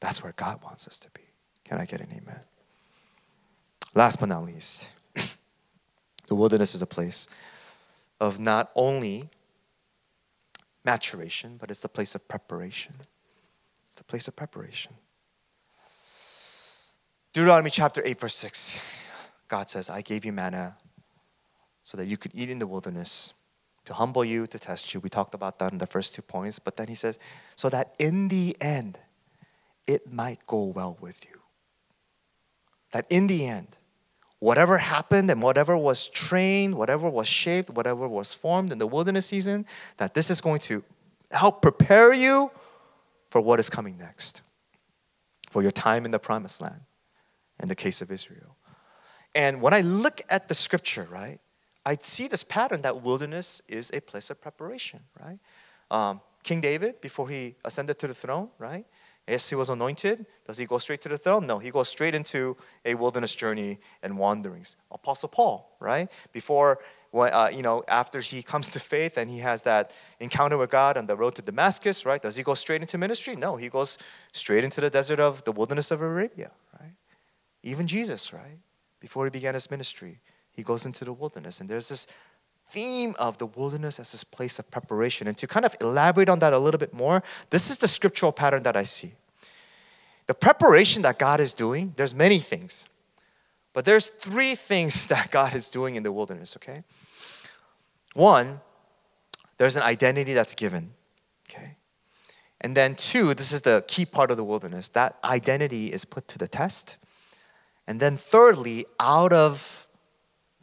That's 0.00 0.22
where 0.22 0.32
God 0.36 0.62
wants 0.64 0.88
us 0.88 0.98
to 1.00 1.10
be. 1.10 1.22
Can 1.64 1.78
I 1.78 1.84
get 1.84 2.00
an 2.00 2.08
amen? 2.10 2.40
Last 3.94 4.18
but 4.18 4.28
not 4.28 4.44
least, 4.44 4.90
the 6.26 6.34
wilderness 6.34 6.74
is 6.74 6.82
a 6.82 6.86
place 6.86 7.28
of 8.20 8.40
not 8.40 8.70
only 8.74 9.28
maturation, 10.84 11.56
but 11.58 11.70
it's 11.70 11.84
a 11.84 11.88
place 11.88 12.14
of 12.14 12.26
preparation. 12.26 12.94
It's 13.88 14.00
a 14.00 14.04
place 14.04 14.28
of 14.28 14.34
preparation. 14.34 14.94
Deuteronomy 17.32 17.70
chapter 17.70 18.02
8, 18.04 18.20
verse 18.20 18.34
6. 18.36 18.80
God 19.48 19.68
says, 19.68 19.90
I 19.90 20.00
gave 20.02 20.24
you 20.24 20.32
manna 20.32 20.76
so 21.84 21.96
that 21.96 22.06
you 22.06 22.16
could 22.16 22.32
eat 22.34 22.50
in 22.50 22.58
the 22.58 22.66
wilderness 22.66 23.34
to 23.84 23.94
humble 23.94 24.24
you, 24.24 24.46
to 24.46 24.58
test 24.58 24.94
you. 24.94 25.00
We 25.00 25.10
talked 25.10 25.34
about 25.34 25.58
that 25.58 25.72
in 25.72 25.78
the 25.78 25.86
first 25.86 26.14
two 26.14 26.22
points. 26.22 26.58
But 26.58 26.76
then 26.76 26.88
he 26.88 26.94
says, 26.94 27.18
so 27.54 27.68
that 27.68 27.94
in 27.98 28.28
the 28.28 28.56
end, 28.60 28.98
it 29.86 30.10
might 30.10 30.46
go 30.46 30.64
well 30.64 30.96
with 31.00 31.24
you. 31.28 31.40
That 32.92 33.06
in 33.10 33.26
the 33.26 33.46
end, 33.46 33.76
whatever 34.38 34.78
happened 34.78 35.30
and 35.30 35.42
whatever 35.42 35.76
was 35.76 36.08
trained, 36.08 36.76
whatever 36.76 37.10
was 37.10 37.28
shaped, 37.28 37.70
whatever 37.70 38.08
was 38.08 38.32
formed 38.32 38.72
in 38.72 38.78
the 38.78 38.86
wilderness 38.86 39.26
season, 39.26 39.66
that 39.98 40.14
this 40.14 40.30
is 40.30 40.40
going 40.40 40.60
to 40.60 40.82
help 41.30 41.60
prepare 41.60 42.14
you 42.14 42.50
for 43.30 43.40
what 43.40 43.60
is 43.60 43.68
coming 43.68 43.98
next, 43.98 44.42
for 45.50 45.60
your 45.60 45.72
time 45.72 46.04
in 46.04 46.10
the 46.10 46.18
promised 46.18 46.60
land, 46.60 46.82
in 47.60 47.68
the 47.68 47.74
case 47.74 48.00
of 48.00 48.10
Israel. 48.10 48.56
And 49.34 49.60
when 49.60 49.74
I 49.74 49.80
look 49.80 50.22
at 50.30 50.48
the 50.48 50.54
scripture, 50.54 51.08
right, 51.10 51.40
I 51.86 51.96
see 52.00 52.28
this 52.28 52.44
pattern 52.44 52.82
that 52.82 53.02
wilderness 53.02 53.60
is 53.68 53.90
a 53.92 54.00
place 54.00 54.30
of 54.30 54.40
preparation, 54.40 55.00
right? 55.20 55.38
Um, 55.90 56.20
King 56.42 56.60
David, 56.60 57.00
before 57.00 57.28
he 57.28 57.56
ascended 57.64 57.98
to 57.98 58.06
the 58.06 58.14
throne, 58.14 58.50
right? 58.58 58.86
Yes, 59.26 59.48
he 59.48 59.54
was 59.54 59.70
anointed. 59.70 60.26
Does 60.46 60.58
he 60.58 60.66
go 60.66 60.76
straight 60.76 61.00
to 61.02 61.08
the 61.08 61.16
throne? 61.16 61.46
No, 61.46 61.58
he 61.58 61.70
goes 61.70 61.88
straight 61.88 62.14
into 62.14 62.56
a 62.84 62.94
wilderness 62.94 63.34
journey 63.34 63.78
and 64.02 64.18
wanderings. 64.18 64.76
Apostle 64.90 65.30
Paul, 65.30 65.76
right? 65.80 66.10
Before, 66.32 66.80
uh, 67.14 67.48
you 67.50 67.62
know, 67.62 67.82
after 67.88 68.20
he 68.20 68.42
comes 68.52 68.70
to 68.70 68.80
faith 68.80 69.16
and 69.16 69.30
he 69.30 69.38
has 69.38 69.62
that 69.62 69.92
encounter 70.20 70.58
with 70.58 70.70
God 70.70 70.98
on 70.98 71.06
the 71.06 71.16
road 71.16 71.34
to 71.36 71.42
Damascus, 71.42 72.04
right? 72.04 72.20
Does 72.20 72.36
he 72.36 72.42
go 72.42 72.52
straight 72.52 72.82
into 72.82 72.98
ministry? 72.98 73.34
No, 73.34 73.56
he 73.56 73.70
goes 73.70 73.96
straight 74.32 74.62
into 74.62 74.82
the 74.82 74.90
desert 74.90 75.20
of 75.20 75.42
the 75.44 75.52
wilderness 75.52 75.90
of 75.90 76.02
Arabia, 76.02 76.50
right? 76.78 76.92
Even 77.62 77.86
Jesus, 77.86 78.32
right? 78.32 78.58
Before 79.00 79.24
he 79.24 79.30
began 79.30 79.54
his 79.54 79.70
ministry, 79.70 80.20
he 80.54 80.62
goes 80.62 80.86
into 80.86 81.04
the 81.04 81.12
wilderness. 81.12 81.60
And 81.60 81.68
there's 81.68 81.88
this 81.88 82.06
theme 82.68 83.14
of 83.18 83.38
the 83.38 83.46
wilderness 83.46 84.00
as 84.00 84.12
this 84.12 84.24
place 84.24 84.58
of 84.58 84.70
preparation. 84.70 85.26
And 85.26 85.36
to 85.38 85.46
kind 85.46 85.66
of 85.66 85.76
elaborate 85.80 86.28
on 86.28 86.38
that 86.38 86.52
a 86.52 86.58
little 86.58 86.78
bit 86.78 86.94
more, 86.94 87.22
this 87.50 87.70
is 87.70 87.78
the 87.78 87.88
scriptural 87.88 88.32
pattern 88.32 88.62
that 88.62 88.76
I 88.76 88.84
see. 88.84 89.12
The 90.26 90.34
preparation 90.34 91.02
that 91.02 91.18
God 91.18 91.40
is 91.40 91.52
doing, 91.52 91.92
there's 91.96 92.14
many 92.14 92.38
things. 92.38 92.88
But 93.72 93.84
there's 93.84 94.08
three 94.08 94.54
things 94.54 95.06
that 95.08 95.30
God 95.30 95.54
is 95.54 95.68
doing 95.68 95.96
in 95.96 96.02
the 96.02 96.12
wilderness, 96.12 96.56
okay? 96.56 96.84
One, 98.14 98.60
there's 99.58 99.76
an 99.76 99.82
identity 99.82 100.32
that's 100.32 100.54
given, 100.54 100.92
okay? 101.50 101.76
And 102.60 102.76
then 102.76 102.94
two, 102.94 103.34
this 103.34 103.52
is 103.52 103.62
the 103.62 103.84
key 103.86 104.06
part 104.06 104.30
of 104.30 104.36
the 104.36 104.44
wilderness, 104.44 104.88
that 104.90 105.18
identity 105.22 105.92
is 105.92 106.04
put 106.04 106.28
to 106.28 106.38
the 106.38 106.48
test. 106.48 106.96
And 107.86 108.00
then 108.00 108.16
thirdly, 108.16 108.86
out 108.98 109.32
of 109.32 109.86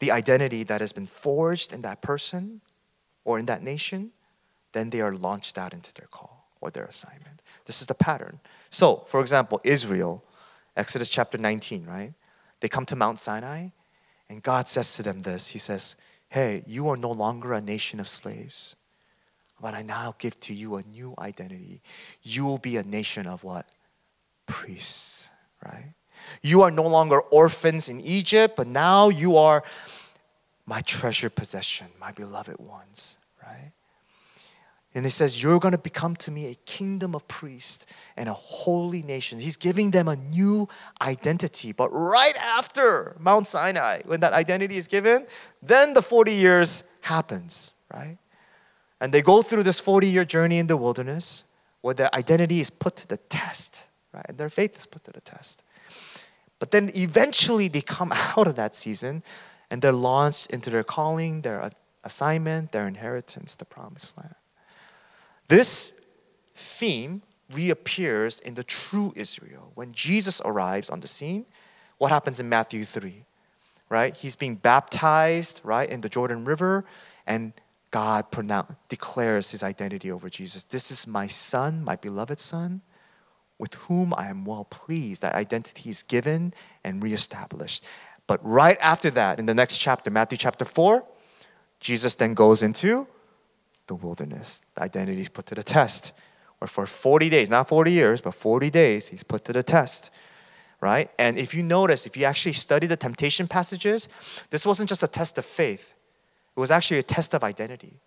the 0.02 0.12
identity 0.12 0.64
that 0.64 0.82
has 0.82 0.92
been 0.92 1.06
forged 1.06 1.72
in 1.72 1.84
that 1.84 2.02
person 2.02 2.60
or 3.24 3.38
in 3.38 3.46
that 3.46 3.62
nation, 3.62 4.12
then 4.74 4.90
they 4.90 5.00
are 5.00 5.14
launched 5.14 5.60
out 5.60 5.74
into 5.74 5.94
their 5.94 6.08
call 6.08 6.48
or 6.60 6.72
their 6.72 6.86
assignment. 6.86 7.44
This 7.66 7.82
is 7.82 7.88
the 7.88 7.94
pattern. 7.94 8.40
So, 8.72 9.04
for 9.08 9.22
example, 9.22 9.62
Israel, 9.64 10.26
Exodus 10.76 11.08
chapter 11.08 11.38
19, 11.38 11.86
right? 11.86 12.14
They 12.62 12.68
come 12.68 12.88
to 12.88 12.96
Mount 12.96 13.20
Sinai, 13.20 13.68
and 14.28 14.42
God 14.42 14.68
says 14.68 14.98
to 14.98 15.04
them 15.04 15.22
this 15.22 15.50
He 15.50 15.60
says, 15.60 15.96
Hey, 16.30 16.64
you 16.66 16.90
are 16.90 16.98
no 16.98 17.12
longer 17.12 17.54
a 17.54 17.62
nation 17.62 18.00
of 18.00 18.08
slaves, 18.08 18.76
but 19.62 19.76
I 19.76 19.84
now 19.84 20.16
give 20.18 20.40
to 20.42 20.54
you 20.54 20.78
a 20.78 20.84
new 20.84 21.14
identity. 21.20 21.84
You 22.24 22.46
will 22.46 22.58
be 22.58 22.78
a 22.78 22.84
nation 22.84 23.28
of 23.28 23.44
what? 23.44 23.70
Priests, 24.48 25.30
right? 25.64 25.94
You 26.42 26.62
are 26.62 26.72
no 26.72 26.84
longer 26.84 27.22
orphans 27.22 27.90
in 27.90 28.02
Egypt, 28.02 28.56
but 28.56 28.68
now 28.68 29.10
you 29.10 29.38
are 29.38 29.64
my 30.66 30.82
treasured 30.82 31.36
possession, 31.36 31.88
my 32.00 32.12
beloved 32.12 32.60
ones, 32.60 33.18
right? 33.44 33.72
And 34.94 35.06
he 35.06 35.10
says, 35.10 35.42
You're 35.42 35.60
going 35.60 35.72
to 35.72 35.78
become 35.78 36.16
to 36.18 36.32
me 36.32 36.48
a 36.48 36.56
kingdom 36.66 37.16
of 37.16 37.28
priests 37.28 37.86
and 38.18 38.28
a 38.28 38.34
holy 38.34 39.04
nation. 39.04 39.40
He's 39.40 39.58
giving 39.58 39.92
them 39.92 40.08
a 40.08 40.16
new 40.16 40.68
identity. 41.02 41.72
But 41.72 41.90
right 41.90 42.36
after 42.38 43.16
Mount 43.20 43.48
Sinai, 43.48 44.02
when 44.06 44.20
that 44.20 44.34
identity 44.34 44.78
is 44.78 44.88
given, 44.88 45.26
then 45.62 45.94
the 45.94 46.02
40 46.02 46.34
years 46.34 46.84
happens, 47.02 47.72
right? 47.94 48.18
And 49.00 49.14
they 49.14 49.22
go 49.22 49.42
through 49.42 49.64
this 49.64 49.80
40 49.80 50.08
year 50.08 50.26
journey 50.26 50.58
in 50.60 50.68
the 50.68 50.78
wilderness 50.78 51.46
where 51.82 51.94
their 51.94 52.14
identity 52.14 52.60
is 52.60 52.70
put 52.70 52.96
to 52.98 53.08
the 53.08 53.18
test, 53.18 53.88
right? 54.14 54.26
And 54.28 54.38
their 54.38 54.50
faith 54.50 54.78
is 54.78 54.86
put 54.86 55.04
to 55.06 55.12
the 55.12 55.22
test. 55.22 55.64
But 56.62 56.70
then 56.70 56.92
eventually 56.94 57.68
they 57.68 57.82
come 57.82 58.12
out 58.38 58.46
of 58.46 58.56
that 58.56 58.76
season 58.76 59.24
and 59.72 59.82
they're 59.82 59.92
launched 59.92 60.52
into 60.52 60.70
their 60.70 60.84
calling, 60.84 61.42
their 61.42 61.72
assignment, 62.04 62.72
their 62.72 62.88
inheritance, 62.88 63.56
the 63.56 63.66
promised 63.66 64.16
land. 64.16 64.36
This 65.48 66.00
theme 66.54 67.24
reappears 67.52 68.40
in 68.40 68.54
the 68.54 68.64
true 68.64 69.12
Israel. 69.16 69.72
When 69.74 69.92
Jesus 69.92 70.40
arrives 70.46 70.92
on 70.92 71.00
the 71.00 71.08
scene, 71.08 71.48
what 71.98 72.12
happens 72.12 72.40
in 72.40 72.48
Matthew 72.48 72.86
3? 72.86 73.26
Right? 73.90 74.16
He's 74.16 74.36
being 74.36 74.56
baptized, 74.56 75.62
right, 75.64 75.90
in 75.90 76.02
the 76.02 76.10
Jordan 76.10 76.46
River, 76.46 76.86
and 77.26 77.54
God 77.90 78.30
pronounce, 78.30 78.76
declares 78.88 79.50
his 79.50 79.64
identity 79.64 80.12
over 80.12 80.30
Jesus. 80.30 80.64
This 80.64 80.92
is 80.92 81.08
my 81.08 81.26
son, 81.26 81.84
my 81.84 81.96
beloved 81.96 82.40
son 82.40 82.82
with 83.62 83.76
whom 83.76 84.12
I 84.18 84.28
am 84.28 84.44
well 84.44 84.66
pleased. 84.66 85.22
That 85.22 85.36
identity 85.36 85.92
is 85.92 86.02
given 86.02 86.52
and 86.84 87.02
reestablished. 87.02 87.86
But 88.26 88.44
right 88.44 88.78
after 88.82 89.12
that, 89.12 89.38
in 89.38 89.46
the 89.46 89.54
next 89.54 89.78
chapter, 89.78 90.10
Matthew 90.10 90.40
chapter 90.40 90.66
4, 90.66 91.06
Jesus 91.80 92.16
then 92.16 92.34
goes 92.34 92.64
into 92.64 93.08
the 93.86 93.94
wilderness. 93.94 94.62
The 94.76 94.82
identity 94.82 95.22
is 95.22 95.30
put 95.30 95.46
to 95.48 95.56
the 95.56 95.64
test. 95.64 96.12
Where 96.58 96.68
for 96.68 96.88
40 96.88 97.30
days, 97.30 97.52
not 97.52 97.70
40 97.70 97.92
years, 97.92 98.20
but 98.20 98.34
40 98.34 98.72
days, 98.72 99.10
he's 99.10 99.24
put 99.24 99.46
to 99.46 99.54
the 99.54 99.64
test. 99.64 100.10
Right? 100.80 101.12
And 101.20 101.38
if 101.38 101.54
you 101.54 101.62
notice, 101.62 102.08
if 102.08 102.18
you 102.18 102.26
actually 102.26 102.54
study 102.54 102.88
the 102.88 102.98
temptation 102.98 103.48
passages, 103.48 104.10
this 104.50 104.66
wasn't 104.66 104.90
just 104.90 105.04
a 105.04 105.08
test 105.08 105.38
of 105.38 105.46
faith, 105.46 105.94
it 106.58 106.60
was 106.60 106.72
actually 106.72 106.98
a 106.98 107.04
test 107.04 107.36
of 107.36 107.44
identity. 107.44 108.00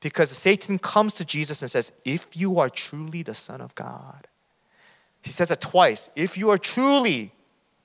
Because 0.00 0.30
Satan 0.30 0.78
comes 0.78 1.14
to 1.16 1.26
Jesus 1.26 1.60
and 1.60 1.70
says, 1.70 1.92
If 2.06 2.36
you 2.36 2.58
are 2.58 2.70
truly 2.70 3.22
the 3.22 3.34
Son 3.34 3.60
of 3.60 3.74
God, 3.74 4.28
he 5.24 5.30
says 5.30 5.50
it 5.50 5.60
twice. 5.62 6.10
If 6.14 6.36
you 6.36 6.50
are 6.50 6.58
truly 6.58 7.32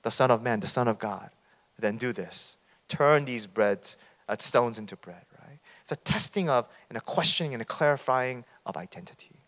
the 0.02 0.10
Son 0.10 0.30
of 0.30 0.42
Man, 0.42 0.60
the 0.60 0.66
Son 0.66 0.86
of 0.86 0.98
God, 0.98 1.30
then 1.78 1.96
do 1.96 2.12
this. 2.12 2.58
Turn 2.86 3.24
these 3.24 3.46
breads, 3.46 3.96
uh, 4.28 4.36
stones 4.38 4.78
into 4.78 4.94
bread, 4.94 5.24
right? 5.42 5.58
It's 5.80 5.90
a 5.90 5.96
testing 5.96 6.50
of 6.50 6.68
and 6.90 6.98
a 6.98 7.00
questioning 7.00 7.54
and 7.54 7.62
a 7.62 7.64
clarifying 7.64 8.44
of 8.66 8.76
identity. 8.76 9.40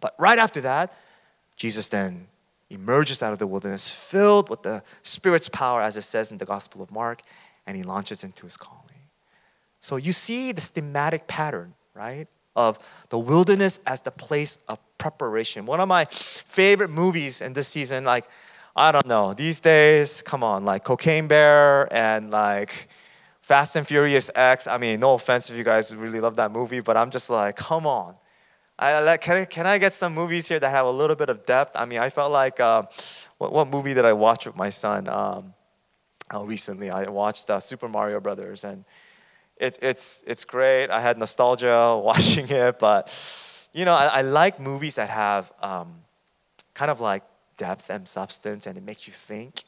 But 0.00 0.16
right 0.18 0.38
after 0.38 0.60
that, 0.62 0.96
Jesus 1.54 1.86
then 1.86 2.26
emerges 2.68 3.22
out 3.22 3.32
of 3.32 3.38
the 3.38 3.46
wilderness 3.46 3.88
filled 3.94 4.50
with 4.50 4.62
the 4.62 4.82
Spirit's 5.02 5.48
power, 5.48 5.80
as 5.80 5.96
it 5.96 6.02
says 6.02 6.32
in 6.32 6.38
the 6.38 6.44
Gospel 6.44 6.82
of 6.82 6.90
Mark, 6.90 7.22
and 7.64 7.76
he 7.76 7.84
launches 7.84 8.24
into 8.24 8.44
his 8.44 8.56
calling. 8.56 8.82
So 9.78 9.96
you 9.96 10.12
see 10.12 10.50
this 10.50 10.68
thematic 10.68 11.28
pattern, 11.28 11.74
right? 11.94 12.26
Of 12.56 12.78
the 13.10 13.18
wilderness 13.18 13.78
as 13.86 14.00
the 14.00 14.10
place 14.10 14.58
of 14.66 14.80
preparation. 14.98 15.66
One 15.66 15.80
of 15.80 15.88
my 15.88 16.04
favorite 16.10 16.90
movies 16.90 17.40
in 17.40 17.52
this 17.52 17.68
season, 17.68 18.04
like, 18.04 18.28
I 18.76 18.92
don't 18.92 19.06
know, 19.06 19.34
these 19.34 19.60
days, 19.60 20.22
come 20.22 20.42
on, 20.42 20.64
like 20.64 20.84
Cocaine 20.84 21.26
Bear 21.26 21.92
and 21.92 22.30
like 22.30 22.88
Fast 23.40 23.76
and 23.76 23.86
Furious 23.86 24.30
X. 24.34 24.66
I 24.66 24.78
mean, 24.78 25.00
no 25.00 25.14
offense 25.14 25.50
if 25.50 25.56
you 25.56 25.64
guys 25.64 25.94
really 25.94 26.20
love 26.20 26.36
that 26.36 26.52
movie, 26.52 26.80
but 26.80 26.96
I'm 26.96 27.10
just 27.10 27.30
like, 27.30 27.56
come 27.56 27.86
on. 27.86 28.16
I, 28.78 29.00
like, 29.00 29.22
can, 29.22 29.38
I, 29.38 29.44
can 29.44 29.66
I 29.66 29.78
get 29.78 29.92
some 29.92 30.14
movies 30.14 30.46
here 30.46 30.60
that 30.60 30.70
have 30.70 30.86
a 30.86 30.90
little 30.90 31.16
bit 31.16 31.28
of 31.28 31.44
depth? 31.46 31.72
I 31.74 31.84
mean, 31.84 31.98
I 31.98 32.10
felt 32.10 32.30
like, 32.30 32.60
uh, 32.60 32.84
what, 33.38 33.52
what 33.52 33.68
movie 33.68 33.94
did 33.94 34.04
I 34.04 34.12
watch 34.12 34.46
with 34.46 34.54
my 34.54 34.68
son? 34.68 35.08
Um, 35.08 35.54
uh, 36.32 36.44
recently. 36.44 36.90
I 36.90 37.08
watched 37.08 37.48
uh, 37.50 37.60
Super 37.60 37.88
Mario 37.88 38.20
Brothers, 38.20 38.64
and 38.64 38.84
it, 39.56 39.78
it's 39.82 40.22
it's 40.26 40.44
great. 40.44 40.90
I 40.90 41.00
had 41.00 41.18
nostalgia 41.18 41.98
watching 42.04 42.48
it, 42.48 42.78
but 42.78 43.08
you 43.72 43.84
know, 43.84 43.94
I, 43.94 44.06
I 44.06 44.20
like 44.22 44.58
movies 44.58 44.96
that 44.96 45.10
have 45.10 45.52
um, 45.62 45.94
kind 46.74 46.90
of 46.90 47.00
like 47.00 47.22
depth 47.56 47.90
and 47.90 48.08
substance, 48.08 48.66
and 48.66 48.76
it 48.76 48.84
makes 48.84 49.06
you 49.06 49.12
think. 49.12 49.64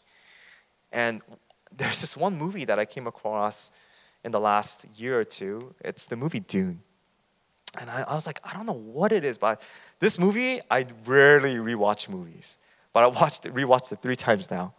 And 0.93 1.23
there's 1.77 2.01
this 2.01 2.17
one 2.17 2.37
movie 2.37 2.65
that 2.65 2.79
I 2.79 2.85
came 2.85 3.07
across 3.07 3.71
in 4.25 4.33
the 4.33 4.41
last 4.41 4.87
year 4.97 5.19
or 5.19 5.25
two. 5.25 5.75
It's 5.81 6.07
the 6.07 6.17
movie 6.17 6.41
Dune. 6.41 6.81
And 7.79 7.89
I, 7.89 8.05
I 8.09 8.15
was 8.15 8.27
like, 8.27 8.41
I 8.45 8.53
don't 8.53 8.67
know 8.67 8.73
what 8.73 9.13
it 9.13 9.25
is, 9.25 9.39
but 9.39 9.63
this 10.01 10.19
movie, 10.19 10.61
I 10.71 10.87
rarely 11.07 11.57
rewatch 11.57 12.09
movies. 12.09 12.59
But 12.93 13.05
I 13.05 13.07
watched 13.07 13.47
it, 13.47 13.55
rewatched 13.55 13.93
it 13.93 14.01
three 14.03 14.17
times 14.17 14.51
now. 14.51 14.75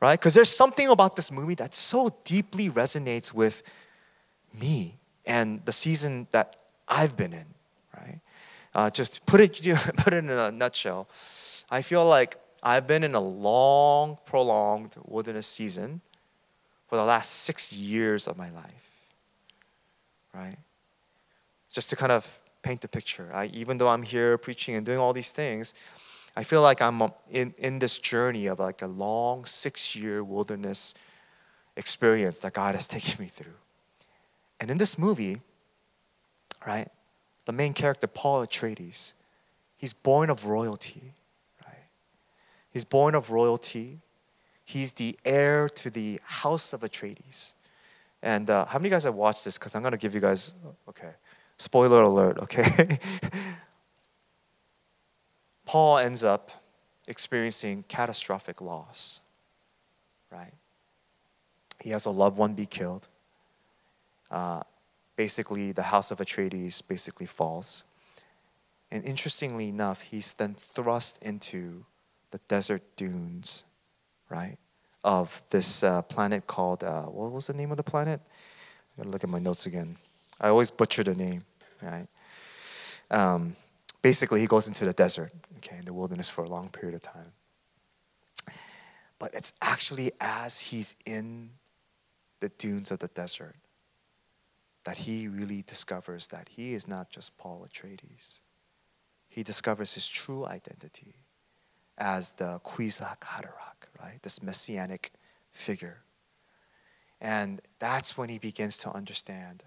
Right? 0.00 0.18
Because 0.18 0.34
there's 0.34 0.50
something 0.50 0.88
about 0.88 1.16
this 1.16 1.32
movie 1.32 1.54
that 1.56 1.74
so 1.74 2.16
deeply 2.24 2.70
resonates 2.70 3.34
with 3.34 3.62
me 4.58 4.96
and 5.26 5.64
the 5.64 5.72
season 5.72 6.28
that 6.32 6.56
I've 6.86 7.16
been 7.16 7.32
in. 7.32 7.46
Uh, 8.78 8.88
just 8.88 9.26
put 9.26 9.40
it, 9.40 9.54
put 9.96 10.12
it 10.12 10.18
in 10.18 10.30
a 10.30 10.52
nutshell. 10.52 11.08
I 11.68 11.82
feel 11.82 12.06
like 12.06 12.36
I've 12.62 12.86
been 12.86 13.02
in 13.02 13.16
a 13.16 13.20
long, 13.20 14.18
prolonged 14.24 14.94
wilderness 15.04 15.48
season 15.48 16.00
for 16.86 16.94
the 16.94 17.02
last 17.02 17.28
six 17.42 17.72
years 17.72 18.28
of 18.28 18.36
my 18.36 18.50
life. 18.50 19.02
Right? 20.32 20.58
Just 21.72 21.90
to 21.90 21.96
kind 21.96 22.12
of 22.12 22.38
paint 22.62 22.80
the 22.80 22.86
picture. 22.86 23.28
I, 23.34 23.46
even 23.46 23.78
though 23.78 23.88
I'm 23.88 24.04
here 24.04 24.38
preaching 24.38 24.76
and 24.76 24.86
doing 24.86 24.98
all 24.98 25.12
these 25.12 25.32
things, 25.32 25.74
I 26.36 26.44
feel 26.44 26.62
like 26.62 26.80
I'm 26.80 27.02
um, 27.02 27.12
in, 27.28 27.54
in 27.58 27.80
this 27.80 27.98
journey 27.98 28.46
of 28.46 28.60
like 28.60 28.80
a 28.80 28.86
long 28.86 29.44
six 29.44 29.96
year 29.96 30.22
wilderness 30.22 30.94
experience 31.76 32.38
that 32.40 32.52
God 32.52 32.76
has 32.76 32.86
taken 32.96 33.24
me 33.24 33.28
through. 33.28 33.58
And 34.60 34.70
in 34.70 34.78
this 34.78 34.96
movie, 34.96 35.40
right, 36.64 36.88
the 37.48 37.52
main 37.54 37.72
character, 37.72 38.06
Paul 38.06 38.46
Atreides, 38.46 39.14
he's 39.78 39.94
born 39.94 40.28
of 40.28 40.44
royalty, 40.44 41.14
right? 41.66 41.86
He's 42.70 42.84
born 42.84 43.14
of 43.14 43.30
royalty. 43.30 44.00
He's 44.66 44.92
the 44.92 45.18
heir 45.24 45.66
to 45.70 45.88
the 45.88 46.20
house 46.24 46.74
of 46.74 46.82
Atreides. 46.82 47.54
And 48.22 48.50
uh, 48.50 48.66
how 48.66 48.78
many 48.78 48.88
of 48.88 48.90
you 48.90 48.96
guys 48.96 49.04
have 49.04 49.14
watched 49.14 49.46
this? 49.46 49.56
Because 49.56 49.74
I'm 49.74 49.80
going 49.80 49.92
to 49.92 49.98
give 49.98 50.14
you 50.14 50.20
guys, 50.20 50.52
okay, 50.90 51.12
spoiler 51.56 52.02
alert, 52.02 52.36
okay? 52.36 52.98
Paul 55.64 55.96
ends 55.96 56.24
up 56.24 56.50
experiencing 57.06 57.82
catastrophic 57.88 58.60
loss, 58.60 59.22
right? 60.30 60.52
He 61.80 61.88
has 61.90 62.04
a 62.04 62.10
loved 62.10 62.36
one 62.36 62.52
be 62.52 62.66
killed. 62.66 63.08
Uh, 64.30 64.64
basically, 65.18 65.72
the 65.72 65.82
house 65.82 66.12
of 66.12 66.18
Atreides 66.18 66.80
basically 66.80 67.26
falls. 67.26 67.82
And 68.92 69.04
interestingly 69.04 69.68
enough, 69.68 70.02
he's 70.02 70.32
then 70.32 70.54
thrust 70.54 71.20
into 71.20 71.84
the 72.30 72.38
desert 72.46 72.82
dunes, 72.94 73.64
right, 74.30 74.58
of 75.02 75.42
this 75.50 75.82
uh, 75.82 76.02
planet 76.02 76.46
called, 76.46 76.84
uh, 76.84 77.06
what 77.06 77.32
was 77.32 77.48
the 77.48 77.52
name 77.52 77.72
of 77.72 77.76
the 77.76 77.82
planet? 77.82 78.20
I 78.94 78.98
gotta 78.98 79.10
look 79.10 79.24
at 79.24 79.28
my 79.28 79.40
notes 79.40 79.66
again. 79.66 79.96
I 80.40 80.50
always 80.50 80.70
butcher 80.70 81.02
the 81.02 81.16
name, 81.16 81.42
right? 81.82 82.06
Um, 83.10 83.56
basically, 84.00 84.40
he 84.40 84.46
goes 84.46 84.68
into 84.68 84.84
the 84.84 84.92
desert, 84.92 85.32
okay, 85.56 85.78
in 85.78 85.84
the 85.84 85.92
wilderness 85.92 86.28
for 86.28 86.44
a 86.44 86.48
long 86.48 86.68
period 86.68 86.94
of 86.94 87.02
time. 87.02 87.32
But 89.18 89.34
it's 89.34 89.52
actually 89.60 90.12
as 90.20 90.60
he's 90.60 90.94
in 91.04 91.50
the 92.38 92.50
dunes 92.50 92.92
of 92.92 93.00
the 93.00 93.08
desert 93.08 93.56
that 94.88 94.96
he 94.96 95.28
really 95.28 95.60
discovers 95.66 96.28
that 96.28 96.48
he 96.48 96.72
is 96.72 96.88
not 96.88 97.10
just 97.10 97.36
Paul 97.36 97.68
Atreides. 97.68 98.40
He 99.28 99.42
discovers 99.42 99.92
his 99.92 100.08
true 100.08 100.46
identity 100.46 101.16
as 101.98 102.32
the 102.32 102.58
Kwisatz 102.64 103.20
Haderach, 103.20 103.84
right? 104.00 104.18
This 104.22 104.42
messianic 104.42 105.12
figure. 105.50 105.98
And 107.20 107.60
that's 107.78 108.16
when 108.16 108.30
he 108.30 108.38
begins 108.38 108.78
to 108.78 108.90
understand, 108.90 109.64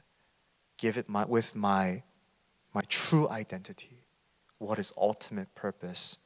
give 0.79 0.97
it 0.97 1.07
my, 1.07 1.25
with 1.25 1.55
my, 1.55 2.01
my 2.73 2.81
true 2.89 3.29
identity, 3.29 4.07
what 4.57 4.79
his 4.79 4.91
ultimate 4.97 5.53
purpose 5.53 6.17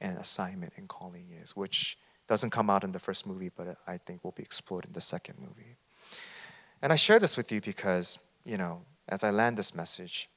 and 0.00 0.18
assignment 0.18 0.72
and 0.76 0.88
calling 0.88 1.28
is, 1.30 1.54
which 1.54 1.96
doesn't 2.26 2.50
come 2.50 2.68
out 2.68 2.82
in 2.82 2.90
the 2.90 2.98
first 2.98 3.28
movie, 3.28 3.52
but 3.56 3.76
I 3.86 3.98
think 3.98 4.24
will 4.24 4.32
be 4.32 4.42
explored 4.42 4.86
in 4.86 4.92
the 4.92 5.00
second 5.00 5.36
movie. 5.38 5.76
And 6.82 6.92
I 6.92 6.96
share 6.96 7.20
this 7.20 7.36
with 7.36 7.52
you 7.52 7.60
because, 7.60 8.18
you 8.50 8.58
know, 8.58 8.82
as 9.08 9.22
I 9.22 9.30
land 9.30 9.56
this 9.56 9.76
message, 9.76 10.28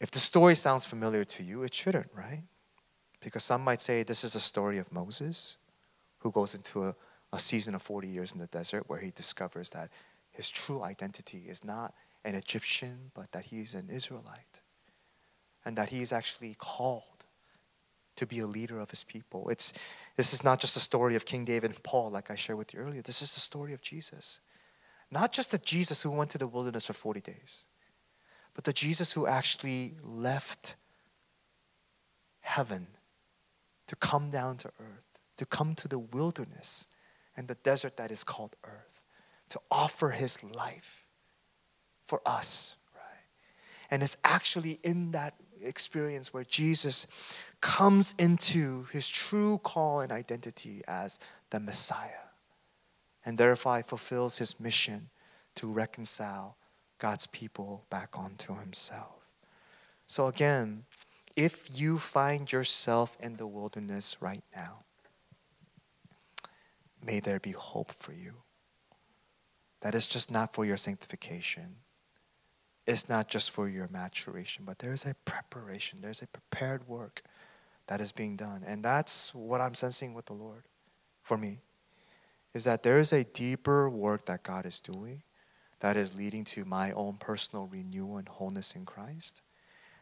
if 0.00 0.12
the 0.12 0.20
story 0.20 0.54
sounds 0.54 0.84
familiar 0.84 1.24
to 1.24 1.42
you, 1.42 1.64
it 1.64 1.74
shouldn't, 1.74 2.08
right? 2.14 2.44
Because 3.20 3.42
some 3.42 3.64
might 3.64 3.80
say 3.80 4.04
this 4.04 4.22
is 4.22 4.36
a 4.36 4.40
story 4.40 4.78
of 4.78 4.92
Moses 4.92 5.56
who 6.18 6.30
goes 6.30 6.54
into 6.54 6.84
a, 6.84 6.94
a 7.32 7.38
season 7.38 7.74
of 7.74 7.82
40 7.82 8.06
years 8.06 8.32
in 8.32 8.38
the 8.38 8.46
desert 8.46 8.84
where 8.86 9.00
he 9.00 9.10
discovers 9.10 9.70
that 9.70 9.90
his 10.30 10.48
true 10.48 10.82
identity 10.82 11.44
is 11.48 11.64
not 11.64 11.94
an 12.24 12.36
Egyptian, 12.36 13.10
but 13.12 13.32
that 13.32 13.46
he's 13.46 13.74
an 13.74 13.88
Israelite. 13.90 14.60
And 15.64 15.76
that 15.76 15.90
he 15.90 16.00
is 16.00 16.12
actually 16.12 16.54
called 16.56 17.26
to 18.16 18.26
be 18.26 18.38
a 18.38 18.46
leader 18.46 18.78
of 18.78 18.90
his 18.90 19.02
people. 19.02 19.48
It's, 19.48 19.72
this 20.16 20.32
is 20.32 20.44
not 20.44 20.60
just 20.60 20.76
a 20.76 20.80
story 20.80 21.16
of 21.16 21.24
King 21.26 21.44
David 21.44 21.70
and 21.72 21.82
Paul, 21.82 22.10
like 22.10 22.30
I 22.30 22.36
shared 22.36 22.58
with 22.58 22.72
you 22.72 22.80
earlier. 22.80 23.02
This 23.02 23.20
is 23.20 23.34
the 23.34 23.40
story 23.40 23.72
of 23.72 23.82
Jesus. 23.82 24.38
Not 25.10 25.32
just 25.32 25.50
the 25.50 25.58
Jesus 25.58 26.02
who 26.02 26.10
went 26.10 26.30
to 26.30 26.38
the 26.38 26.46
wilderness 26.46 26.86
for 26.86 26.92
40 26.92 27.20
days, 27.20 27.64
but 28.54 28.64
the 28.64 28.72
Jesus 28.72 29.12
who 29.12 29.26
actually 29.26 29.94
left 30.02 30.76
heaven 32.40 32.86
to 33.86 33.96
come 33.96 34.30
down 34.30 34.56
to 34.58 34.68
earth, 34.78 35.18
to 35.36 35.46
come 35.46 35.74
to 35.74 35.88
the 35.88 35.98
wilderness 35.98 36.86
and 37.36 37.48
the 37.48 37.56
desert 37.56 37.96
that 37.96 38.10
is 38.10 38.22
called 38.22 38.56
earth, 38.64 39.04
to 39.48 39.60
offer 39.70 40.10
his 40.10 40.44
life 40.44 41.06
for 42.04 42.20
us, 42.24 42.76
right? 42.94 43.24
And 43.90 44.02
it's 44.02 44.16
actually 44.22 44.78
in 44.84 45.10
that 45.10 45.34
experience 45.62 46.32
where 46.32 46.44
Jesus 46.44 47.06
comes 47.60 48.14
into 48.18 48.84
his 48.92 49.08
true 49.08 49.58
call 49.58 50.00
and 50.00 50.12
identity 50.12 50.82
as 50.86 51.18
the 51.50 51.60
Messiah 51.60 52.29
and 53.24 53.38
thereby 53.38 53.82
fulfills 53.82 54.38
his 54.38 54.58
mission 54.58 55.10
to 55.56 55.70
reconcile 55.70 56.56
God's 56.98 57.26
people 57.26 57.86
back 57.90 58.18
onto 58.18 58.58
himself. 58.58 59.26
So, 60.06 60.26
again, 60.26 60.84
if 61.36 61.68
you 61.80 61.98
find 61.98 62.50
yourself 62.50 63.16
in 63.20 63.36
the 63.36 63.46
wilderness 63.46 64.16
right 64.20 64.42
now, 64.54 64.80
may 67.04 67.20
there 67.20 67.40
be 67.40 67.52
hope 67.52 67.92
for 67.92 68.12
you. 68.12 68.42
That 69.80 69.94
is 69.94 70.06
just 70.06 70.30
not 70.30 70.52
for 70.52 70.64
your 70.64 70.76
sanctification. 70.76 71.76
It's 72.86 73.08
not 73.08 73.28
just 73.28 73.50
for 73.50 73.68
your 73.68 73.88
maturation, 73.88 74.64
but 74.64 74.80
there 74.80 74.92
is 74.92 75.06
a 75.06 75.14
preparation, 75.24 76.00
there's 76.00 76.22
a 76.22 76.26
prepared 76.26 76.88
work 76.88 77.22
that 77.86 78.00
is 78.00 78.12
being 78.12 78.36
done. 78.36 78.62
And 78.66 78.84
that's 78.84 79.34
what 79.34 79.60
I'm 79.60 79.74
sensing 79.74 80.12
with 80.12 80.26
the 80.26 80.32
Lord 80.32 80.64
for 81.22 81.36
me. 81.36 81.60
Is 82.52 82.64
that 82.64 82.82
there 82.82 82.98
is 82.98 83.12
a 83.12 83.24
deeper 83.24 83.88
work 83.88 84.26
that 84.26 84.42
God 84.42 84.66
is 84.66 84.80
doing 84.80 85.22
that 85.80 85.96
is 85.96 86.14
leading 86.14 86.44
to 86.44 86.64
my 86.64 86.92
own 86.92 87.16
personal 87.16 87.66
renewal 87.66 88.18
and 88.18 88.28
wholeness 88.28 88.74
in 88.74 88.84
Christ 88.84 89.40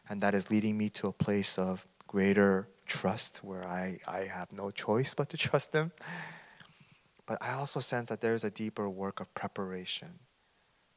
and 0.09 0.19
that 0.21 0.33
is 0.33 0.49
leading 0.49 0.77
me 0.77 0.89
to 0.89 1.07
a 1.07 1.13
place 1.13 1.59
of 1.59 1.87
greater 2.07 2.67
trust 2.87 3.43
where 3.43 3.65
I, 3.65 3.99
I 4.07 4.21
have 4.21 4.51
no 4.51 4.71
choice 4.71 5.13
but 5.17 5.29
to 5.29 5.37
trust 5.37 5.73
Him. 5.73 5.91
But 7.27 7.37
I 7.41 7.53
also 7.53 7.79
sense 7.79 8.09
that 8.09 8.21
there's 8.21 8.43
a 8.43 8.49
deeper 8.49 8.89
work 8.89 9.19
of 9.19 9.31
preparation 9.35 10.19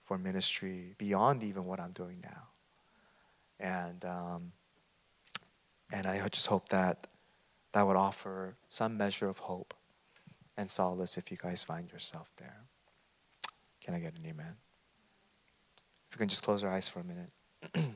for 0.05 0.16
ministry 0.16 0.94
beyond 0.96 1.44
even 1.44 1.66
what 1.66 1.78
I'm 1.78 1.92
doing 1.92 2.22
now. 2.22 2.48
And, 3.61 4.05
um, 4.07 4.53
and 5.92 6.07
I 6.07 6.26
just 6.28 6.46
hope 6.46 6.70
that 6.70 7.07
that 7.72 7.86
would 7.86 7.96
offer 7.96 8.57
some 8.70 8.96
measure 8.96 9.28
of 9.28 9.38
hope 9.38 9.74
and 10.57 10.70
solace 10.70 11.16
if 11.16 11.30
you 11.30 11.36
guys 11.36 11.62
find 11.62 11.90
yourself 11.92 12.30
there. 12.36 12.64
Can 13.80 13.94
I 13.94 14.00
get 14.00 14.14
an 14.16 14.26
amen? 14.26 14.57
If 16.09 16.16
we 16.16 16.18
can 16.18 16.28
just 16.28 16.42
close 16.42 16.62
our 16.62 16.70
eyes 16.70 16.88
for 16.88 17.00
a 17.00 17.05
minute. 17.05 17.30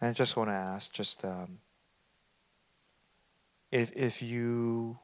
I 0.00 0.12
just 0.12 0.36
want 0.36 0.48
to 0.48 0.54
ask, 0.54 0.92
just 0.92 1.24
um, 1.24 1.58
if 3.72 3.90
if 3.96 4.22
you 4.22 5.00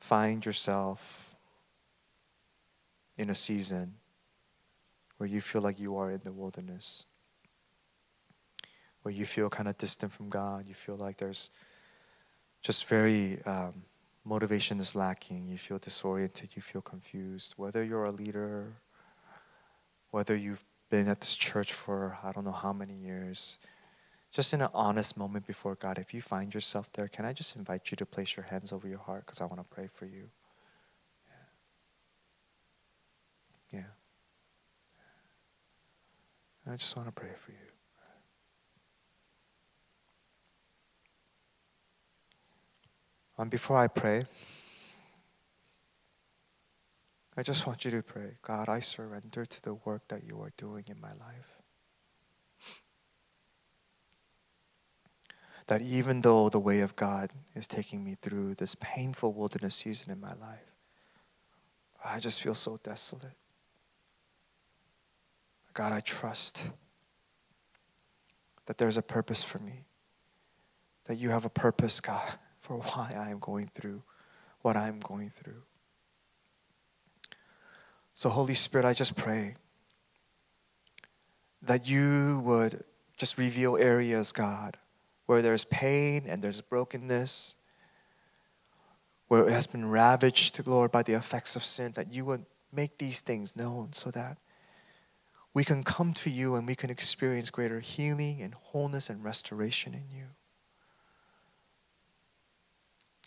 find 0.00 0.44
yourself 0.44 1.31
in 3.22 3.30
a 3.30 3.34
season 3.34 3.94
where 5.16 5.28
you 5.28 5.40
feel 5.40 5.62
like 5.62 5.78
you 5.78 5.96
are 5.96 6.10
in 6.10 6.20
the 6.24 6.32
wilderness, 6.32 7.06
where 9.02 9.14
you 9.14 9.24
feel 9.24 9.48
kind 9.48 9.68
of 9.68 9.78
distant 9.78 10.12
from 10.12 10.28
God, 10.28 10.66
you 10.66 10.74
feel 10.74 10.96
like 10.96 11.16
there's 11.16 11.50
just 12.60 12.86
very 12.86 13.40
um, 13.44 13.84
motivation 14.24 14.80
is 14.80 14.94
lacking, 14.94 15.46
you 15.46 15.58
feel 15.58 15.78
disoriented, 15.78 16.50
you 16.54 16.62
feel 16.62 16.82
confused, 16.82 17.54
whether 17.56 17.82
you're 17.82 18.04
a 18.04 18.12
leader, 18.12 18.74
whether 20.10 20.36
you've 20.36 20.64
been 20.90 21.08
at 21.08 21.20
this 21.20 21.34
church 21.34 21.72
for 21.72 22.18
I 22.22 22.32
don't 22.32 22.44
know 22.44 22.52
how 22.52 22.72
many 22.72 22.94
years, 22.94 23.58
just 24.32 24.52
in 24.54 24.62
an 24.62 24.70
honest 24.74 25.16
moment 25.16 25.46
before 25.46 25.74
God, 25.74 25.98
if 25.98 26.14
you 26.14 26.20
find 26.20 26.54
yourself 26.54 26.90
there, 26.92 27.08
can 27.08 27.24
I 27.24 27.32
just 27.32 27.56
invite 27.56 27.90
you 27.90 27.96
to 27.96 28.06
place 28.06 28.36
your 28.36 28.46
hands 28.46 28.72
over 28.72 28.88
your 28.88 28.98
heart 28.98 29.26
because 29.26 29.40
I 29.40 29.44
want 29.44 29.58
to 29.58 29.74
pray 29.74 29.88
for 29.92 30.06
you? 30.06 30.30
Yeah. 33.72 33.84
I 36.66 36.76
just 36.76 36.96
want 36.96 37.08
to 37.08 37.12
pray 37.12 37.30
for 37.38 37.52
you. 37.52 37.56
And 43.38 43.50
before 43.50 43.78
I 43.78 43.88
pray, 43.88 44.24
I 47.36 47.42
just 47.42 47.66
want 47.66 47.84
you 47.84 47.90
to 47.92 48.02
pray 48.02 48.36
God, 48.42 48.68
I 48.68 48.78
surrender 48.80 49.46
to 49.46 49.62
the 49.62 49.74
work 49.74 50.06
that 50.08 50.22
you 50.24 50.40
are 50.42 50.52
doing 50.56 50.84
in 50.86 51.00
my 51.00 51.12
life. 51.12 51.58
That 55.66 55.80
even 55.80 56.20
though 56.20 56.48
the 56.48 56.60
way 56.60 56.80
of 56.80 56.94
God 56.94 57.30
is 57.54 57.66
taking 57.66 58.04
me 58.04 58.16
through 58.20 58.56
this 58.56 58.74
painful 58.74 59.32
wilderness 59.32 59.76
season 59.76 60.12
in 60.12 60.20
my 60.20 60.34
life, 60.34 60.72
I 62.04 62.18
just 62.18 62.42
feel 62.42 62.54
so 62.54 62.78
desolate. 62.82 63.36
God, 65.74 65.92
I 65.92 66.00
trust 66.00 66.70
that 68.66 68.78
there's 68.78 68.96
a 68.96 69.02
purpose 69.02 69.42
for 69.42 69.58
me, 69.58 69.84
that 71.04 71.16
you 71.16 71.30
have 71.30 71.44
a 71.44 71.50
purpose, 71.50 72.00
God, 72.00 72.34
for 72.60 72.76
why 72.76 73.14
I 73.16 73.30
am 73.30 73.38
going 73.38 73.66
through 73.66 74.02
what 74.62 74.76
I 74.76 74.88
am 74.88 75.00
going 75.00 75.28
through. 75.30 75.62
So, 78.14 78.28
Holy 78.28 78.54
Spirit, 78.54 78.84
I 78.84 78.92
just 78.92 79.16
pray 79.16 79.56
that 81.62 81.88
you 81.88 82.40
would 82.44 82.84
just 83.16 83.38
reveal 83.38 83.76
areas, 83.76 84.32
God, 84.32 84.76
where 85.26 85.42
there's 85.42 85.64
pain 85.64 86.24
and 86.26 86.42
there's 86.42 86.60
brokenness, 86.60 87.56
where 89.28 89.46
it 89.46 89.52
has 89.52 89.66
been 89.66 89.88
ravaged, 89.88 90.64
Lord, 90.66 90.92
by 90.92 91.02
the 91.02 91.14
effects 91.14 91.56
of 91.56 91.64
sin, 91.64 91.92
that 91.94 92.12
you 92.12 92.24
would 92.24 92.44
make 92.72 92.98
these 92.98 93.20
things 93.20 93.56
known 93.56 93.92
so 93.92 94.10
that 94.10 94.38
we 95.54 95.64
can 95.64 95.82
come 95.82 96.12
to 96.14 96.30
you 96.30 96.54
and 96.54 96.66
we 96.66 96.74
can 96.74 96.90
experience 96.90 97.50
greater 97.50 97.80
healing 97.80 98.40
and 98.40 98.54
wholeness 98.54 99.10
and 99.10 99.22
restoration 99.22 99.92
in 99.92 100.04
you. 100.10 100.26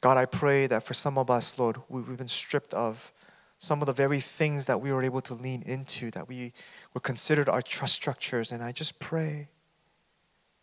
God, 0.01 0.17
I 0.17 0.26
pray 0.26 0.67
that 0.67 0.84
for 0.84 0.93
some 0.93 1.17
of 1.17 1.30
us, 1.30 1.57
Lord, 1.57 1.78
we've 1.89 2.17
been 2.17 2.28
stripped 2.28 2.73
of 2.73 3.11
some 3.57 3.82
of 3.82 3.86
the 3.86 3.93
very 3.93 4.19
things 4.19 4.65
that 4.65 4.82
we 4.82 4.91
were 4.91 5.03
able 5.03 5.21
to 5.21 5.34
lean 5.34 5.61
into, 5.63 6.11
that 6.11 6.28
we 6.28 6.53
were 6.93 7.01
considered 7.01 7.49
our 7.49 7.61
trust 7.61 7.95
structures. 7.95 8.51
And 8.51 8.63
I 8.63 8.71
just 8.71 8.99
pray, 8.99 9.49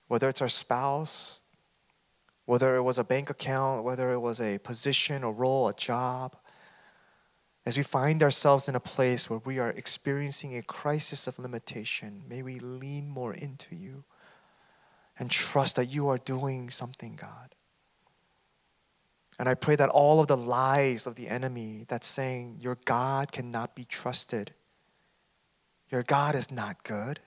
whether 0.09 0.29
it's 0.29 0.43
our 0.43 0.49
spouse, 0.49 1.41
whether 2.45 2.77
it 2.77 2.83
was 2.83 2.99
a 2.99 3.05
bank 3.05 3.31
account, 3.31 3.85
whether 3.85 4.13
it 4.13 4.19
was 4.19 4.41
a 4.41 4.59
position, 4.59 5.25
a 5.25 5.31
role, 5.31 5.69
a 5.69 5.75
job, 5.75 6.37
as 7.65 7.77
we 7.77 7.83
find 7.83 8.23
ourselves 8.23 8.69
in 8.69 8.75
a 8.75 8.81
place 8.81 9.31
where 9.31 9.41
we 9.45 9.59
are 9.59 9.71
experiencing 9.71 10.57
a 10.57 10.63
crisis 10.63 11.27
of 11.27 11.39
limitation, 11.39 12.23
may 12.29 12.43
we 12.43 12.59
lean 12.59 13.09
more 13.09 13.33
into 13.33 13.77
you 13.77 14.05
and 15.19 15.31
trust 15.31 15.77
that 15.77 15.87
you 15.87 16.09
are 16.09 16.19
doing 16.19 16.71
something, 16.71 17.15
God. 17.15 17.55
And 19.39 19.49
I 19.49 19.55
pray 19.55 19.77
that 19.77 19.89
all 19.89 20.21
of 20.21 20.27
the 20.27 20.37
lies 20.37 21.07
of 21.07 21.15
the 21.15 21.29
enemy 21.29 21.85
that's 21.89 22.07
saying 22.07 22.59
your 22.61 22.79
God 22.85 23.33
cannot 23.33 23.75
be 23.75 23.85
trusted, 23.85 24.53
your 25.89 26.03
God 26.03 26.35
is 26.35 26.51
not 26.51 26.83
good. 26.83 27.21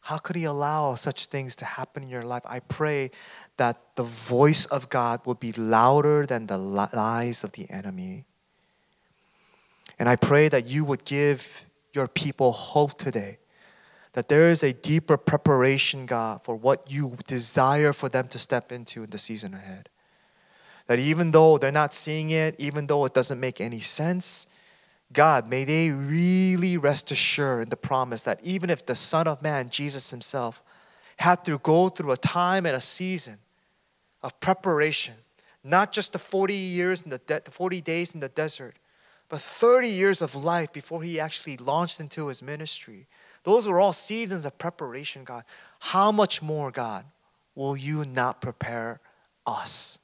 How 0.00 0.18
could 0.18 0.36
He 0.36 0.44
allow 0.44 0.96
such 0.96 1.26
things 1.26 1.56
to 1.56 1.64
happen 1.64 2.02
in 2.02 2.08
your 2.10 2.24
life? 2.24 2.42
I 2.44 2.60
pray 2.60 3.10
that 3.56 3.96
the 3.96 4.02
voice 4.02 4.66
of 4.66 4.90
God 4.90 5.24
will 5.24 5.34
be 5.34 5.52
louder 5.52 6.26
than 6.26 6.46
the 6.46 6.58
lies 6.58 7.42
of 7.42 7.52
the 7.52 7.70
enemy. 7.70 8.26
And 9.98 10.08
I 10.08 10.16
pray 10.16 10.48
that 10.48 10.66
you 10.66 10.84
would 10.84 11.04
give 11.04 11.64
your 11.92 12.08
people 12.08 12.52
hope 12.52 12.98
today. 12.98 13.38
That 14.12 14.28
there 14.28 14.48
is 14.48 14.62
a 14.62 14.72
deeper 14.72 15.16
preparation, 15.16 16.06
God, 16.06 16.42
for 16.42 16.54
what 16.54 16.90
you 16.90 17.16
desire 17.26 17.92
for 17.92 18.08
them 18.08 18.28
to 18.28 18.38
step 18.38 18.70
into 18.70 19.04
in 19.04 19.10
the 19.10 19.18
season 19.18 19.54
ahead. 19.54 19.88
That 20.86 20.98
even 20.98 21.30
though 21.30 21.58
they're 21.58 21.72
not 21.72 21.94
seeing 21.94 22.30
it, 22.30 22.54
even 22.58 22.86
though 22.86 23.04
it 23.06 23.14
doesn't 23.14 23.40
make 23.40 23.60
any 23.60 23.80
sense, 23.80 24.46
God, 25.12 25.48
may 25.48 25.64
they 25.64 25.90
really 25.90 26.76
rest 26.76 27.10
assured 27.10 27.62
in 27.62 27.68
the 27.70 27.76
promise 27.76 28.22
that 28.22 28.40
even 28.42 28.70
if 28.70 28.84
the 28.84 28.94
Son 28.94 29.26
of 29.26 29.42
Man, 29.42 29.68
Jesus 29.70 30.10
Himself, 30.10 30.62
had 31.18 31.44
to 31.44 31.58
go 31.58 31.88
through 31.88 32.12
a 32.12 32.16
time 32.16 32.66
and 32.66 32.76
a 32.76 32.80
season 32.80 33.38
of 34.22 34.38
preparation, 34.40 35.14
not 35.62 35.92
just 35.92 36.12
the 36.12 36.18
40 36.18 36.54
years 36.54 37.02
in 37.02 37.10
the, 37.10 37.18
de- 37.18 37.42
the 37.44 37.50
40 37.50 37.80
days 37.80 38.14
in 38.14 38.20
the 38.20 38.28
desert, 38.28 38.76
but 39.34 39.40
30 39.40 39.88
years 39.88 40.22
of 40.22 40.36
life 40.36 40.72
before 40.72 41.02
he 41.02 41.18
actually 41.18 41.56
launched 41.56 41.98
into 41.98 42.28
his 42.28 42.40
ministry. 42.40 43.08
Those 43.42 43.66
were 43.66 43.80
all 43.80 43.92
seasons 43.92 44.46
of 44.46 44.58
preparation, 44.58 45.24
God. 45.24 45.42
How 45.80 46.12
much 46.12 46.40
more, 46.40 46.70
God, 46.70 47.04
will 47.56 47.76
you 47.76 48.04
not 48.04 48.40
prepare 48.40 49.00
us? 49.44 49.98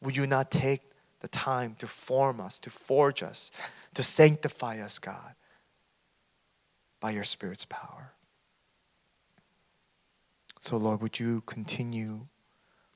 Will 0.00 0.12
you 0.12 0.28
not 0.28 0.52
take 0.52 0.82
the 1.22 1.26
time 1.26 1.74
to 1.80 1.88
form 1.88 2.38
us, 2.38 2.60
to 2.60 2.70
forge 2.70 3.20
us, 3.20 3.50
to 3.94 4.04
sanctify 4.04 4.78
us, 4.78 5.00
God, 5.00 5.34
by 7.00 7.10
your 7.10 7.24
Spirit's 7.24 7.64
power? 7.64 8.12
So, 10.60 10.76
Lord, 10.76 11.02
would 11.02 11.18
you 11.18 11.40
continue 11.46 12.28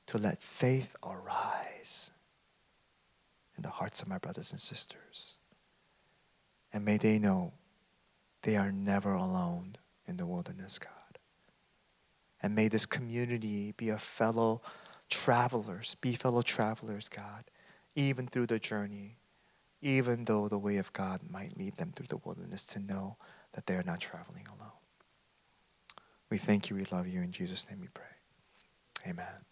to 0.05 0.17
let 0.17 0.41
faith 0.41 0.95
arise 1.03 2.11
in 3.59 3.63
the 3.63 3.69
hearts 3.69 4.01
of 4.01 4.07
my 4.07 4.17
brothers 4.17 4.51
and 4.51 4.61
sisters? 4.61 5.35
And 6.71 6.85
may 6.85 6.95
they 6.95 7.19
know 7.19 7.55
they 8.43 8.55
are 8.55 8.71
never 8.71 9.13
alone 9.13 9.75
in 10.07 10.15
the 10.15 10.25
wilderness, 10.25 10.79
God. 10.79 11.19
And 12.41 12.55
may 12.55 12.69
this 12.69 12.85
community 12.85 13.73
be 13.75 13.89
a 13.89 13.97
fellow 13.97 14.61
travelers, 15.09 15.97
be 15.99 16.13
fellow 16.13 16.41
travelers, 16.41 17.09
God, 17.09 17.51
even 17.95 18.27
through 18.27 18.45
the 18.45 18.59
journey, 18.59 19.17
even 19.81 20.23
though 20.23 20.47
the 20.47 20.57
way 20.57 20.77
of 20.77 20.93
God 20.93 21.19
might 21.29 21.57
lead 21.57 21.75
them 21.75 21.91
through 21.93 22.07
the 22.07 22.17
wilderness 22.23 22.65
to 22.67 22.79
know 22.79 23.17
that 23.53 23.65
they 23.65 23.75
are 23.75 23.83
not 23.83 23.99
traveling 23.99 24.47
alone. 24.47 24.71
We 26.29 26.37
thank 26.37 26.69
you, 26.69 26.77
we 26.77 26.85
love 26.85 27.07
you. 27.07 27.21
In 27.21 27.33
Jesus' 27.33 27.69
name 27.69 27.81
we 27.81 27.89
pray. 27.93 28.05
Amen. 29.05 29.48